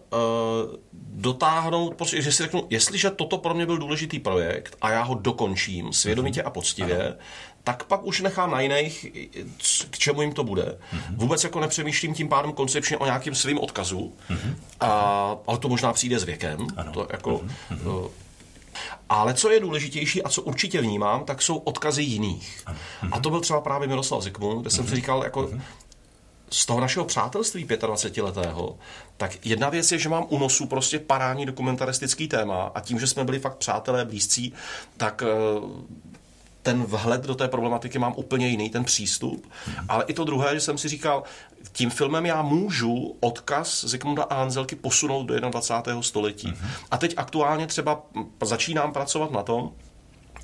dotáhnout, 1.16 1.94
prostě, 1.94 2.22
že 2.22 2.32
si 2.32 2.42
řeknu, 2.42 2.66
jestliže 2.70 3.10
toto 3.10 3.38
pro 3.38 3.54
mě 3.54 3.66
byl 3.66 3.78
důležitý 3.78 4.18
projekt 4.18 4.76
a 4.80 4.90
já 4.90 5.02
ho 5.02 5.14
dokončím 5.14 5.92
svědomitě 5.92 6.42
a 6.42 6.50
poctivě, 6.50 7.14
tak 7.64 7.84
pak 7.84 8.04
už 8.04 8.20
nechám 8.20 8.50
na 8.50 8.60
jiných, 8.60 9.06
k 9.90 9.98
čemu 9.98 10.22
jim 10.22 10.32
to 10.32 10.44
bude. 10.44 10.78
Vůbec 11.10 11.44
jako 11.44 11.60
nepřemýšlím 11.60 12.14
tím 12.14 12.28
pádem 12.28 12.52
koncepčně 12.52 12.98
o 12.98 13.04
nějakým 13.04 13.34
svým 13.34 13.58
odkazu, 13.58 14.12
a, 14.80 14.88
ale 15.46 15.58
to 15.58 15.68
možná 15.68 15.92
přijde 15.92 16.18
s 16.18 16.24
věkem. 16.24 16.66
To 16.92 17.06
jako, 17.12 17.34
uh, 17.34 18.06
ale 19.08 19.34
co 19.34 19.50
je 19.50 19.60
důležitější 19.60 20.22
a 20.22 20.28
co 20.28 20.42
určitě 20.42 20.80
vnímám, 20.80 21.24
tak 21.24 21.42
jsou 21.42 21.56
odkazy 21.56 22.02
jiných. 22.02 22.62
A 23.12 23.20
to 23.20 23.30
byl 23.30 23.40
třeba 23.40 23.60
právě 23.60 23.88
Miroslav 23.88 24.22
Zikmund, 24.22 24.60
kde 24.60 24.70
jsem 24.70 24.88
si 24.88 24.96
říkal, 24.96 25.24
jako 25.24 25.50
z 26.50 26.66
toho 26.66 26.80
našeho 26.80 27.04
přátelství 27.04 27.66
25-letého, 27.66 28.76
tak 29.16 29.46
jedna 29.46 29.68
věc 29.68 29.92
je, 29.92 29.98
že 29.98 30.08
mám 30.08 30.26
u 30.28 30.38
nosu 30.38 30.66
prostě 30.66 30.98
parádní 30.98 31.46
dokumentaristický 31.46 32.28
téma 32.28 32.72
a 32.74 32.80
tím, 32.80 33.00
že 33.00 33.06
jsme 33.06 33.24
byli 33.24 33.38
fakt 33.38 33.56
přátelé 33.56 34.04
blízcí, 34.04 34.52
tak 34.96 35.22
eh, 35.22 35.26
ten 36.64 36.82
vhled 36.84 37.26
do 37.26 37.34
té 37.34 37.48
problematiky 37.48 37.98
mám 37.98 38.14
úplně 38.16 38.48
jiný, 38.48 38.70
ten 38.70 38.84
přístup. 38.84 39.46
Ale 39.88 40.04
i 40.06 40.14
to 40.14 40.24
druhé, 40.24 40.54
že 40.54 40.60
jsem 40.60 40.78
si 40.78 40.88
říkal, 40.88 41.22
tím 41.72 41.90
filmem 41.90 42.26
já 42.26 42.42
můžu 42.42 43.16
odkaz 43.20 43.84
Zikmunda 43.84 44.22
a 44.22 44.34
Hanzelky 44.34 44.76
posunout 44.76 45.26
do 45.26 45.40
21. 45.40 46.02
století. 46.02 46.54
A 46.90 46.98
teď 46.98 47.14
aktuálně 47.16 47.66
třeba 47.66 48.02
začínám 48.42 48.92
pracovat 48.92 49.30
na 49.30 49.42
tom, 49.42 49.70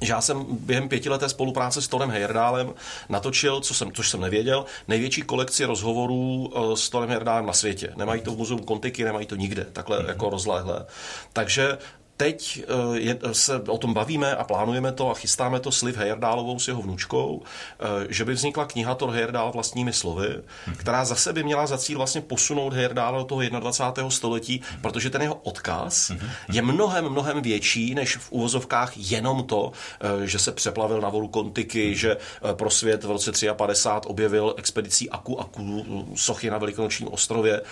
že 0.01 0.13
já 0.13 0.21
jsem 0.21 0.47
během 0.51 0.89
pětileté 0.89 1.29
spolupráce 1.29 1.83
s 1.83 1.89
Torem 1.89 2.11
Heyerdálem 2.11 2.75
natočil, 3.09 3.61
co 3.61 3.75
jsem, 3.75 3.93
což 3.93 4.11
jsem 4.11 4.21
nevěděl, 4.21 4.65
největší 4.89 5.23
kolekci 5.23 5.65
rozhovorů 5.65 6.53
eh, 6.57 6.77
s 6.77 6.91
Torem 6.91 7.09
Heyerdálem 7.09 7.47
na 7.47 7.53
světě. 7.53 7.93
Nemají 7.97 8.23
to 8.23 8.33
v 8.33 8.37
muzeu 8.37 8.59
Kontiky, 8.59 9.05
nemají 9.05 9.27
to 9.27 9.37
nikde, 9.37 9.65
takhle 9.65 10.05
jako 10.09 10.31
rozlehlé. 10.31 10.87
Takže 11.33 11.79
teď 12.21 12.63
eh, 12.63 12.99
je, 12.99 13.19
se 13.33 13.61
o 13.61 13.79
tom 13.79 13.95
bavíme 13.95 14.37
a 14.37 14.45
plánujeme 14.45 14.93
to 14.93 15.11
a 15.11 15.15
chystáme 15.15 15.61
to 15.61 15.73
s 15.73 15.83
Liv 15.83 15.97
Heyerdálovou 15.97 16.59
s 16.59 16.69
jeho 16.69 16.83
vnučkou, 16.83 17.43
eh, 17.43 17.87
že 18.09 18.25
by 18.25 18.33
vznikla 18.33 18.65
kniha 18.65 18.95
Thor 18.95 19.11
Heyerdál 19.11 19.53
vlastními 19.53 19.93
slovy, 19.93 20.29
která 20.77 21.05
zase 21.05 21.33
by 21.33 21.43
měla 21.43 21.67
za 21.67 21.79
cíl 21.79 21.99
vlastně 21.99 22.21
posunout 22.21 22.73
Heyerdála 22.73 23.19
do 23.19 23.25
toho 23.25 23.41
21. 23.41 24.11
století, 24.11 24.61
protože 24.81 25.11
ten 25.11 25.23
jeho 25.23 25.35
odkaz 25.35 26.13
je 26.53 26.63
mnohem, 26.63 27.09
mnohem 27.09 27.43
větší 27.43 27.95
než 27.95 28.17
v 28.17 28.33
uvozovkách 28.33 28.93
jenom 28.97 29.45
to, 29.45 29.73
eh, 30.01 30.27
že 30.27 30.39
se 30.39 30.53
přeplavil 30.53 31.01
na 31.01 31.09
volu 31.09 31.29
Kontiky, 31.29 31.97
že 31.97 32.17
eh, 32.17 32.55
pro 32.55 32.71
svět 32.71 33.05
v 33.05 33.11
roce 33.11 33.33
53 33.57 34.09
objevil 34.09 34.55
expedicí 34.59 35.11
Aku 35.11 35.41
Aku 35.41 35.85
sochy 36.15 36.51
na 36.51 36.59
Velikonočním 36.59 37.09
ostrově. 37.09 37.63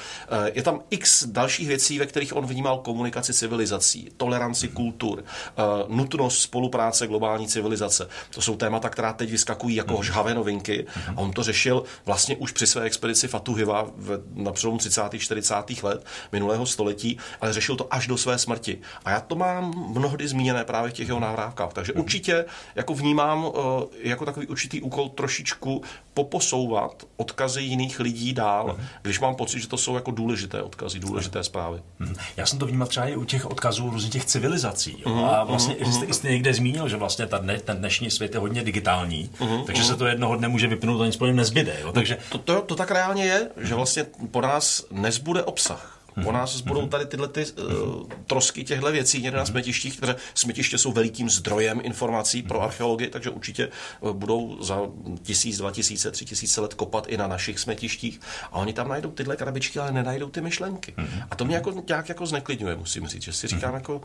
Je 0.52 0.62
tam 0.62 0.80
x 0.90 1.26
dalších 1.26 1.68
věcí, 1.68 1.98
ve 1.98 2.06
kterých 2.06 2.36
on 2.36 2.46
vnímal 2.46 2.78
komunikaci 2.78 3.34
civilizací, 3.34 4.08
toleranci 4.16 4.37
kultur, 4.68 5.24
eh, 5.24 5.62
nutnost 5.88 6.42
spolupráce 6.42 7.06
globální 7.06 7.48
civilizace. 7.48 8.08
To 8.30 8.42
jsou 8.42 8.56
témata, 8.56 8.88
která 8.88 9.12
teď 9.12 9.30
vyskakují 9.30 9.76
jako 9.76 10.02
žhavé 10.02 10.34
novinky 10.34 10.86
a 11.16 11.20
on 11.20 11.32
to 11.32 11.42
řešil 11.42 11.84
vlastně 12.06 12.36
už 12.36 12.52
při 12.52 12.66
své 12.66 12.82
expedici 12.82 13.28
Fatuhiva 13.28 13.86
v, 13.96 14.22
na 14.34 14.52
přelomu 14.52 14.78
30. 14.78 15.02
40. 15.18 15.54
let 15.82 16.06
minulého 16.32 16.66
století, 16.66 17.18
ale 17.40 17.52
řešil 17.52 17.76
to 17.76 17.94
až 17.94 18.06
do 18.06 18.16
své 18.16 18.38
smrti. 18.38 18.78
A 19.04 19.10
já 19.10 19.20
to 19.20 19.34
mám 19.34 19.72
mnohdy 19.88 20.28
zmíněné 20.28 20.64
právě 20.64 20.90
v 20.90 20.94
těch 20.94 21.08
jeho 21.08 21.20
nahrávkách. 21.20 21.72
Takže 21.72 21.92
určitě 21.92 22.44
jako 22.74 22.94
vnímám 22.94 23.46
eh, 23.46 24.08
jako 24.08 24.24
takový 24.24 24.46
určitý 24.46 24.82
úkol 24.82 25.08
trošičku 25.08 25.82
poposouvat 26.18 27.04
odkazy 27.16 27.62
jiných 27.62 28.00
lidí 28.00 28.32
dál, 28.32 28.76
když 29.02 29.20
mám 29.20 29.34
pocit, 29.34 29.60
že 29.60 29.68
to 29.68 29.76
jsou 29.76 29.94
jako 29.94 30.10
důležité 30.10 30.62
odkazy, 30.62 30.98
důležité 30.98 31.44
zprávy. 31.44 31.78
Mhm. 31.98 32.14
Já 32.36 32.46
jsem 32.46 32.58
to 32.58 32.66
vnímal 32.66 32.88
třeba 32.88 33.06
i 33.06 33.16
u 33.16 33.24
těch 33.24 33.46
odkazů 33.46 33.90
různých 33.90 34.12
těch 34.12 34.24
civilizací. 34.24 35.02
Jo? 35.06 35.24
A 35.24 35.44
vlastně 35.44 35.76
uh 35.76 35.92
jste, 35.92 36.14
jste 36.14 36.30
někde 36.30 36.54
zmínil, 36.54 36.88
že 36.88 36.96
vlastně 36.96 37.26
ta 37.26 37.38
dne, 37.38 37.60
ten 37.60 37.76
dnešní 37.76 38.10
svět 38.10 38.34
je 38.34 38.40
hodně 38.40 38.64
digitální, 38.64 39.30
takže 39.66 39.84
se 39.84 39.96
to 39.96 40.06
jednoho 40.06 40.36
dne 40.36 40.48
může 40.48 40.66
vypnout 40.66 41.00
a 41.00 41.06
nic 41.06 41.16
po 41.16 41.26
něm 41.26 41.36
nezbyde. 41.36 41.76
Jo? 41.80 41.92
Takže 41.92 42.18
To, 42.28 42.38
to, 42.38 42.60
to 42.62 42.74
tak 42.74 42.90
reálně 42.90 43.24
je, 43.24 43.50
že 43.56 43.74
vlastně 43.74 44.06
po 44.30 44.40
nás 44.40 44.84
nezbude 44.90 45.42
obsah. 45.42 45.97
Po 46.24 46.32
nás 46.32 46.56
zbudou 46.56 46.88
tady 46.88 47.06
tyhle 47.06 47.28
ty, 47.28 47.46
uh, 47.46 48.08
trosky 48.26 48.64
těchto 48.64 48.92
věcí 48.92 49.22
někde 49.22 49.38
na 49.38 49.46
smetištích, 49.46 49.96
které 49.96 50.16
smetiště 50.34 50.78
jsou 50.78 50.92
velikým 50.92 51.30
zdrojem 51.30 51.80
informací 51.84 52.42
pro 52.42 52.62
archeologii, 52.62 53.10
takže 53.10 53.30
určitě 53.30 53.68
uh, 54.00 54.10
budou 54.10 54.62
za 54.62 54.80
tisíc, 55.22 55.58
dva 55.58 55.70
tisíce, 55.70 56.10
tři 56.10 56.24
tisíce 56.24 56.60
let 56.60 56.74
kopat 56.74 57.06
i 57.08 57.16
na 57.16 57.26
našich 57.26 57.58
smetištích. 57.58 58.20
A 58.52 58.52
oni 58.52 58.72
tam 58.72 58.88
najdou 58.88 59.10
tyhle 59.10 59.36
krabičky, 59.36 59.78
ale 59.78 59.92
nenajdou 59.92 60.28
ty 60.28 60.40
myšlenky. 60.40 60.94
A 61.30 61.36
to 61.36 61.44
mě 61.44 61.54
jako 61.54 61.84
nějak 61.88 62.08
jako 62.08 62.26
zneklidňuje, 62.26 62.76
musím 62.76 63.06
říct, 63.06 63.22
že 63.22 63.32
si 63.32 63.46
říkám 63.46 63.74
jako, 63.74 64.00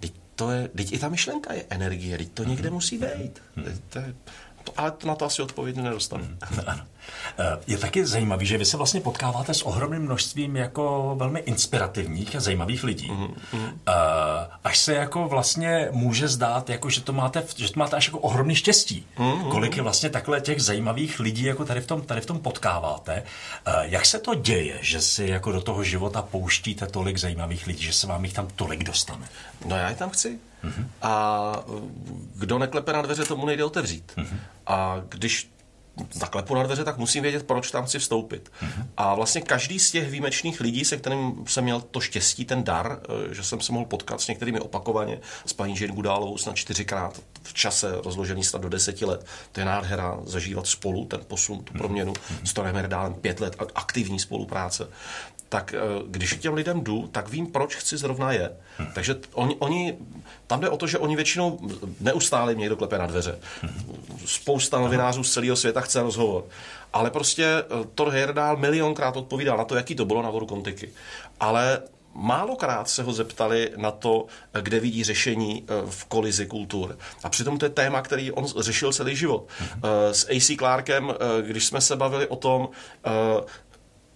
teď 0.00 0.12
to 0.34 0.50
je, 0.50 0.68
teď 0.68 0.92
i 0.92 0.98
ta 0.98 1.08
myšlenka 1.08 1.52
je 1.52 1.64
energie, 1.70 2.18
teď 2.18 2.30
to 2.34 2.44
někde 2.44 2.70
musí 2.70 2.98
být. 2.98 3.42
Teď 3.64 3.74
to 3.88 3.98
je, 3.98 4.14
ale 4.76 4.92
na 5.04 5.14
to 5.14 5.24
asi 5.24 5.42
odpovědi 5.42 5.82
nedostanu. 5.82 6.24
Ano. 6.66 6.82
Eh, 7.38 7.58
je 7.66 7.78
taky 7.78 8.06
zajímavý, 8.06 8.46
že 8.46 8.58
vy 8.58 8.64
se 8.64 8.76
vlastně 8.76 9.00
potkáváte 9.00 9.54
s 9.54 9.62
ohromným 9.62 10.02
množstvím 10.02 10.56
jako 10.56 11.14
velmi 11.18 11.40
inspirativních 11.40 12.36
a 12.36 12.40
zajímavých 12.40 12.84
lidí. 12.84 13.10
Mm-hmm. 13.10 13.72
Až 14.64 14.78
se 14.78 14.94
jako 14.94 15.28
vlastně 15.28 15.88
může 15.90 16.28
zdát, 16.28 16.70
jako 16.70 16.90
že 16.90 17.00
to 17.00 17.12
máte, 17.12 17.44
že 17.56 17.72
to 17.72 17.78
máte 17.80 17.96
až 17.96 18.06
jako 18.06 18.18
ohromný 18.18 18.54
štěstí. 18.54 19.06
Mm-hmm. 19.16 19.50
Kolik 19.50 19.76
je 19.76 19.82
vlastně 19.82 20.10
takhle 20.10 20.40
těch 20.40 20.62
zajímavých 20.62 21.20
lidí 21.20 21.44
jako 21.44 21.64
tady 21.64 21.80
v 21.80 21.86
tom, 21.86 22.02
tady 22.02 22.20
v 22.20 22.26
tom 22.26 22.38
potkáváte. 22.38 23.22
Eh, 23.66 23.72
jak 23.82 24.06
se 24.06 24.18
to 24.18 24.34
děje, 24.34 24.78
že 24.80 25.00
si 25.00 25.26
jako 25.26 25.52
do 25.52 25.60
toho 25.60 25.84
života 25.84 26.22
pouštíte 26.22 26.86
tolik 26.86 27.18
zajímavých 27.18 27.66
lidí, 27.66 27.84
že 27.84 27.92
se 27.92 28.06
vám 28.06 28.24
jich 28.24 28.34
tam 28.34 28.48
tolik 28.56 28.84
dostane? 28.84 29.28
No 29.66 29.76
já 29.76 29.88
je 29.88 29.94
tam 29.94 30.10
chci. 30.10 30.38
Mm-hmm. 30.64 30.86
A 31.02 31.64
kdo 32.34 32.58
neklepe 32.58 32.92
na 32.92 33.02
dveře, 33.02 33.24
tomu 33.24 33.46
nejde 33.46 33.64
otevřít. 33.64 34.12
Mm-hmm. 34.16 34.38
A 34.66 35.02
když 35.08 35.50
zaklepu 36.12 36.54
na 36.54 36.62
dveře, 36.62 36.84
tak 36.84 36.98
musím 36.98 37.22
vědět, 37.22 37.46
proč 37.46 37.70
tam 37.70 37.86
chci 37.86 37.98
vstoupit. 37.98 38.52
Mm-hmm. 38.62 38.86
A 38.96 39.14
vlastně 39.14 39.40
každý 39.40 39.78
z 39.78 39.90
těch 39.90 40.10
výjimečných 40.10 40.60
lidí, 40.60 40.84
se 40.84 40.96
kterým 40.96 41.44
jsem 41.46 41.64
měl 41.64 41.80
to 41.80 42.00
štěstí, 42.00 42.44
ten 42.44 42.64
dar, 42.64 43.00
eh, 43.30 43.34
že 43.34 43.42
jsem 43.42 43.60
se 43.60 43.72
mohl 43.72 43.84
potkat 43.84 44.20
s 44.20 44.28
některými 44.28 44.60
opakovaně, 44.60 45.18
s 45.46 45.52
paní 45.52 45.80
Jane 45.80 45.94
Gudálovou 45.94 46.38
snad 46.38 46.56
čtyřikrát 46.56 47.20
v 47.42 47.54
čase 47.54 47.92
rozložený 48.04 48.44
snad 48.44 48.62
do 48.62 48.68
deseti 48.68 49.04
let. 49.04 49.26
To 49.52 49.60
je 49.60 49.66
nádhera 49.66 50.18
zažívat 50.24 50.66
spolu 50.66 51.04
ten 51.04 51.20
posun, 51.26 51.64
tu 51.64 51.72
proměnu. 51.72 52.12
Mm-hmm. 52.12 52.44
S 52.44 52.52
Tonem 52.52 52.76
Herdálem 52.76 53.14
pět 53.14 53.40
let 53.40 53.56
aktivní 53.74 54.18
spolupráce 54.18 54.88
tak 55.50 55.74
eh, 55.74 55.78
když 56.06 56.36
těm 56.36 56.54
lidem 56.54 56.80
jdu, 56.80 57.08
tak 57.12 57.28
vím, 57.28 57.46
proč 57.46 57.76
chci 57.76 57.96
zrovna 57.96 58.32
je. 58.32 58.52
Hmm. 58.78 58.88
Takže 58.94 59.16
oni, 59.32 59.56
oni, 59.58 59.98
tam 60.46 60.60
jde 60.60 60.68
o 60.68 60.76
to, 60.76 60.86
že 60.86 60.98
oni 60.98 61.16
většinou 61.16 61.58
neustále 62.00 62.54
mě 62.54 62.60
někdo 62.60 62.76
klepe 62.76 62.98
na 62.98 63.06
dveře. 63.06 63.38
Hmm. 63.62 63.72
Spousta 64.26 64.78
novinářů 64.78 65.24
z 65.24 65.32
celého 65.32 65.56
světa 65.56 65.80
chce 65.80 66.02
rozhovor. 66.02 66.44
Ale 66.92 67.10
prostě 67.10 67.44
eh, 67.44 67.64
Thor 67.94 68.10
Heyerdahl 68.10 68.56
milionkrát 68.56 69.16
odpovídal 69.16 69.58
na 69.58 69.64
to, 69.64 69.76
jaký 69.76 69.94
to 69.94 70.04
bylo 70.04 70.22
na 70.22 70.30
vodu 70.30 70.46
Kontiky. 70.46 70.90
Ale 71.40 71.82
Málokrát 72.14 72.88
se 72.88 73.02
ho 73.02 73.12
zeptali 73.12 73.72
na 73.76 73.90
to, 73.90 74.26
eh, 74.54 74.62
kde 74.62 74.80
vidí 74.80 75.04
řešení 75.04 75.66
v 75.90 76.04
kolizi 76.04 76.46
kultur. 76.46 76.98
A 77.22 77.28
přitom 77.28 77.58
to 77.58 77.66
je 77.66 77.70
téma, 77.70 78.02
který 78.02 78.32
on 78.32 78.46
řešil 78.58 78.92
celý 78.92 79.16
život. 79.16 79.48
Hmm. 79.58 79.70
S 80.12 80.26
AC 80.30 80.56
Clarkem, 80.58 81.14
když 81.42 81.66
jsme 81.66 81.80
se 81.80 81.96
bavili 81.96 82.26
o 82.26 82.36
tom, 82.36 82.68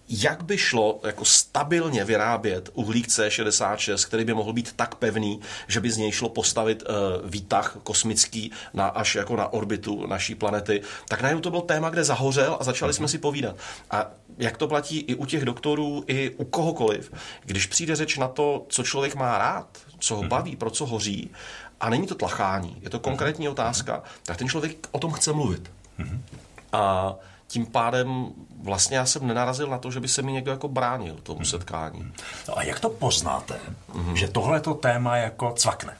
jak 0.09 0.43
by 0.43 0.57
šlo 0.57 0.99
jako 1.03 1.25
stabilně 1.25 2.05
vyrábět 2.05 2.69
uhlík 2.73 3.07
C66, 3.07 4.07
který 4.07 4.25
by 4.25 4.33
mohl 4.33 4.53
být 4.53 4.73
tak 4.73 4.95
pevný, 4.95 5.39
že 5.67 5.79
by 5.79 5.91
z 5.91 5.97
něj 5.97 6.11
šlo 6.11 6.29
postavit 6.29 6.83
uh, 6.83 7.29
výtah 7.29 7.77
kosmický 7.83 8.51
na, 8.73 8.87
až 8.87 9.15
jako 9.15 9.35
na 9.35 9.53
orbitu 9.53 10.07
naší 10.07 10.35
planety, 10.35 10.81
tak 11.07 11.21
najednou 11.21 11.41
to 11.41 11.51
byl 11.51 11.61
téma, 11.61 11.89
kde 11.89 12.03
zahořel 12.03 12.57
a 12.59 12.63
začali 12.63 12.93
jsme 12.93 13.07
si 13.07 13.17
povídat. 13.17 13.55
A 13.91 14.11
jak 14.37 14.57
to 14.57 14.67
platí 14.67 14.99
i 14.99 15.15
u 15.15 15.25
těch 15.25 15.45
doktorů, 15.45 16.03
i 16.07 16.29
u 16.29 16.45
kohokoliv, 16.45 17.11
když 17.45 17.65
přijde 17.65 17.95
řeč 17.95 18.17
na 18.17 18.27
to, 18.27 18.65
co 18.69 18.83
člověk 18.83 19.15
má 19.15 19.37
rád, 19.37 19.67
co 19.99 20.15
ho 20.15 20.21
mhm. 20.21 20.29
baví, 20.29 20.55
pro 20.55 20.69
co 20.69 20.85
hoří, 20.85 21.29
a 21.79 21.89
není 21.89 22.07
to 22.07 22.15
tlachání, 22.15 22.77
je 22.81 22.89
to 22.89 22.99
konkrétní 22.99 23.49
otázka, 23.49 24.03
tak 24.23 24.37
ten 24.37 24.49
člověk 24.49 24.87
o 24.91 24.99
tom 24.99 25.11
chce 25.11 25.33
mluvit. 25.33 25.71
Mhm. 25.97 26.23
A 26.73 27.15
tím 27.47 27.65
pádem 27.65 28.27
vlastně 28.63 28.97
já 28.97 29.05
jsem 29.05 29.27
nenarazil 29.27 29.67
na 29.67 29.77
to, 29.77 29.91
že 29.91 29.99
by 29.99 30.07
se 30.07 30.21
mi 30.21 30.31
někdo 30.31 30.51
jako 30.51 30.67
bránil 30.67 31.15
tomu 31.23 31.37
hmm. 31.37 31.45
setkání. 31.45 32.11
No 32.47 32.57
a 32.57 32.63
jak 32.63 32.79
to 32.79 32.89
poznáte, 32.89 33.59
mm-hmm. 33.93 34.13
že 34.13 34.27
tohleto 34.27 34.73
téma 34.73 35.17
jako 35.17 35.53
cvakne? 35.57 35.97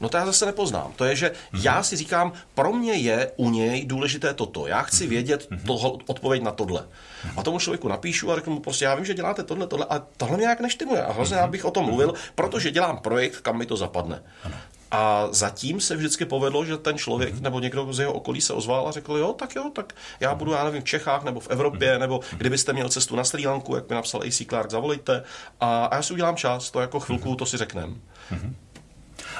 No 0.00 0.08
to 0.08 0.16
já 0.16 0.26
zase 0.26 0.46
nepoznám. 0.46 0.92
To 0.96 1.04
je, 1.04 1.16
že 1.16 1.28
mm-hmm. 1.28 1.60
já 1.62 1.82
si 1.82 1.96
říkám, 1.96 2.32
pro 2.54 2.72
mě 2.72 2.92
je 2.92 3.32
u 3.36 3.50
něj 3.50 3.86
důležité 3.86 4.34
toto. 4.34 4.66
Já 4.66 4.82
chci 4.82 5.04
mm-hmm. 5.04 5.08
vědět 5.08 5.48
mm-hmm. 5.50 5.66
toho, 5.66 5.98
odpověď 6.06 6.42
na 6.42 6.50
tohle. 6.50 6.80
Mm-hmm. 6.80 7.32
A 7.36 7.42
tomu 7.42 7.58
člověku 7.58 7.88
napíšu 7.88 8.32
a 8.32 8.34
řeknu 8.34 8.54
mu 8.54 8.60
prostě, 8.60 8.84
já 8.84 8.94
vím, 8.94 9.04
že 9.04 9.14
děláte 9.14 9.42
tohle, 9.42 9.66
tohle 9.66 9.86
a 9.90 10.02
tohle 10.16 10.36
mě 10.36 10.42
nějak 10.42 10.60
neštimuje. 10.60 11.04
A 11.04 11.12
hrozně 11.12 11.36
mm-hmm. 11.36 11.40
já 11.40 11.46
bych 11.46 11.64
o 11.64 11.70
tom 11.70 11.84
mluvil, 11.84 12.14
protože 12.34 12.70
dělám 12.70 12.98
projekt, 12.98 13.40
kam 13.40 13.58
mi 13.58 13.66
to 13.66 13.76
zapadne. 13.76 14.22
Ano. 14.44 14.56
A 14.90 15.28
zatím 15.30 15.80
se 15.80 15.96
vždycky 15.96 16.24
povedlo, 16.24 16.64
že 16.64 16.76
ten 16.76 16.98
člověk 16.98 17.34
mm-hmm. 17.34 17.42
nebo 17.42 17.60
někdo 17.60 17.92
z 17.92 17.98
jeho 17.98 18.12
okolí 18.12 18.40
se 18.40 18.52
ozval 18.52 18.88
a 18.88 18.90
řekl, 18.90 19.16
jo, 19.16 19.32
tak 19.32 19.56
jo, 19.56 19.70
tak 19.74 19.92
já 20.20 20.34
budu, 20.34 20.52
já 20.52 20.64
nevím, 20.64 20.82
v 20.82 20.84
Čechách 20.84 21.24
nebo 21.24 21.40
v 21.40 21.50
Evropě, 21.50 21.94
mm-hmm. 21.94 22.00
nebo 22.00 22.20
kdybyste 22.36 22.72
měl 22.72 22.88
cestu 22.88 23.16
na 23.16 23.24
Sri 23.24 23.46
Lanku, 23.46 23.74
jak 23.74 23.88
mi 23.88 23.94
napsal 23.94 24.20
AC 24.22 24.42
Clark, 24.48 24.70
zavolejte 24.70 25.22
a, 25.60 25.84
a 25.84 25.96
já 25.96 26.02
si 26.02 26.12
udělám 26.12 26.36
čas, 26.36 26.70
to 26.70 26.80
jako 26.80 27.00
chvilku, 27.00 27.34
to 27.34 27.46
si 27.46 27.56
řekneme. 27.56 27.92
Mm-hmm. 28.32 28.52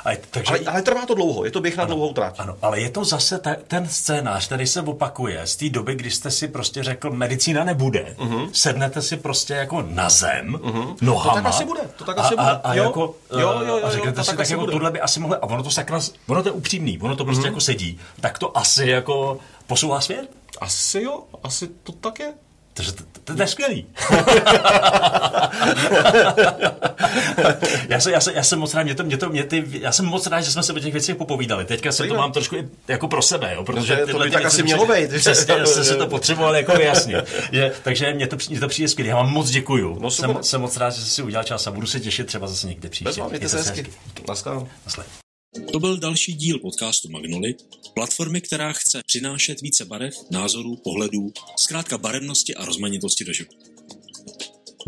A 0.04 0.10
je, 0.10 0.18
takže... 0.30 0.52
ale, 0.52 0.58
ale 0.58 0.82
trvá 0.82 1.06
to 1.06 1.14
dlouho, 1.14 1.44
je 1.44 1.50
to 1.50 1.60
běh 1.60 1.76
na 1.76 1.84
ano, 1.84 1.94
dlouhou 1.94 2.12
trať. 2.12 2.34
Ano, 2.38 2.56
ale 2.62 2.80
je 2.80 2.90
to 2.90 3.04
zase 3.04 3.38
ta, 3.38 3.56
ten 3.68 3.88
scénář, 3.88 4.46
který 4.46 4.66
se 4.66 4.82
opakuje 4.82 5.46
z 5.46 5.56
té 5.56 5.68
doby, 5.68 5.94
kdy 5.94 6.10
jste 6.10 6.30
si 6.30 6.48
prostě 6.48 6.82
řekl, 6.82 7.10
medicína 7.10 7.64
nebude, 7.64 8.14
uh-huh. 8.18 8.48
sednete 8.52 9.02
si 9.02 9.16
prostě 9.16 9.54
jako 9.54 9.82
na 9.88 10.10
zem, 10.10 10.52
uh-huh. 10.52 10.96
nohama. 11.00 11.34
To 11.34 11.42
tak 11.42 11.46
asi 11.46 11.64
bude, 11.64 11.80
to 11.96 12.04
tak 12.04 12.18
asi 12.18 12.34
a, 12.34 12.42
bude. 12.42 12.50
A, 12.50 12.60
a, 12.64 12.74
jo? 12.74 12.84
Jako, 12.84 13.14
jo, 13.32 13.38
jo, 13.38 13.64
jo, 13.66 13.80
a 13.84 13.90
řeknete 13.90 14.16
to 14.16 14.24
si, 14.24 14.30
tak, 14.30 14.36
tak 14.36 14.50
jako 14.50 14.60
bude. 14.60 14.72
tohle 14.72 14.90
by 14.90 15.00
asi 15.00 15.20
mohlo, 15.20 15.36
a 15.36 15.42
ono 15.42 15.62
to 15.62 15.70
sakra, 15.70 16.00
ono 16.26 16.42
to 16.42 16.48
je 16.48 16.52
upřímný, 16.52 16.98
ono 16.98 17.16
to 17.16 17.24
prostě 17.24 17.42
uh-huh. 17.42 17.46
jako 17.46 17.60
sedí, 17.60 17.98
tak 18.20 18.38
to 18.38 18.58
asi 18.58 18.86
jako 18.86 19.38
posouvá 19.66 20.00
svět? 20.00 20.30
Asi 20.60 21.02
jo, 21.02 21.22
asi 21.42 21.68
to 21.82 21.92
tak 21.92 22.18
je. 22.18 22.32
Takže 22.78 22.92
to, 22.92 23.04
to, 23.24 23.34
to 23.34 23.42
je 23.42 23.48
skvělý. 23.48 23.86
já, 27.88 28.00
se, 28.00 28.10
já, 28.10 28.20
se, 28.20 28.32
já 28.32 28.42
jsem 28.42 28.58
moc 28.58 28.74
rád, 28.74 28.82
mě 28.82 28.94
to, 28.94 29.04
mě 29.04 29.16
to, 29.16 29.28
mě 29.28 29.44
ty, 29.44 29.64
já 29.80 29.92
jsem 29.92 30.06
moc 30.06 30.26
rád, 30.26 30.40
že 30.40 30.50
jsme 30.50 30.62
se 30.62 30.72
o 30.72 30.78
těch 30.78 30.92
věcech 30.92 31.16
popovídali. 31.16 31.64
Teďka 31.64 31.92
se 31.92 32.06
to 32.06 32.14
mám 32.14 32.32
trošku 32.32 32.56
i 32.56 32.68
jako 32.88 33.08
pro 33.08 33.22
sebe, 33.22 33.54
jo, 33.54 33.64
protože 33.64 34.00
no, 34.06 34.12
to 34.12 34.18
by 34.18 34.30
tak 34.30 34.44
asi 34.44 34.62
mělo 34.62 34.86
být. 34.86 35.10
Přesně, 35.10 35.66
jste 35.66 35.84
si 35.84 35.96
to 35.96 36.06
potřeboval 36.06 36.56
jako 36.56 36.72
vyjasnit. 36.72 37.24
Je, 37.52 37.72
takže 37.82 38.14
mě 38.14 38.26
to, 38.26 38.36
mě 38.50 38.60
to 38.60 38.68
přijde 38.68 38.88
skvělý. 38.88 39.08
Já 39.08 39.16
vám 39.16 39.32
moc 39.32 39.50
děkuju. 39.50 39.98
No, 40.00 40.10
jsem, 40.10 40.38
jsem, 40.40 40.60
moc 40.60 40.76
rád, 40.76 40.90
že 40.90 41.00
jsi 41.02 41.10
si 41.10 41.22
udělal 41.22 41.44
čas 41.44 41.66
a 41.66 41.70
budu 41.70 41.86
se 41.86 42.00
těšit 42.00 42.26
třeba 42.26 42.46
zase 42.46 42.66
někde 42.66 42.88
příště. 42.88 43.22
Mějte 43.28 43.48
se 43.48 43.56
hezky. 43.56 43.86
Naschledanou. 44.28 44.68
To 45.72 45.80
byl 45.80 45.96
další 45.96 46.32
díl 46.32 46.58
podcastu 46.58 47.08
Magnoli, 47.08 47.54
platformy, 47.94 48.40
která 48.40 48.72
chce 48.72 49.02
přinášet 49.06 49.60
více 49.60 49.84
barev, 49.84 50.14
názorů, 50.30 50.76
pohledů, 50.76 51.32
zkrátka 51.56 51.98
barevnosti 51.98 52.54
a 52.54 52.64
rozmanitosti 52.64 53.24
do 53.24 53.32
života. 53.32 53.56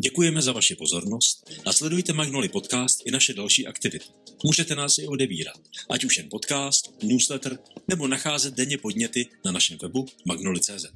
Děkujeme 0.02 0.42
za 0.42 0.52
vaši 0.52 0.74
pozornost 0.74 1.50
a 1.66 1.72
sledujte 1.72 2.12
Magnoli 2.12 2.48
podcast 2.48 3.02
i 3.04 3.10
naše 3.10 3.34
další 3.34 3.66
aktivity. 3.66 4.04
Můžete 4.44 4.74
nás 4.74 4.98
i 4.98 5.06
odebírat, 5.06 5.60
ať 5.90 6.04
už 6.04 6.18
jen 6.18 6.28
podcast, 6.30 7.02
newsletter 7.02 7.58
nebo 7.88 8.08
nacházet 8.08 8.54
denně 8.54 8.78
podněty 8.78 9.26
na 9.44 9.52
našem 9.52 9.78
webu 9.82 10.06
magnoli.cz. 10.24 10.86